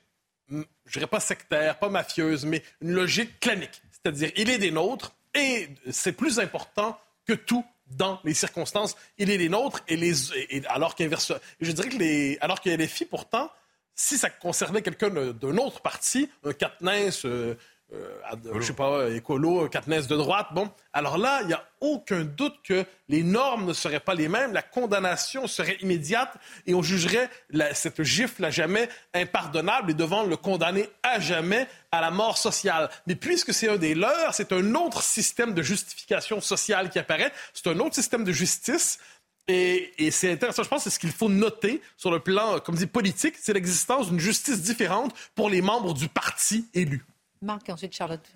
je 0.89 0.99
dirais 0.99 1.07
pas 1.07 1.21
sectaire, 1.21 1.79
pas 1.79 1.89
mafieuse, 1.89 2.45
mais 2.45 2.63
une 2.81 2.93
logique 2.93 3.39
clanique. 3.41 3.83
C'est-à-dire, 3.93 4.31
il 4.37 4.51
est 4.51 4.59
des 4.59 4.71
nôtres 4.71 5.13
et 5.35 5.69
c'est 5.91 6.13
plus 6.13 6.39
important 6.39 6.99
que 7.27 7.35
tout 7.35 7.65
dans 7.91 8.21
les 8.25 8.35
circonstances. 8.35 8.97
Il 9.19 9.31
est 9.31 9.39
des 9.39 9.49
nôtres 9.49 9.83
et 9.89 9.97
les, 9.97 10.13
alors 10.69 10.95
je 10.99 11.73
dirais 11.73 11.89
que 11.89 11.97
les, 11.97 12.39
alors 12.41 12.61
qu'il 12.61 12.73
y 12.73 12.75
a 12.75 12.79
les 12.79 12.89
filles 12.89 13.07
pourtant, 13.07 13.51
si 13.95 14.17
ça 14.17 14.31
concernait 14.31 14.83
quelqu'un 14.83 15.11
d'un 15.11 15.57
autre 15.59 15.81
parti, 15.81 16.31
un 16.45 16.53
Katniss, 16.53 17.25
euh, 17.25 17.57
euh, 17.95 18.61
je 18.61 18.67
sais 18.67 18.75
pas, 18.75 19.09
écolo, 19.09 19.67
Katniss 19.69 20.07
de 20.09 20.17
droite, 20.17 20.49
bon, 20.53 20.71
alors 20.93 21.17
là, 21.17 21.41
il 21.43 21.47
n'y 21.47 21.55
a 21.55 21.65
aucun 21.81 22.23
doute 22.23 22.57
que 22.63 22.85
les 23.09 23.23
normes 23.23 23.67
ne 23.67 23.73
seraient 23.73 24.01
pas 24.01 24.15
les 24.15 24.29
mêmes, 24.29 24.53
la 24.53 24.61
condamnation 24.61 25.47
serait 25.47 25.79
immédiate 25.81 26.37
et 26.67 26.75
on 26.75 26.83
jugerait 26.83 27.31
cette 27.73 28.03
gifle 28.03 28.45
à 28.45 28.51
jamais 28.51 28.91
impardonnable 29.15 29.93
et 29.93 29.95
devant 29.95 30.25
le 30.25 30.37
condamner 30.37 30.91
à 31.03 31.19
jamais 31.19 31.67
à 31.91 32.03
la 32.03 32.11
mort 32.11 32.37
sociale. 32.37 32.91
Mais 33.07 33.15
puisque 33.15 33.55
c'est 33.55 33.71
un 33.71 33.77
des 33.77 33.95
leurs, 33.95 34.35
c'est 34.35 34.53
un 34.53 34.75
autre 34.75 35.03
système 35.03 35.55
de 35.55 35.63
justification 35.63 36.43
sociale 36.43 36.91
qui 36.91 36.99
apparaît, 36.99 37.33
c'est 37.55 37.69
un 37.69 37.79
autre 37.79 37.95
système 37.95 38.25
de 38.25 38.33
justice. 38.33 38.99
Et, 39.51 39.95
et 39.97 40.11
c'est 40.11 40.31
intéressant, 40.31 40.63
je 40.63 40.69
pense, 40.69 40.85
c'est 40.85 40.91
ce 40.91 40.99
qu'il 40.99 41.11
faut 41.11 41.31
noter 41.31 41.81
sur 41.97 42.11
le 42.11 42.21
plan, 42.21 42.61
comme 42.61 42.75
dit, 42.75 42.87
politique, 42.87 43.37
c'est 43.41 43.55
l'existence 43.55 44.11
d'une 44.11 44.21
justice 44.21 44.61
différente 44.61 45.15
pour 45.35 45.49
les 45.49 45.63
membres 45.63 45.95
du 45.95 46.09
parti 46.09 46.67
élu. 46.75 47.03
Marc, 47.43 47.69
ensuite 47.69 47.95
Charlotte. 47.95 48.27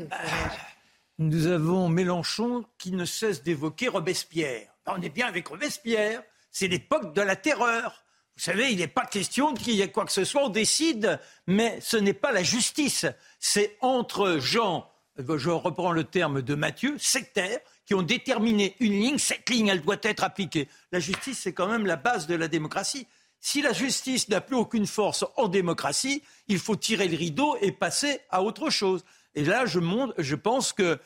Nous 1.18 1.46
avons 1.46 1.88
Mélenchon 1.88 2.64
qui 2.78 2.92
ne 2.92 3.04
cesse 3.04 3.42
d'évoquer 3.42 3.88
Robespierre. 3.88 4.68
On 4.86 5.00
est 5.00 5.08
bien 5.08 5.26
avec 5.26 5.48
Robespierre, 5.48 6.22
c'est 6.50 6.68
l'époque 6.68 7.14
de 7.14 7.22
la 7.22 7.36
terreur. 7.36 8.04
Vous 8.36 8.42
savez, 8.42 8.72
il 8.72 8.78
n'est 8.78 8.88
pas 8.88 9.06
question 9.06 9.54
qu'il 9.54 9.74
y 9.74 9.82
ait 9.82 9.90
quoi 9.90 10.04
que 10.04 10.12
ce 10.12 10.24
soit, 10.24 10.44
on 10.44 10.48
décide, 10.48 11.20
mais 11.46 11.78
ce 11.80 11.96
n'est 11.96 12.14
pas 12.14 12.32
la 12.32 12.42
justice. 12.42 13.06
C'est 13.38 13.76
entre 13.80 14.38
gens, 14.38 14.90
je 15.16 15.50
reprends 15.50 15.92
le 15.92 16.04
terme 16.04 16.42
de 16.42 16.54
Mathieu, 16.54 16.96
sectaires, 16.98 17.60
qui 17.84 17.94
ont 17.94 18.02
déterminé 18.02 18.76
une 18.80 18.92
ligne, 18.92 19.18
cette 19.18 19.48
ligne, 19.50 19.68
elle 19.68 19.82
doit 19.82 19.96
être 20.02 20.24
appliquée. 20.24 20.68
La 20.92 21.00
justice, 21.00 21.40
c'est 21.40 21.52
quand 21.52 21.68
même 21.68 21.86
la 21.86 21.96
base 21.96 22.26
de 22.26 22.34
la 22.34 22.48
démocratie. 22.48 23.06
Si 23.44 23.60
la 23.60 23.72
justice 23.72 24.28
n'a 24.28 24.40
plus 24.40 24.54
aucune 24.54 24.86
force 24.86 25.24
en 25.36 25.48
démocratie, 25.48 26.22
il 26.46 26.60
faut 26.60 26.76
tirer 26.76 27.08
le 27.08 27.16
rideau 27.16 27.56
et 27.60 27.72
passer 27.72 28.20
à 28.30 28.40
autre 28.40 28.70
chose. 28.70 29.04
Et 29.34 29.44
là, 29.44 29.66
je, 29.66 30.34
pense 30.36 30.72
que 30.72 31.00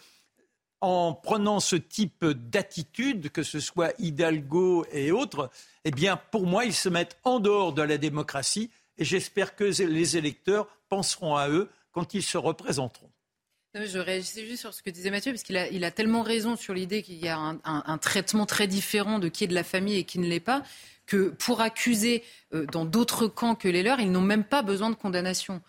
en 0.83 1.15
prenant 1.15 1.61
ce 1.61 1.77
type 1.77 2.27
d'attitude, 2.27 3.31
que 3.31 3.43
ce 3.43 3.59
soit 3.59 3.95
Hidalgo 3.99 4.85
et 4.93 5.13
autres, 5.13 5.49
eh 5.85 5.91
bien, 5.91 6.21
pour 6.31 6.47
moi, 6.47 6.67
ils 6.67 6.75
se 6.75 6.91
mettent 6.91 7.19
en 7.25 7.41
dehors 7.41 7.73
de 7.73 7.81
la 7.81 7.97
démocratie 7.97 8.71
et 8.99 9.05
j'espère 9.07 9.57
que 9.57 9.65
les 9.65 10.19
électeurs 10.19 10.69
penseront 10.91 11.37
à 11.37 11.49
eux 11.49 11.71
quand 11.91 12.13
ils 12.13 12.23
se 12.23 12.37
représenteront. 12.37 13.11
Je 13.85 13.99
réagissais 13.99 14.47
juste 14.47 14.61
sur 14.61 14.73
ce 14.73 14.83
que 14.83 14.91
disait 14.91 15.11
Mathieu, 15.11 15.33
parce 15.33 15.43
qu'il 15.43 15.57
a, 15.57 15.91
tellement 15.91 16.23
raison 16.23 16.57
sur 16.57 16.75
l'idée 16.75 17.03
qu'il 17.03 17.23
y 17.23 17.29
a 17.29 17.39
un, 17.39 17.99
traitement 17.99 18.47
très 18.47 18.67
différent 18.67 19.19
de 19.19 19.29
qui 19.29 19.45
est 19.45 19.49
de 19.49 19.55
la 19.55 19.65
famille 19.65 19.99
et 19.99 20.05
qui 20.05 20.19
ne 20.19 20.27
l'est 20.27 20.41
pas, 20.41 20.63
que 21.07 21.29
pour 21.29 21.61
accuser 21.61 22.25
euh, 22.55 22.67
dans 22.67 22.85
d'autres 22.85 23.29
camps 23.29 23.55
que 23.55 23.69
les 23.69 23.83
leurs, 23.83 24.01
ils 24.01 24.11
n'ont 24.11 24.21
même 24.21 24.45
pas 24.45 24.63
besoin 24.63 24.91
de 24.91 24.97
condamnation. 24.97 25.63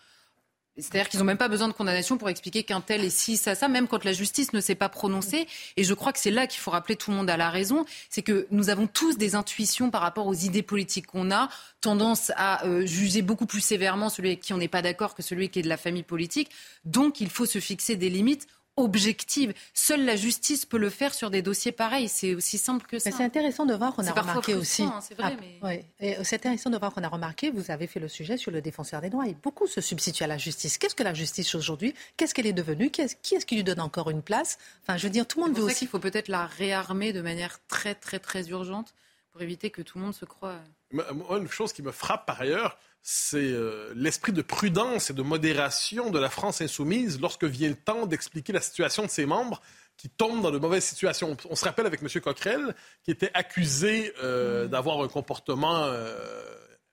C'est-à-dire 0.78 1.08
qu'ils 1.08 1.18
n'ont 1.20 1.26
même 1.26 1.38
pas 1.38 1.48
besoin 1.48 1.68
de 1.68 1.72
condamnation 1.72 2.18
pour 2.18 2.28
expliquer 2.28 2.62
qu'un 2.62 2.80
tel 2.80 3.04
est 3.04 3.10
ci, 3.10 3.36
ça, 3.36 3.54
ça, 3.54 3.68
même 3.68 3.88
quand 3.88 4.04
la 4.04 4.12
justice 4.12 4.52
ne 4.52 4.60
s'est 4.60 4.74
pas 4.74 4.88
prononcée. 4.88 5.46
Et 5.76 5.84
je 5.84 5.94
crois 5.94 6.12
que 6.12 6.18
c'est 6.18 6.30
là 6.30 6.46
qu'il 6.46 6.60
faut 6.60 6.70
rappeler 6.70 6.96
tout 6.96 7.10
le 7.10 7.16
monde 7.16 7.30
à 7.30 7.36
la 7.36 7.50
raison. 7.50 7.84
C'est 8.10 8.22
que 8.22 8.46
nous 8.50 8.70
avons 8.70 8.86
tous 8.86 9.18
des 9.18 9.34
intuitions 9.34 9.90
par 9.90 10.00
rapport 10.00 10.26
aux 10.26 10.34
idées 10.34 10.62
politiques 10.62 11.06
qu'on 11.06 11.30
a, 11.30 11.48
tendance 11.80 12.32
à 12.36 12.64
euh, 12.66 12.86
juger 12.86 13.22
beaucoup 13.22 13.46
plus 13.46 13.60
sévèrement 13.60 14.08
celui 14.08 14.30
avec 14.30 14.40
qui 14.40 14.52
on 14.52 14.58
n'est 14.58 14.68
pas 14.68 14.82
d'accord 14.82 15.14
que 15.14 15.22
celui 15.22 15.48
qui 15.48 15.58
est 15.58 15.62
de 15.62 15.68
la 15.68 15.76
famille 15.76 16.02
politique. 16.02 16.50
Donc 16.84 17.20
il 17.20 17.30
faut 17.30 17.46
se 17.46 17.58
fixer 17.58 17.96
des 17.96 18.10
limites 18.10 18.46
objective. 18.78 19.52
Seule 19.74 20.04
la 20.04 20.16
justice 20.16 20.64
peut 20.64 20.78
le 20.78 20.90
faire 20.90 21.14
sur 21.14 21.30
des 21.30 21.42
dossiers 21.42 21.72
pareils. 21.72 22.08
C'est 22.08 22.34
aussi 22.34 22.58
simple 22.58 22.86
que 22.86 22.98
ça. 22.98 23.10
C'est 23.10 23.22
intéressant 23.22 23.66
de 23.66 23.74
voir 23.74 23.94
qu'on 23.94 24.06
a 24.06 24.12
remarqué 24.12 24.54
aussi. 24.54 24.82
Hein, 24.82 25.00
c'est 25.00 25.14
vrai, 25.14 25.36
ah, 25.62 26.24
C'est 26.24 26.36
intéressant 26.36 26.70
de 26.70 26.78
voir 26.78 26.92
qu'on 26.92 27.02
a 27.02 27.08
remarqué. 27.08 27.50
Vous 27.50 27.70
avez 27.70 27.86
fait 27.86 28.00
le 28.00 28.08
sujet 28.08 28.36
sur 28.36 28.50
le 28.50 28.60
défenseur 28.60 29.00
des 29.00 29.10
droits. 29.10 29.26
Et 29.26 29.34
beaucoup 29.34 29.66
se 29.66 29.80
substituent 29.80 30.24
à 30.24 30.28
la 30.28 30.38
justice. 30.38 30.78
Qu'est-ce 30.78 30.94
que 30.94 31.02
la 31.02 31.14
justice 31.14 31.54
aujourd'hui? 31.54 31.94
Qu'est-ce 32.16 32.34
qu'elle 32.34 32.46
est 32.46 32.52
devenue? 32.52 32.90
Qui 32.90 33.02
est-ce 33.02 33.46
qui 33.46 33.56
lui 33.56 33.64
donne 33.64 33.80
encore 33.80 34.10
une 34.10 34.22
place? 34.22 34.58
Enfin, 34.82 34.96
je 34.96 35.04
veux 35.04 35.12
dire, 35.12 35.26
tout 35.26 35.40
le 35.40 35.46
monde 35.46 35.56
veut 35.56 35.64
aussi. 35.64 35.84
Il 35.84 35.88
faut 35.88 35.98
peut-être 35.98 36.28
la 36.28 36.46
réarmer 36.46 37.12
de 37.12 37.20
manière 37.20 37.58
très, 37.66 37.94
très, 37.94 38.18
très 38.18 38.48
urgente 38.48 38.94
pour 39.32 39.42
éviter 39.42 39.70
que 39.70 39.82
tout 39.82 39.98
le 39.98 40.04
monde 40.04 40.14
se 40.14 40.24
croie. 40.24 40.56
une 40.92 41.48
chose 41.48 41.72
qui 41.72 41.82
me 41.82 41.92
frappe 41.92 42.26
par 42.26 42.40
ailleurs, 42.40 42.78
c'est 43.02 43.38
euh, 43.38 43.92
l'esprit 43.94 44.32
de 44.32 44.42
prudence 44.42 45.10
et 45.10 45.14
de 45.14 45.22
modération 45.22 46.10
de 46.10 46.18
la 46.18 46.28
France 46.28 46.60
insoumise 46.60 47.20
lorsque 47.20 47.44
vient 47.44 47.68
le 47.68 47.74
temps 47.74 48.06
d'expliquer 48.06 48.52
la 48.52 48.60
situation 48.60 49.04
de 49.04 49.10
ses 49.10 49.26
membres 49.26 49.62
qui 49.96 50.08
tombent 50.08 50.42
dans 50.42 50.50
de 50.50 50.58
mauvaises 50.58 50.84
situations. 50.84 51.36
On 51.48 51.56
se 51.56 51.64
rappelle 51.64 51.86
avec 51.86 52.02
M. 52.02 52.08
Coquerel, 52.20 52.74
qui 53.02 53.10
était 53.10 53.30
accusé 53.34 54.12
euh, 54.22 54.66
mm. 54.66 54.68
d'avoir 54.68 55.00
un 55.02 55.08
comportement 55.08 55.84
euh, 55.84 56.14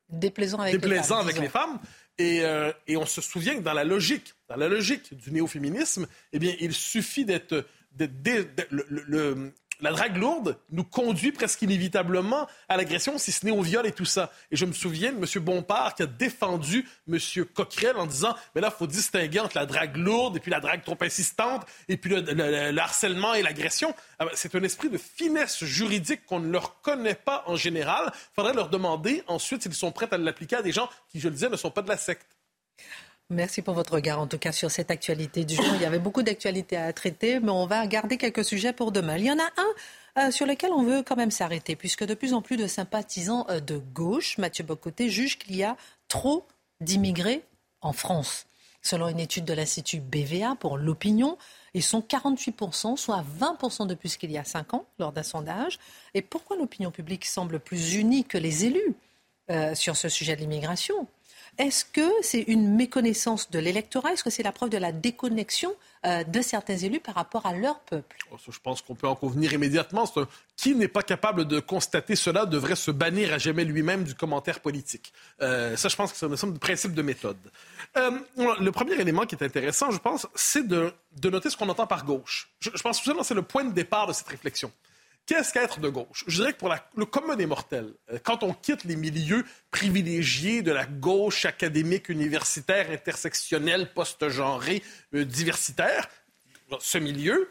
déplaisant 0.09 1.17
avec 1.17 1.39
les 1.39 1.49
femmes. 1.49 1.79
Et, 2.17 2.43
et, 2.87 2.95
on 2.95 3.05
se 3.05 3.19
souvient 3.19 3.57
que 3.57 3.61
dans 3.61 3.73
la 3.73 3.83
logique, 3.83 4.35
dans 4.47 4.55
la 4.55 4.69
logique 4.69 5.13
du 5.17 5.33
néo-féminisme, 5.33 6.07
eh 6.31 6.39
bien, 6.39 6.55
il 6.61 6.71
suffit 6.71 7.25
d'être, 7.25 7.65
le, 8.71 9.51
la 9.81 9.91
drague 9.91 10.17
lourde 10.17 10.57
nous 10.69 10.83
conduit 10.83 11.31
presque 11.31 11.61
inévitablement 11.61 12.47
à 12.69 12.77
l'agression, 12.77 13.17
si 13.17 13.31
ce 13.31 13.45
n'est 13.45 13.51
au 13.51 13.61
viol 13.61 13.85
et 13.85 13.91
tout 13.91 14.05
ça. 14.05 14.31
Et 14.51 14.55
je 14.55 14.65
me 14.65 14.73
souviens 14.73 15.11
de 15.11 15.17
M. 15.17 15.43
Bompard 15.43 15.95
qui 15.95 16.03
a 16.03 16.05
défendu 16.05 16.87
M. 17.07 17.17
Coquerel 17.53 17.97
en 17.97 18.05
disant 18.05 18.35
Mais 18.53 18.61
là, 18.61 18.71
il 18.73 18.77
faut 18.77 18.87
distinguer 18.87 19.39
entre 19.39 19.57
la 19.57 19.65
drague 19.65 19.97
lourde 19.97 20.37
et 20.37 20.39
puis 20.39 20.51
la 20.51 20.59
drague 20.59 20.83
trop 20.83 20.97
insistante, 21.01 21.65
et 21.87 21.97
puis 21.97 22.09
le, 22.09 22.79
harcèlement 22.79 23.33
et 23.33 23.41
l'agression. 23.41 23.93
Ah 24.19 24.25
ben, 24.25 24.31
c'est 24.33 24.55
un 24.55 24.63
esprit 24.63 24.89
de 24.89 24.97
finesse 24.97 25.63
juridique 25.63 26.25
qu'on 26.25 26.39
ne 26.39 26.49
leur 26.49 26.81
connaît 26.81 27.15
pas 27.15 27.43
en 27.47 27.55
général. 27.55 28.11
Il 28.13 28.35
faudrait 28.35 28.53
leur 28.53 28.69
demander 28.69 29.23
ensuite 29.27 29.63
s'ils 29.63 29.73
sont 29.73 29.91
prêts 29.91 30.07
à 30.11 30.17
l'appliquer 30.17 30.57
à 30.57 30.61
des 30.61 30.71
gens 30.71 30.89
qui, 31.09 31.19
je 31.19 31.27
le 31.27 31.33
disais, 31.33 31.49
ne 31.49 31.57
sont 31.57 31.71
pas 31.71 31.81
de 31.81 31.89
la 31.89 31.97
secte. 31.97 32.27
Merci 33.31 33.63
pour 33.63 33.73
votre 33.73 33.93
regard, 33.93 34.19
en 34.19 34.27
tout 34.27 34.37
cas, 34.37 34.51
sur 34.51 34.69
cette 34.69 34.91
actualité 34.91 35.45
du 35.45 35.55
jour. 35.55 35.65
Il 35.73 35.81
y 35.81 35.85
avait 35.85 35.97
beaucoup 35.97 36.21
d'actualités 36.21 36.77
à 36.77 36.93
traiter, 36.93 37.39
mais 37.39 37.49
on 37.49 37.65
va 37.65 37.87
garder 37.87 38.17
quelques 38.17 38.45
sujets 38.45 38.71
pour 38.71 38.91
demain. 38.91 39.17
Il 39.17 39.25
y 39.25 39.31
en 39.31 39.39
a 39.39 39.49
un 39.57 40.27
euh, 40.27 40.31
sur 40.31 40.45
lequel 40.45 40.71
on 40.71 40.83
veut 40.83 41.01
quand 41.01 41.15
même 41.15 41.31
s'arrêter, 41.31 41.75
puisque 41.75 42.05
de 42.05 42.13
plus 42.13 42.35
en 42.35 42.43
plus 42.43 42.55
de 42.55 42.67
sympathisants 42.67 43.47
euh, 43.49 43.59
de 43.59 43.77
gauche, 43.77 44.37
Mathieu 44.37 44.63
Bocoté, 44.63 45.09
jugent 45.09 45.39
qu'il 45.39 45.55
y 45.55 45.63
a 45.63 45.75
trop 46.07 46.45
d'immigrés 46.81 47.43
en 47.81 47.93
France. 47.93 48.45
Selon 48.83 49.07
une 49.07 49.19
étude 49.19 49.45
de 49.45 49.53
l'Institut 49.53 50.01
BVA 50.01 50.55
pour 50.59 50.77
l'opinion, 50.77 51.39
ils 51.73 51.81
sont 51.81 52.01
48%, 52.01 52.95
soit 52.95 53.25
20% 53.39 53.87
de 53.87 53.95
plus 53.95 54.17
qu'il 54.17 54.31
y 54.31 54.37
a 54.37 54.43
5 54.43 54.75
ans, 54.75 54.85
lors 54.99 55.11
d'un 55.11 55.23
sondage. 55.23 55.79
Et 56.13 56.21
pourquoi 56.21 56.57
l'opinion 56.57 56.91
publique 56.91 57.25
semble 57.25 57.59
plus 57.59 57.95
unie 57.95 58.23
que 58.23 58.37
les 58.37 58.65
élus 58.65 58.95
euh, 59.49 59.73
sur 59.73 59.97
ce 59.97 60.09
sujet 60.09 60.35
de 60.35 60.41
l'immigration? 60.41 61.07
Est-ce 61.57 61.85
que 61.85 62.09
c'est 62.21 62.41
une 62.41 62.75
méconnaissance 62.75 63.49
de 63.49 63.59
l'électorat? 63.59 64.13
Est-ce 64.13 64.23
que 64.23 64.29
c'est 64.29 64.43
la 64.43 64.51
preuve 64.51 64.69
de 64.69 64.77
la 64.77 64.91
déconnexion 64.91 65.73
euh, 66.05 66.23
de 66.23 66.41
certains 66.41 66.77
élus 66.77 66.99
par 66.99 67.15
rapport 67.15 67.45
à 67.45 67.53
leur 67.53 67.79
peuple? 67.79 68.17
Oh, 68.31 68.37
Je 68.49 68.59
pense 68.59 68.81
qu'on 68.81 68.95
peut 68.95 69.07
en 69.07 69.15
convenir 69.15 69.53
immédiatement. 69.53 70.05
Qui 70.57 70.75
n'est 70.75 70.87
pas 70.87 71.01
capable 71.01 71.45
de 71.45 71.59
constater 71.59 72.15
cela 72.15 72.45
devrait 72.45 72.75
se 72.75 72.91
bannir 72.91 73.33
à 73.33 73.37
jamais 73.37 73.63
lui-même 73.63 74.03
du 74.03 74.15
commentaire 74.15 74.59
politique. 74.59 75.13
Euh, 75.41 75.75
ça, 75.77 75.89
je 75.89 75.95
pense 75.95 76.11
que 76.11 76.17
c'est 76.17 76.25
un 76.25 76.47
de 76.51 76.57
principe 76.57 76.93
de 76.93 77.01
méthode. 77.01 77.37
Euh, 77.97 78.11
le 78.37 78.71
premier 78.71 78.95
élément 78.95 79.25
qui 79.25 79.35
est 79.35 79.43
intéressant, 79.43 79.91
je 79.91 79.99
pense, 79.99 80.27
c'est 80.35 80.67
de, 80.67 80.93
noter 81.23 81.49
ce 81.49 81.57
qu'on 81.57 81.69
entend 81.69 81.87
par 81.87 82.05
gauche. 82.05 82.49
Je, 82.59 82.69
je 82.73 82.81
pense 82.81 82.99
que 82.99 83.23
c'est 83.23 83.33
le 83.33 83.41
point 83.41 83.63
de 83.63 83.73
départ 83.73 84.07
de 84.07 84.13
cette 84.13 84.27
réflexion. 84.27 84.71
Qu'est-ce 85.25 85.53
qu'être 85.53 85.79
de 85.79 85.89
gauche? 85.89 86.23
Je 86.27 86.37
dirais 86.37 86.53
que 86.53 86.59
pour 86.59 86.73
le 86.95 87.05
commun 87.05 87.35
des 87.35 87.47
mortels, 87.47 87.93
euh, 88.11 88.19
quand 88.23 88.43
on 88.43 88.53
quitte 88.53 88.83
les 88.83 88.95
milieux 88.95 89.43
privilégiés 89.71 90.61
de 90.61 90.71
la 90.71 90.85
gauche 90.85 91.45
académique, 91.45 92.09
universitaire, 92.09 92.91
intersectionnelle, 92.91 93.91
post-genrée, 93.93 94.83
euh, 95.15 95.25
diversitaire, 95.25 96.07
ce 96.79 96.99
milieu, 96.99 97.49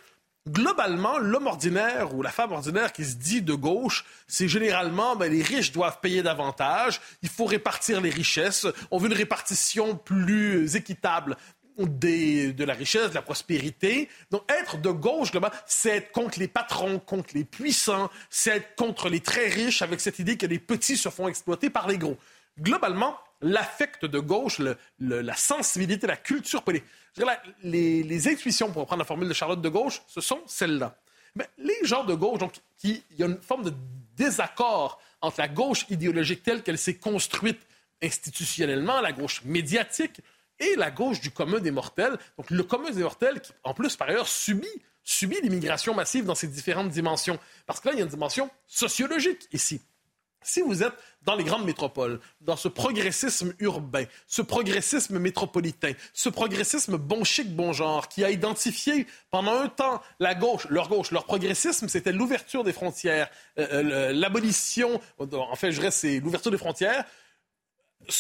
globalement, 0.49 1.19
l'homme 1.19 1.49
ordinaire 1.49 2.15
ou 2.15 2.23
la 2.23 2.31
femme 2.31 2.53
ordinaire 2.53 2.93
qui 2.93 3.05
se 3.05 3.17
dit 3.17 3.43
de 3.43 3.55
gauche, 3.55 4.05
c'est 4.29 4.49
généralement 4.49 5.17
ben, 5.17 5.33
les 5.33 5.43
riches 5.43 5.73
doivent 5.73 5.99
payer 6.01 6.23
davantage, 6.23 7.01
il 7.23 7.29
faut 7.29 7.47
répartir 7.47 8.01
les 8.01 8.11
richesses, 8.11 8.67
on 8.91 8.99
veut 8.99 9.09
une 9.09 9.17
répartition 9.17 9.97
plus 9.97 10.77
équitable 10.77 11.37
de 11.79 12.65
la 12.65 12.75
richesse, 12.75 13.11
de 13.11 13.15
la 13.15 13.23
prospérité. 13.23 14.09
Donc, 14.31 14.43
être 14.51 14.79
de 14.79 14.91
gauche, 14.91 15.31
c'est 15.67 15.97
être 15.97 16.13
contre 16.13 16.39
les 16.39 16.49
patrons, 16.49 16.99
contre 16.99 17.35
les 17.35 17.45
puissants, 17.45 18.11
c'est 18.31 18.57
être 18.57 18.75
contre 18.77 19.09
les 19.09 19.21
très 19.21 19.49
riches 19.49 19.83
avec 19.83 20.01
cette 20.01 20.19
idée 20.19 20.37
que 20.37 20.47
les 20.47 20.59
petits 20.59 20.97
se 20.97 21.09
font 21.09 21.29
exploiter 21.29 21.71
par 21.71 21.89
les 21.89 21.99
gros. 21.99 22.17
Globalement, 22.61 23.19
l'affect 23.41 24.05
de 24.05 24.19
gauche, 24.21 24.61
la 25.01 25.37
sensibilité, 25.37 26.07
la 26.07 26.17
culture 26.17 26.63
politique, 26.63 26.87
les, 27.63 28.03
les, 28.03 28.29
intuitions, 28.29 28.71
pour 28.71 28.83
reprendre 28.83 29.01
la 29.01 29.07
formule 29.07 29.29
de 29.29 29.35
Charlotte 29.35 29.61
de 29.61 29.69
gauche, 29.69 30.03
ce 30.07 30.21
sont 30.21 30.41
celles-là. 30.47 30.97
Mais 31.37 31.49
les 31.59 31.85
gens 31.85 32.05
de 32.05 32.15
gauche, 32.15 32.39
donc, 32.39 32.55
il 32.85 33.03
y 33.19 33.23
a 33.23 33.27
une 33.27 33.41
forme 33.41 33.65
de 33.65 33.73
désaccord 34.17 35.01
entre 35.21 35.41
la 35.41 35.49
gauche 35.49 35.87
idéologique 35.91 36.43
telle 36.43 36.63
qu'elle 36.63 36.79
s'est 36.79 36.95
construite 36.95 37.61
institutionnellement, 38.03 39.01
la 39.01 39.13
gauche 39.13 39.43
médiatique, 39.45 40.21
et 40.59 40.77
la 40.77 40.91
gauche 40.91 41.21
du 41.21 41.31
commun 41.31 41.61
des 41.61 41.71
mortels. 41.71 42.17
Donc 42.39 42.51
le 42.51 42.63
commun 42.63 42.91
des 42.91 43.03
mortels 43.03 43.41
qui, 43.41 43.53
en 43.63 43.75
plus, 43.75 43.97
par 43.97 44.09
ailleurs, 44.09 44.29
subit, 44.29 44.69
subit 45.03 45.41
l'immigration 45.43 45.95
massive 45.95 46.25
dans 46.25 46.35
ses 46.35 46.49
différentes 46.49 46.91
dimensions. 46.91 47.39
Parce 47.67 47.81
que 47.81 47.89
là, 47.89 47.95
il 47.95 47.99
y 47.99 48.01
a 48.01 48.05
une 48.05 48.11
dimension 48.11 48.51
sociologique 48.67 49.49
ici. 49.53 49.81
Si 50.45 50.61
vous 50.61 50.83
êtes 50.83 50.93
dans 51.23 51.35
les 51.35 51.43
grandes 51.43 51.65
métropoles, 51.65 52.21
dans 52.43 52.57
ce 52.57 52.69
progressisme 52.69 53.55
urbain, 53.61 54.05
ce 54.27 54.43
progressisme 54.43 55.19
métropolitain, 55.19 55.93
ce 56.13 56.29
progressisme 56.29 56.99
bon 56.99 57.25
chic, 57.25 57.57
bon 57.57 57.73
genre, 57.73 58.09
qui 58.09 58.23
a 58.23 58.31
identifié 58.31 59.07
pendant 59.31 59.59
un 59.59 59.69
temps 59.69 60.03
la 60.21 60.35
gauche, 60.35 60.67
leur 60.69 60.91
gauche, 60.91 61.13
leur 61.13 61.25
progressisme, 61.25 61.89
c'était 61.89 62.13
l'ouverture 62.13 62.63
des 62.63 62.75
frontières, 62.75 63.31
euh, 63.59 63.67
euh, 63.73 64.13
l'abolition, 64.13 65.01
en 65.19 65.57
fait, 65.57 65.73
je 65.73 65.81
reste, 65.81 66.01
c'est 66.01 66.21
l'ouverture 66.21 66.51
des 66.51 66.59
frontières, 66.59 67.07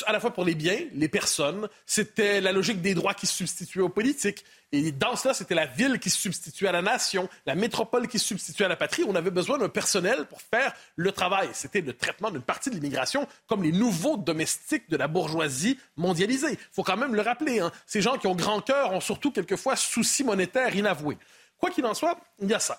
à 0.06 0.12
la 0.12 0.20
fois 0.20 0.32
pour 0.32 0.44
les 0.44 0.54
biens, 0.54 0.78
les 0.94 1.08
personnes, 1.08 1.68
c'était 1.86 2.40
la 2.40 2.52
logique 2.52 2.80
des 2.80 2.94
droits 2.94 3.14
qui 3.14 3.26
se 3.26 3.34
substituaient 3.34 3.80
aux 3.80 3.88
politiques. 3.88 4.44
Et 4.72 4.90
dans 4.92 5.14
cela, 5.14 5.34
c'était 5.34 5.54
la 5.54 5.66
ville 5.66 5.98
qui 5.98 6.10
se 6.10 6.18
substituait 6.18 6.68
à 6.68 6.72
la 6.72 6.82
nation, 6.82 7.28
la 7.46 7.54
métropole 7.54 8.08
qui 8.08 8.18
se 8.18 8.26
substituait 8.26 8.64
à 8.64 8.68
la 8.68 8.76
patrie. 8.76 9.04
On 9.06 9.14
avait 9.14 9.30
besoin 9.30 9.58
d'un 9.58 9.68
personnel 9.68 10.26
pour 10.26 10.40
faire 10.40 10.72
le 10.96 11.12
travail. 11.12 11.48
C'était 11.52 11.80
le 11.80 11.92
traitement 11.92 12.30
d'une 12.30 12.42
partie 12.42 12.70
de 12.70 12.74
l'immigration 12.74 13.28
comme 13.46 13.62
les 13.62 13.72
nouveaux 13.72 14.16
domestiques 14.16 14.90
de 14.90 14.96
la 14.96 15.06
bourgeoisie 15.06 15.78
mondialisée. 15.96 16.52
Il 16.52 16.58
faut 16.72 16.82
quand 16.82 16.96
même 16.96 17.14
le 17.14 17.22
rappeler. 17.22 17.60
Hein. 17.60 17.70
Ces 17.86 18.02
gens 18.02 18.18
qui 18.18 18.26
ont 18.26 18.34
grand 18.34 18.60
cœur 18.60 18.92
ont 18.92 19.00
surtout 19.00 19.30
quelquefois 19.30 19.76
soucis 19.76 20.24
monétaires 20.24 20.74
inavoués. 20.74 21.18
Quoi 21.58 21.70
qu'il 21.70 21.86
en 21.86 21.94
soit, 21.94 22.18
il 22.40 22.50
y 22.50 22.54
a 22.54 22.58
ça. 22.58 22.78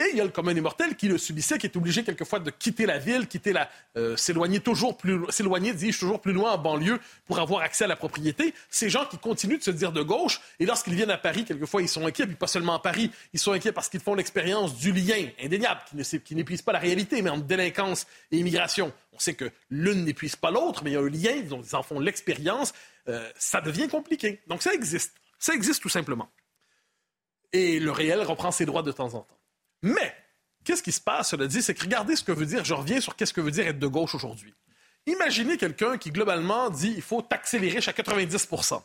Et 0.00 0.06
il 0.10 0.16
y 0.16 0.20
a 0.20 0.24
le 0.24 0.30
commun 0.30 0.52
immortel 0.52 0.96
qui 0.96 1.06
le 1.06 1.18
subissait, 1.18 1.56
qui 1.56 1.66
est 1.66 1.76
obligé 1.76 2.02
quelquefois 2.02 2.40
de 2.40 2.50
quitter 2.50 2.84
la 2.84 2.98
ville, 2.98 3.28
quitter 3.28 3.52
la, 3.52 3.70
euh, 3.96 4.16
s'éloigner 4.16 4.58
toujours 4.58 4.96
plus, 4.96 5.20
s'éloigner, 5.28 5.72
dis-je, 5.72 6.00
toujours 6.00 6.20
plus 6.20 6.32
loin 6.32 6.52
en 6.52 6.58
banlieue 6.58 6.98
pour 7.26 7.38
avoir 7.38 7.62
accès 7.62 7.84
à 7.84 7.86
la 7.86 7.94
propriété. 7.94 8.54
Ces 8.70 8.90
gens 8.90 9.06
qui 9.06 9.18
continuent 9.18 9.58
de 9.58 9.62
se 9.62 9.70
dire 9.70 9.92
de 9.92 10.02
gauche, 10.02 10.40
et 10.58 10.66
lorsqu'ils 10.66 10.94
viennent 10.94 11.12
à 11.12 11.18
Paris, 11.18 11.44
quelquefois 11.44 11.80
ils 11.80 11.88
sont 11.88 12.04
inquiets, 12.06 12.26
puis 12.26 12.34
pas 12.34 12.48
seulement 12.48 12.74
à 12.74 12.80
Paris, 12.80 13.12
ils 13.32 13.38
sont 13.38 13.52
inquiets 13.52 13.70
parce 13.70 13.88
qu'ils 13.88 14.00
font 14.00 14.16
l'expérience 14.16 14.74
du 14.74 14.90
lien 14.90 15.28
indéniable, 15.40 15.80
qui, 16.24 16.34
n'épuise 16.34 16.62
pas 16.62 16.72
la 16.72 16.80
réalité, 16.80 17.22
mais 17.22 17.30
entre 17.30 17.44
délinquance 17.44 18.08
et 18.32 18.38
immigration. 18.38 18.92
On 19.12 19.20
sait 19.20 19.34
que 19.34 19.48
l'une 19.70 20.04
n'épuise 20.04 20.34
pas 20.34 20.50
l'autre, 20.50 20.82
mais 20.82 20.90
il 20.90 20.94
y 20.94 20.96
a 20.96 21.00
un 21.00 21.08
lien, 21.08 21.40
ils 21.40 21.76
en 21.76 21.82
font 21.84 22.00
l'expérience. 22.00 22.74
Euh, 23.06 23.30
ça 23.36 23.60
devient 23.60 23.86
compliqué. 23.86 24.40
Donc 24.48 24.62
ça 24.62 24.74
existe. 24.74 25.14
Ça 25.38 25.54
existe 25.54 25.80
tout 25.80 25.88
simplement. 25.88 26.28
Et 27.52 27.78
le 27.78 27.92
réel 27.92 28.22
reprend 28.22 28.50
ses 28.50 28.66
droits 28.66 28.82
de 28.82 28.90
temps 28.90 29.14
en 29.14 29.20
temps. 29.20 29.38
Mais, 29.84 30.16
qu'est-ce 30.64 30.82
qui 30.82 30.92
se 30.92 31.00
passe, 31.00 31.28
cela 31.28 31.46
dit, 31.46 31.60
c'est 31.60 31.74
que 31.74 31.82
regardez 31.82 32.16
ce 32.16 32.24
que 32.24 32.32
veut 32.32 32.46
dire, 32.46 32.64
je 32.64 32.72
reviens 32.72 33.02
sur 33.02 33.14
qu'est-ce 33.16 33.34
que 33.34 33.42
veut 33.42 33.50
dire 33.50 33.66
être 33.66 33.78
de 33.78 33.86
gauche 33.86 34.14
aujourd'hui. 34.14 34.54
Imaginez 35.06 35.58
quelqu'un 35.58 35.98
qui, 35.98 36.10
globalement, 36.10 36.70
dit 36.70 36.94
il 36.96 37.02
faut 37.02 37.20
taxer 37.20 37.58
les 37.58 37.68
riches 37.68 37.88
à 37.88 37.92
90% 37.92 38.82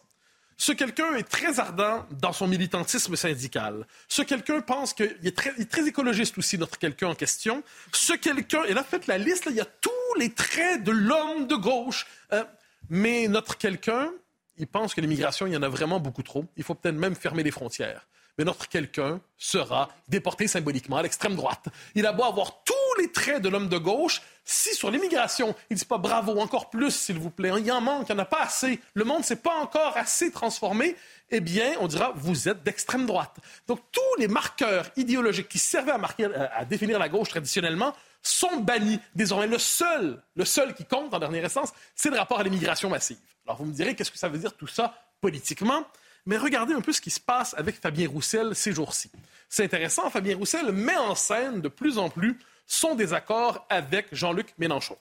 Ce 0.57 0.73
quelqu'un 0.73 1.15
est 1.15 1.23
très 1.23 1.61
ardent 1.61 2.05
dans 2.11 2.33
son 2.33 2.47
militantisme 2.47 3.15
syndical. 3.15 3.87
Ce 4.09 4.21
quelqu'un 4.23 4.59
pense 4.59 4.93
qu'il 4.93 5.15
est 5.23 5.37
très, 5.37 5.87
écologiste 5.87 6.37
aussi, 6.37 6.57
notre 6.57 6.77
quelqu'un 6.77 7.07
en 7.07 7.15
question. 7.15 7.63
Ce 7.93 8.11
quelqu'un, 8.11 8.65
et 8.65 8.73
là, 8.73 8.83
faites 8.83 9.07
la 9.07 9.17
liste, 9.17 9.45
il 9.49 9.55
y 9.55 9.61
a 9.61 9.65
tous 9.65 10.19
les 10.19 10.33
traits 10.33 10.83
de 10.83 10.91
l'homme 10.91 11.47
de 11.47 11.55
gauche. 11.55 12.07
Euh, 12.33 12.43
mais 12.89 13.29
notre 13.29 13.57
quelqu'un, 13.57 14.11
il 14.57 14.67
pense 14.67 14.93
que 14.93 14.99
l'immigration, 14.99 15.47
il 15.47 15.53
y 15.53 15.57
en 15.57 15.63
a 15.63 15.69
vraiment 15.69 16.01
beaucoup 16.01 16.23
trop. 16.23 16.43
Il 16.57 16.65
faut 16.65 16.75
peut-être 16.75 16.95
même 16.95 17.15
fermer 17.15 17.43
les 17.43 17.51
frontières 17.51 18.05
mais 18.39 18.45
notre 18.45 18.69
quelqu'un 18.69 19.19
sera 19.37 19.89
déporté 20.07 20.47
symboliquement 20.47 20.95
à 20.95 21.03
l'extrême 21.03 21.35
droite. 21.35 21.65
Il 21.93 22.05
a 22.05 22.13
beau 22.13 22.23
avoir 22.23 22.63
tous 22.63 22.73
les 23.01 23.11
traits 23.11 23.41
de 23.41 23.49
l'homme 23.49 23.67
de 23.67 23.77
gauche, 23.77 24.21
si 24.45 24.73
sur 24.73 24.89
l'immigration, 24.89 25.53
il 25.69 25.73
ne 25.73 25.79
dit 25.79 25.85
pas 25.85 25.97
bravo, 25.97 26.39
encore 26.39 26.69
plus, 26.69 26.95
s'il 26.95 27.19
vous 27.19 27.31
plaît, 27.31 27.51
il 27.59 27.69
en 27.69 27.81
manque, 27.81 28.07
il 28.07 28.13
n'y 28.13 28.17
en 28.17 28.23
a 28.23 28.25
pas 28.25 28.43
assez, 28.43 28.79
le 28.93 29.03
monde 29.03 29.19
ne 29.19 29.23
s'est 29.23 29.35
pas 29.35 29.55
encore 29.55 29.97
assez 29.97 30.31
transformé, 30.31 30.95
eh 31.31 31.41
bien, 31.41 31.73
on 31.81 31.87
dira, 31.87 32.13
vous 32.15 32.47
êtes 32.47 32.63
d'extrême 32.63 33.05
droite. 33.05 33.35
Donc, 33.67 33.81
tous 33.91 34.19
les 34.19 34.29
marqueurs 34.29 34.85
idéologiques 34.95 35.49
qui 35.49 35.59
servaient 35.59 35.91
à, 35.91 35.97
marquer, 35.97 36.29
à 36.33 36.63
définir 36.63 36.97
la 36.97 37.09
gauche 37.09 37.27
traditionnellement 37.27 37.93
sont 38.23 38.61
bannis. 38.61 39.01
Désormais, 39.15 39.47
le 39.47 39.59
seul, 39.59 40.23
le 40.35 40.45
seul 40.45 40.73
qui 40.75 40.85
compte 40.85 41.13
en 41.13 41.19
dernière 41.19 41.43
instance, 41.43 41.73
c'est 41.93 42.09
le 42.09 42.17
rapport 42.17 42.39
à 42.39 42.43
l'immigration 42.43 42.89
massive. 42.89 43.17
Alors, 43.45 43.57
vous 43.57 43.65
me 43.65 43.73
direz, 43.73 43.95
qu'est-ce 43.95 44.11
que 44.11 44.17
ça 44.17 44.29
veut 44.29 44.39
dire 44.39 44.55
tout 44.55 44.67
ça 44.67 44.93
politiquement? 45.19 45.85
Mais 46.25 46.37
regardez 46.37 46.73
un 46.73 46.81
peu 46.81 46.93
ce 46.93 47.01
qui 47.01 47.09
se 47.09 47.19
passe 47.19 47.53
avec 47.57 47.79
Fabien 47.79 48.07
Roussel 48.07 48.55
ces 48.55 48.71
jours-ci. 48.71 49.09
C'est 49.47 49.63
intéressant, 49.63 50.09
Fabien 50.09 50.35
Roussel 50.35 50.71
met 50.71 50.97
en 50.97 51.15
scène 51.15 51.61
de 51.61 51.67
plus 51.67 51.97
en 51.97 52.09
plus 52.09 52.37
son 52.67 52.95
désaccord 52.95 53.65
avec 53.69 54.07
Jean-Luc 54.11 54.53
Mélenchon. 54.57 54.97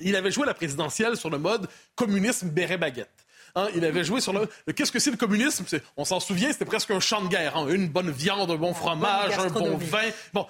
Il 0.00 0.16
avait 0.16 0.30
joué 0.30 0.46
la 0.46 0.54
présidentielle 0.54 1.16
sur 1.16 1.30
le 1.30 1.38
mode 1.38 1.68
communisme 1.94 2.48
béret-baguette. 2.50 3.26
Hein, 3.54 3.68
il 3.74 3.84
avait 3.84 4.04
joué 4.04 4.20
sur 4.20 4.32
le. 4.32 4.48
Qu'est-ce 4.72 4.92
que 4.92 4.98
c'est 4.98 5.10
le 5.10 5.16
communisme? 5.16 5.64
On 5.96 6.04
s'en 6.04 6.20
souvient, 6.20 6.52
c'était 6.52 6.64
presque 6.64 6.90
un 6.90 7.00
champ 7.00 7.22
de 7.22 7.28
guerre. 7.28 7.56
Hein. 7.56 7.68
Une 7.68 7.88
bonne 7.88 8.10
viande, 8.10 8.50
un 8.50 8.56
bon 8.56 8.74
fromage, 8.74 9.38
un 9.38 9.48
bon 9.48 9.76
vin. 9.76 10.10
Bon, 10.32 10.46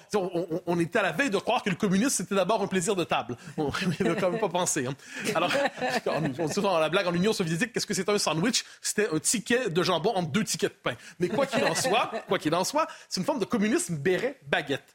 on, 0.67 0.79
était 0.81 0.99
à 0.99 1.03
la 1.03 1.13
veille 1.13 1.31
de 1.31 1.39
croire 1.39 1.63
que 1.63 1.71
le 1.71 1.77
communisme 1.77 2.11
c'était 2.11 2.35
d'abord 2.35 2.63
un 2.63 2.67
plaisir 2.67 2.97
de 2.97 3.05
table. 3.05 3.37
On 3.57 3.67
ne 4.01 4.15
quand 4.15 4.31
même 4.31 4.41
pas 4.41 4.49
pensé. 4.49 4.87
Hein. 4.87 4.95
Alors, 5.35 5.51
on 6.39 6.47
dit 6.47 6.61
dans 6.61 6.79
la 6.79 6.89
blague 6.89 7.07
en 7.07 7.15
Union 7.15 7.33
soviétique, 7.33 7.73
qu'est-ce 7.73 7.87
que 7.87 7.95
c'est 7.95 8.09
un 8.09 8.19
sandwich? 8.19 8.65
C'était 8.81 9.09
un 9.13 9.19
ticket 9.19 9.71
de 9.71 9.83
jambon 9.83 10.13
entre 10.15 10.31
deux 10.31 10.45
tickets 10.45 10.73
de 10.73 10.79
pain. 10.91 10.97
Mais 11.19 11.29
quoi 11.29 11.47
qu'il 11.47 11.65
en 11.65 11.75
soit, 11.75 12.11
quoi 12.27 12.39
qu'il 12.39 12.55
en 12.55 12.65
soit, 12.65 12.87
c'est 13.09 13.21
une 13.21 13.27
forme 13.27 13.39
de 13.41 13.45
communisme 13.45 13.97
béret 13.97 14.41
baguette 14.47 14.95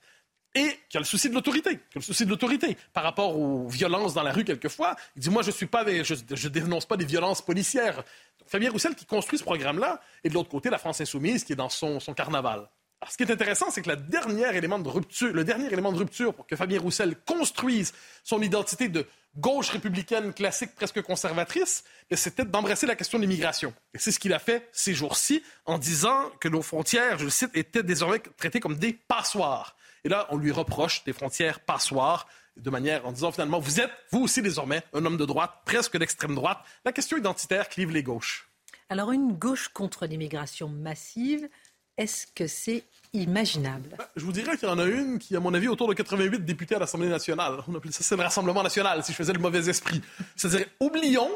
et 0.56 0.80
qui 0.90 0.98
a 0.98 1.00
le 1.00 1.06
souci 1.06 1.30
de 1.30 1.34
l'autorité, 1.34 1.80
le 1.96 2.02
souci 2.02 2.26
de 2.26 2.30
l'autorité 2.30 2.78
par 2.94 3.04
rapport 3.04 3.38
aux 3.40 3.68
violences 3.68 4.14
dans 4.14 4.24
la 4.24 4.32
rue 4.32 4.44
quelquefois. 4.44 4.96
Il 5.16 5.22
dit 5.22 5.30
moi 5.30 5.42
je 5.42 5.52
suis 5.52 5.66
pas, 5.66 5.86
je, 6.04 6.48
dénonce 6.48 6.86
pas 6.86 6.98
des 6.98 7.06
violences 7.06 7.42
policières. 7.42 8.04
Fabien 8.46 8.72
Roussel 8.72 8.96
qui 8.96 9.06
construit 9.06 9.40
ce 9.40 9.44
programme-là, 9.44 10.02
et 10.24 10.30
de 10.30 10.34
l'autre 10.34 10.50
côté 10.50 10.70
la 10.70 10.78
France 10.78 11.02
insoumise 11.02 11.44
qui 11.44 11.54
est 11.54 11.58
dans 11.58 11.70
son, 11.70 12.00
son 12.00 12.14
carnaval. 12.14 12.68
Alors, 13.02 13.12
ce 13.12 13.18
qui 13.18 13.24
est 13.24 13.32
intéressant, 13.32 13.70
c'est 13.70 13.82
que 13.82 13.90
le 13.90 13.98
dernier 13.98 14.56
élément 14.56 14.80
de 14.80 14.88
rupture, 14.88 15.34
le 15.34 15.44
dernier 15.44 15.68
élément 15.68 15.92
de 15.92 15.98
rupture 15.98 16.34
pour 16.34 16.48
que 16.48 16.56
Fabien 16.56 16.80
Roussel 16.80 17.16
construise 17.26 17.94
son 18.24 18.42
identité 18.42 18.88
de 18.88 19.06
gauche 19.36 19.70
républicaine 19.70 20.34
classique 20.34 20.76
presque 20.76 21.02
conservatrice, 21.02 21.84
c'était 22.12 22.46
d'embrasser 22.46 22.86
la 22.86 22.96
question 22.96 23.18
de 23.18 23.24
l'immigration. 23.24 23.74
Et 23.94 23.98
c'est 23.98 24.12
ce 24.12 24.20
qu'il 24.20 24.34
a 24.34 24.40
fait 24.40 24.70
ces 24.72 24.94
jours-ci 24.94 25.44
en 25.66 25.78
disant 25.78 26.30
que 26.40 26.48
nos 26.48 26.62
frontières, 26.62 27.18
je 27.18 27.26
le 27.26 27.30
cite, 27.30 27.50
étaient 27.56 27.84
désormais 27.84 28.20
traitées 28.38 28.60
comme 28.60 28.76
des 28.76 28.94
passoires. 28.94 29.76
Et 30.04 30.10
là, 30.10 30.28
on 30.30 30.38
lui 30.38 30.52
reproche 30.52 31.04
des 31.04 31.14
frontières 31.14 31.60
passoires 31.62 32.28
de 32.58 32.70
manière 32.70 33.06
en 33.06 33.12
disant 33.12 33.32
finalement, 33.32 33.60
vous 33.60 33.80
êtes, 33.80 33.92
vous 34.12 34.22
aussi 34.22 34.42
désormais, 34.42 34.84
un 34.94 35.06
homme 35.06 35.18
de 35.18 35.26
droite, 35.26 35.52
presque 35.66 35.98
d'extrême 35.98 36.36
droite. 36.36 36.60
La 36.86 36.92
question 36.92 37.18
identitaire 37.18 37.70
clive 37.70 37.92
les 37.92 38.04
gauches. 38.04 38.48
Alors, 38.90 39.12
une 39.12 39.34
gauche 39.34 39.70
contre 39.70 40.06
l'immigration 40.06 40.68
massive, 40.68 41.50
est-ce 41.98 42.28
que 42.28 42.48
c'est 42.48 42.84
imaginable? 43.14 43.96
Ben, 43.98 44.06
Je 44.16 44.26
vous 44.26 44.32
dirais 44.32 44.58
qu'il 44.58 44.68
y 44.68 44.72
en 44.72 44.80
a 44.80 44.86
une 44.86 45.20
qui, 45.20 45.36
à 45.36 45.40
mon 45.40 45.54
avis, 45.54 45.68
autour 45.68 45.88
de 45.88 45.94
88 45.94 46.44
députés 46.44 46.76
à 46.76 46.80
l'Assemblée 46.80 47.10
nationale. 47.10 47.64
On 47.68 47.76
appelle 47.76 47.94
ça, 47.94 48.04
c'est 48.04 48.16
le 48.16 48.24
Rassemblement 48.24 48.62
national, 48.62 49.04
si 49.04 49.12
je 49.12 49.18
faisais 49.18 49.34
le 49.34 49.40
mauvais 49.40 49.70
esprit. 49.70 50.02
C'est-à-dire, 50.36 50.68
oublions 50.80 51.30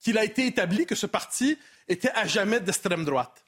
qu'il 0.00 0.18
a 0.18 0.24
été 0.24 0.46
établi 0.46 0.84
que 0.86 0.94
ce 0.94 1.06
parti 1.06 1.56
était 1.88 2.10
à 2.10 2.26
jamais 2.26 2.60
d'extrême 2.60 3.04
droite. 3.04 3.41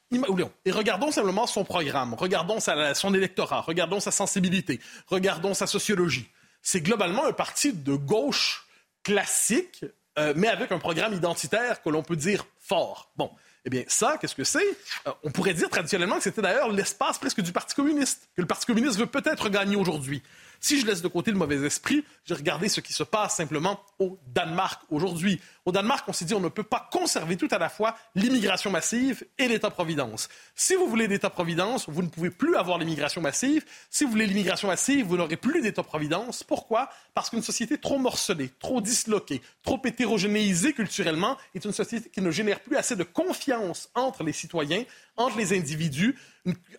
Et 0.65 0.71
regardons 0.71 1.11
simplement 1.11 1.47
son 1.47 1.65
programme, 1.65 2.15
regardons 2.15 2.59
son 2.61 3.15
électorat, 3.15 3.63
regardons 3.63 4.01
sa 4.01 4.11
sensibilité, 4.11 4.81
regardons 5.07 5.55
sa 5.55 5.67
sociologie. 5.67 6.29
C'est 6.63 6.81
globalement 6.81 7.27
un 7.27 7.33
parti 7.33 7.73
de 7.73 7.95
gauche 7.95 8.67
classique, 9.03 9.85
euh, 10.19 10.33
mais 10.37 10.49
avec 10.49 10.73
un 10.73 10.79
programme 10.79 11.13
identitaire 11.13 11.83
que 11.83 11.91
l'on 11.91 12.03
peut 12.03 12.17
dire 12.17 12.47
fort. 12.59 13.11
Bon, 13.17 13.31
eh 13.67 13.71
bien, 13.71 13.85
ça, 13.89 14.19
qu'est-ce 14.21 14.35
que 14.35 14.45
c'est? 14.45 14.67
Euh, 15.07 15.13
on 15.23 15.31
pourrait 15.31 15.55
dire 15.55 15.69
traditionnellement 15.69 16.17
que 16.17 16.23
c'était 16.23 16.43
d'ailleurs 16.43 16.71
l'espace 16.71 17.19
presque 17.19 17.41
du 17.41 17.53
Parti 17.53 17.75
communiste, 17.75 18.29
que 18.37 18.43
le 18.43 18.47
Parti 18.47 18.67
communiste 18.67 18.99
veut 18.99 19.07
peut-être 19.07 19.49
gagner 19.49 19.77
aujourd'hui. 19.77 20.23
Si 20.61 20.81
je 20.81 20.87
laisse 20.87 21.03
de 21.03 21.09
côté 21.09 21.31
le 21.31 21.39
mauvais 21.39 21.57
esprit, 21.67 22.05
j'ai 22.25 22.35
regardé 22.35 22.69
ce 22.69 22.81
qui 22.81 22.93
se 22.93 23.03
passe 23.03 23.37
simplement 23.37 23.81
au 23.99 24.19
Danemark 24.27 24.83
aujourd'hui. 24.91 25.41
Au 25.65 25.73
Danemark, 25.73 26.05
on 26.09 26.13
s'est 26.13 26.25
dit 26.25 26.35
on 26.35 26.41
ne 26.41 26.49
peut 26.49 26.63
pas 26.63 26.89
conserver 26.93 27.37
tout 27.37 27.49
à 27.51 27.59
la 27.59 27.69
fois 27.69 27.97
l'immigration 28.15 28.71
massive 28.71 29.25
et 29.39 29.49
l'État-providence. 29.49 30.29
Si 30.55 30.75
vous 30.75 30.87
voulez 30.87 31.07
l'État-providence, 31.07 31.89
vous 31.89 32.03
ne 32.03 32.09
pouvez 32.09 32.31
plus 32.31 32.57
avoir 32.57 32.79
l'immigration 32.79 33.21
massive. 33.21 33.65
Si 33.91 34.05
vous 34.05 34.11
voulez 34.11 34.27
l'immigration 34.27 34.69
massive, 34.69 35.07
vous 35.07 35.17
n'aurez 35.17 35.37
plus 35.37 35.63
d'État-providence. 35.63 36.43
Pourquoi? 36.43 36.91
Parce 37.15 37.31
qu'une 37.31 37.43
société 37.43 37.79
trop 37.79 37.99
morcelée, 37.99 38.51
trop 38.59 38.81
disloquée, 38.81 39.41
trop 39.63 39.81
hétérogénéisée 39.85 40.73
culturellement 40.73 41.37
est 41.55 41.65
une 41.65 41.73
société 41.73 42.11
qui 42.11 42.21
ne 42.21 42.31
génère 42.31 42.61
plus 42.61 42.77
assez 42.77 42.97
de 42.97 43.05
confiance 43.05 43.89
entre 43.95 44.23
les 44.23 44.33
citoyens, 44.33 44.85
entre 45.17 45.39
les 45.39 45.57
individus, 45.57 46.17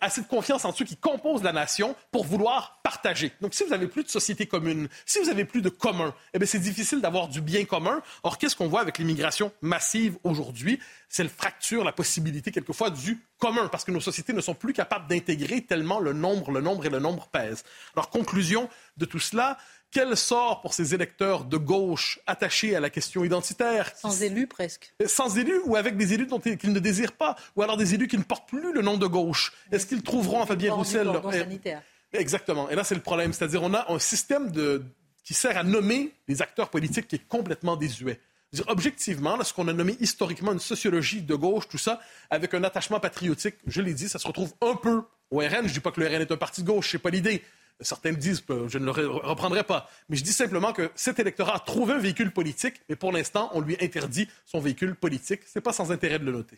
assez 0.01 0.21
de 0.21 0.27
confiance 0.27 0.65
entre 0.65 0.77
ceux 0.77 0.85
qui 0.85 0.97
composent 0.97 1.43
la 1.43 1.53
nation 1.53 1.95
pour 2.11 2.25
vouloir 2.25 2.79
partager. 2.83 3.31
Donc, 3.41 3.53
si 3.53 3.63
vous 3.63 3.69
n'avez 3.69 3.87
plus 3.87 4.03
de 4.03 4.09
société 4.09 4.45
commune, 4.45 4.87
si 5.05 5.19
vous 5.19 5.25
n'avez 5.25 5.45
plus 5.45 5.61
de 5.61 5.69
commun, 5.69 6.13
eh 6.33 6.45
c'est 6.45 6.59
difficile 6.59 7.01
d'avoir 7.01 7.14
du 7.29 7.41
bien 7.41 7.65
commun. 7.65 8.01
Or, 8.23 8.37
qu'est-ce 8.37 8.55
qu'on 8.55 8.67
voit 8.67 8.81
avec 8.81 8.97
l'immigration 8.97 9.51
massive 9.61 10.17
aujourd'hui? 10.23 10.79
C'est 11.09 11.23
le 11.23 11.29
fracture, 11.29 11.83
la 11.83 11.91
possibilité, 11.91 12.51
quelquefois, 12.51 12.89
du 12.89 13.19
commun, 13.39 13.67
parce 13.67 13.83
que 13.83 13.91
nos 13.91 14.01
sociétés 14.01 14.33
ne 14.33 14.41
sont 14.41 14.53
plus 14.53 14.73
capables 14.73 15.07
d'intégrer 15.07 15.61
tellement 15.61 15.99
le 15.99 16.13
nombre, 16.13 16.51
le 16.51 16.61
nombre 16.61 16.85
et 16.85 16.89
le 16.89 16.99
nombre 16.99 17.27
pèsent. 17.27 17.63
Alors, 17.95 18.09
conclusion 18.09 18.69
de 18.97 19.05
tout 19.05 19.19
cela, 19.19 19.57
quel 19.91 20.17
sort 20.17 20.61
pour 20.61 20.73
ces 20.73 20.93
électeurs 20.93 21.45
de 21.45 21.57
gauche 21.57 22.19
attachés 22.27 22.75
à 22.75 22.79
la 22.81 22.89
question 22.89 23.23
identitaire 23.23 23.91
Sans 23.95 24.21
élus 24.23 24.47
presque. 24.47 24.93
Sans 25.05 25.37
élus 25.37 25.61
ou 25.65 25.77
avec 25.77 25.95
des 25.95 26.13
élus 26.13 26.27
qu'ils 26.59 26.73
ne 26.73 26.79
désirent 26.79 27.13
pas, 27.13 27.37
ou 27.55 27.61
alors 27.61 27.77
des 27.77 27.93
élus 27.93 28.09
qui 28.09 28.17
ne 28.17 28.23
portent 28.23 28.49
plus 28.49 28.73
le 28.73 28.81
nom 28.81 28.97
de 28.97 29.07
gauche? 29.07 29.53
Est-ce 29.71 29.85
qu'ils 29.85 30.03
trouveront 30.03 30.41
en 30.41 30.45
Fabien 30.45 30.73
Roussel 30.73 31.09
Exactement. 32.11 32.69
Et 32.69 32.75
là, 32.75 32.83
c'est 32.83 32.95
le 32.95 33.01
problème. 33.01 33.33
C'est-à-dire, 33.33 33.63
on 33.63 33.73
a 33.73 33.91
un 33.91 33.99
système 33.99 34.51
de... 34.51 34.83
qui 35.25 35.33
sert 35.33 35.57
à 35.57 35.63
nommer 35.63 36.13
les 36.27 36.41
acteurs 36.41 36.69
politiques 36.69 37.07
qui 37.07 37.15
est 37.15 37.27
complètement 37.27 37.75
désuet. 37.75 38.21
Dire, 38.53 38.65
objectivement, 38.67 39.43
ce 39.43 39.53
qu'on 39.53 39.67
a 39.67 39.73
nommé 39.73 39.97
historiquement 39.99 40.53
une 40.53 40.59
sociologie 40.59 41.21
de 41.21 41.35
gauche, 41.35 41.67
tout 41.67 41.79
ça, 41.79 41.99
avec 42.29 42.53
un 42.53 42.63
attachement 42.63 42.99
patriotique, 43.01 43.55
je 43.67 43.81
l'ai 43.81 43.93
dit, 43.93 44.07
ça 44.07 44.19
se 44.19 44.27
retrouve 44.27 44.53
un 44.61 44.75
peu 44.75 45.03
au 45.31 45.39
RN. 45.39 45.49
Je 45.49 45.57
ne 45.57 45.67
dis 45.67 45.79
pas 45.79 45.91
que 45.91 45.99
le 45.99 46.07
RN 46.07 46.21
est 46.21 46.31
un 46.31 46.37
parti 46.37 46.61
de 46.61 46.67
gauche, 46.67 46.91
c'est 46.91 46.99
pas 46.99 47.09
l'idée. 47.09 47.43
Certains 47.81 48.11
le 48.11 48.15
disent, 48.15 48.41
euh, 48.51 48.69
je 48.69 48.77
ne 48.77 48.85
le 48.85 48.91
reprendrai 48.91 49.63
pas. 49.63 49.89
Mais 50.07 50.15
je 50.15 50.23
dis 50.23 50.31
simplement 50.31 50.71
que 50.71 50.89
cet 50.95 51.19
électorat 51.19 51.55
a 51.55 51.59
trouvé 51.59 51.95
un 51.95 51.97
véhicule 51.97 52.31
politique, 52.31 52.75
mais 52.87 52.95
pour 52.95 53.11
l'instant, 53.11 53.49
on 53.53 53.59
lui 53.59 53.75
interdit 53.81 54.29
son 54.45 54.59
véhicule 54.59 54.95
politique. 54.95 55.41
Ce 55.45 55.59
n'est 55.59 55.63
pas 55.63 55.73
sans 55.73 55.91
intérêt 55.91 56.19
de 56.19 56.25
le 56.25 56.31
noter. 56.31 56.57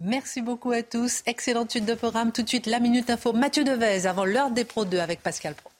Merci 0.00 0.40
beaucoup 0.40 0.70
à 0.70 0.82
tous. 0.82 1.22
Excellente 1.26 1.70
suite 1.70 1.84
de 1.84 1.94
programme. 1.94 2.32
Tout 2.32 2.42
de 2.42 2.48
suite, 2.48 2.66
la 2.66 2.80
Minute 2.80 3.10
Info. 3.10 3.32
Mathieu 3.32 3.64
Devez 3.64 4.06
avant 4.06 4.24
l'heure 4.24 4.50
des 4.50 4.64
Pro 4.64 4.86
2 4.86 4.98
avec 4.98 5.22
Pascal 5.22 5.54
Pro. 5.54 5.70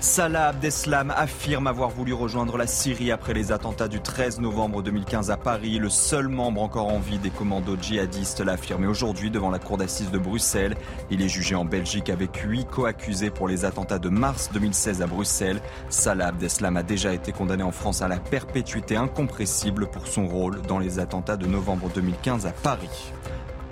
Salah 0.00 0.50
Abdeslam 0.50 1.10
affirme 1.10 1.66
avoir 1.66 1.90
voulu 1.90 2.12
rejoindre 2.12 2.56
la 2.56 2.68
Syrie 2.68 3.10
après 3.10 3.34
les 3.34 3.50
attentats 3.50 3.88
du 3.88 4.00
13 4.00 4.38
novembre 4.38 4.80
2015 4.80 5.32
à 5.32 5.36
Paris. 5.36 5.80
Le 5.80 5.88
seul 5.88 6.28
membre 6.28 6.62
encore 6.62 6.86
en 6.86 7.00
vie 7.00 7.18
des 7.18 7.30
commandos 7.30 7.76
djihadistes 7.76 8.38
l'a 8.38 8.52
affirmé 8.52 8.86
aujourd'hui 8.86 9.28
devant 9.28 9.50
la 9.50 9.58
cour 9.58 9.76
d'assises 9.76 10.12
de 10.12 10.18
Bruxelles. 10.18 10.76
Il 11.10 11.20
est 11.20 11.28
jugé 11.28 11.56
en 11.56 11.64
Belgique 11.64 12.10
avec 12.10 12.36
huit 12.36 12.64
co-accusés 12.66 13.30
pour 13.30 13.48
les 13.48 13.64
attentats 13.64 13.98
de 13.98 14.08
mars 14.08 14.50
2016 14.52 15.02
à 15.02 15.08
Bruxelles. 15.08 15.60
Salah 15.88 16.28
Abdeslam 16.28 16.76
a 16.76 16.84
déjà 16.84 17.12
été 17.12 17.32
condamné 17.32 17.64
en 17.64 17.72
France 17.72 18.00
à 18.00 18.06
la 18.06 18.18
perpétuité 18.18 18.94
incompressible 18.94 19.88
pour 19.88 20.06
son 20.06 20.28
rôle 20.28 20.62
dans 20.62 20.78
les 20.78 21.00
attentats 21.00 21.36
de 21.36 21.46
novembre 21.46 21.90
2015 21.92 22.46
à 22.46 22.52
Paris. 22.52 23.12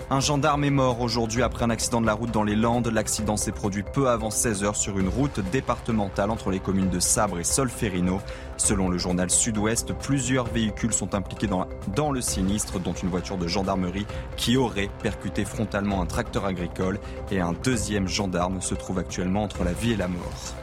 Un 0.09 0.21
gendarme 0.21 0.63
est 0.63 0.69
mort 0.69 1.01
aujourd'hui 1.01 1.43
après 1.43 1.65
un 1.65 1.69
accident 1.69 1.99
de 1.99 2.05
la 2.05 2.13
route 2.13 2.31
dans 2.31 2.45
les 2.45 2.55
Landes. 2.55 2.87
L'accident 2.87 3.35
s'est 3.35 3.51
produit 3.51 3.83
peu 3.83 4.07
avant 4.07 4.29
16 4.29 4.63
heures 4.63 4.77
sur 4.77 4.97
une 4.97 5.09
route 5.09 5.41
départementale 5.51 6.31
entre 6.31 6.49
les 6.49 6.61
communes 6.61 6.89
de 6.89 7.01
Sabre 7.01 7.39
et 7.39 7.43
Solferino. 7.43 8.21
Selon 8.55 8.87
le 8.87 8.97
journal 8.97 9.29
Sud-Ouest, 9.29 9.91
plusieurs 9.91 10.45
véhicules 10.45 10.93
sont 10.93 11.13
impliqués 11.13 11.47
dans, 11.47 11.67
dans 11.93 12.13
le 12.13 12.21
sinistre, 12.21 12.79
dont 12.79 12.93
une 12.93 13.09
voiture 13.09 13.37
de 13.37 13.47
gendarmerie 13.47 14.07
qui 14.37 14.55
aurait 14.55 14.89
percuté 15.03 15.43
frontalement 15.43 16.01
un 16.01 16.05
tracteur 16.05 16.45
agricole 16.45 16.99
et 17.29 17.41
un 17.41 17.51
deuxième 17.51 18.07
gendarme 18.07 18.61
se 18.61 18.75
trouve 18.75 18.99
actuellement 18.99 19.43
entre 19.43 19.65
la 19.65 19.73
vie 19.73 19.91
et 19.91 19.97
la 19.97 20.07
mort. 20.07 20.55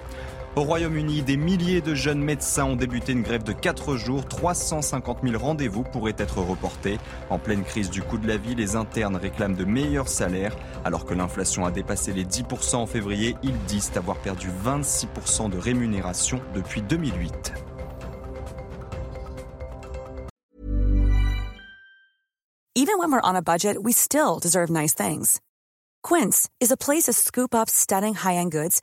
Au 0.57 0.63
Royaume-Uni, 0.63 1.23
des 1.23 1.37
milliers 1.37 1.81
de 1.81 1.97
jeunes 1.97 2.23
médecins 2.23 2.65
ont 2.65 2.77
débuté 2.77 3.11
une 3.11 3.23
grève 3.23 3.43
de 3.43 3.53
4 3.53 3.97
jours. 3.97 4.25
350 4.25 5.19
000 5.25 5.37
rendez-vous 5.37 5.83
pourraient 5.83 6.15
être 6.17 6.39
reportés. 6.39 6.99
En 7.29 7.41
pleine 7.41 7.65
crise 7.65 7.91
du 7.91 8.03
coût 8.03 8.19
de 8.19 8.29
la 8.29 8.37
vie, 8.37 8.55
les 8.55 8.77
internes 8.77 9.17
réclament 9.17 9.57
de 9.57 9.65
meilleurs 9.65 10.09
salaires. 10.09 10.57
Alors 10.85 11.07
que 11.07 11.15
l'inflation 11.15 11.67
a 11.67 11.73
dépassé 11.73 12.13
les 12.13 12.25
10% 12.25 12.77
en 12.77 12.87
février, 12.87 13.35
ils 13.43 13.59
disent 13.65 13.91
avoir 13.97 14.17
perdu 14.19 14.49
26% 14.65 15.51
de 15.51 15.59
rémunération 15.59 16.41
depuis 16.55 16.83
2008. 16.83 17.53
Even 22.77 22.99
when 22.99 23.11
we're 23.11 23.21
on 23.25 23.35
a 23.35 23.43
budget, 23.43 23.77
we 23.83 23.93
still 23.93 24.39
deserve 24.41 24.71
nice 24.71 24.95
things. 24.95 25.41
Quince 26.05 26.49
is 26.61 26.71
a 26.71 26.77
place 26.77 27.05
to 27.05 27.13
scoop 27.13 27.57
up 27.57 27.69
stunning 27.69 28.15
high-end 28.15 28.53
goods 28.53 28.83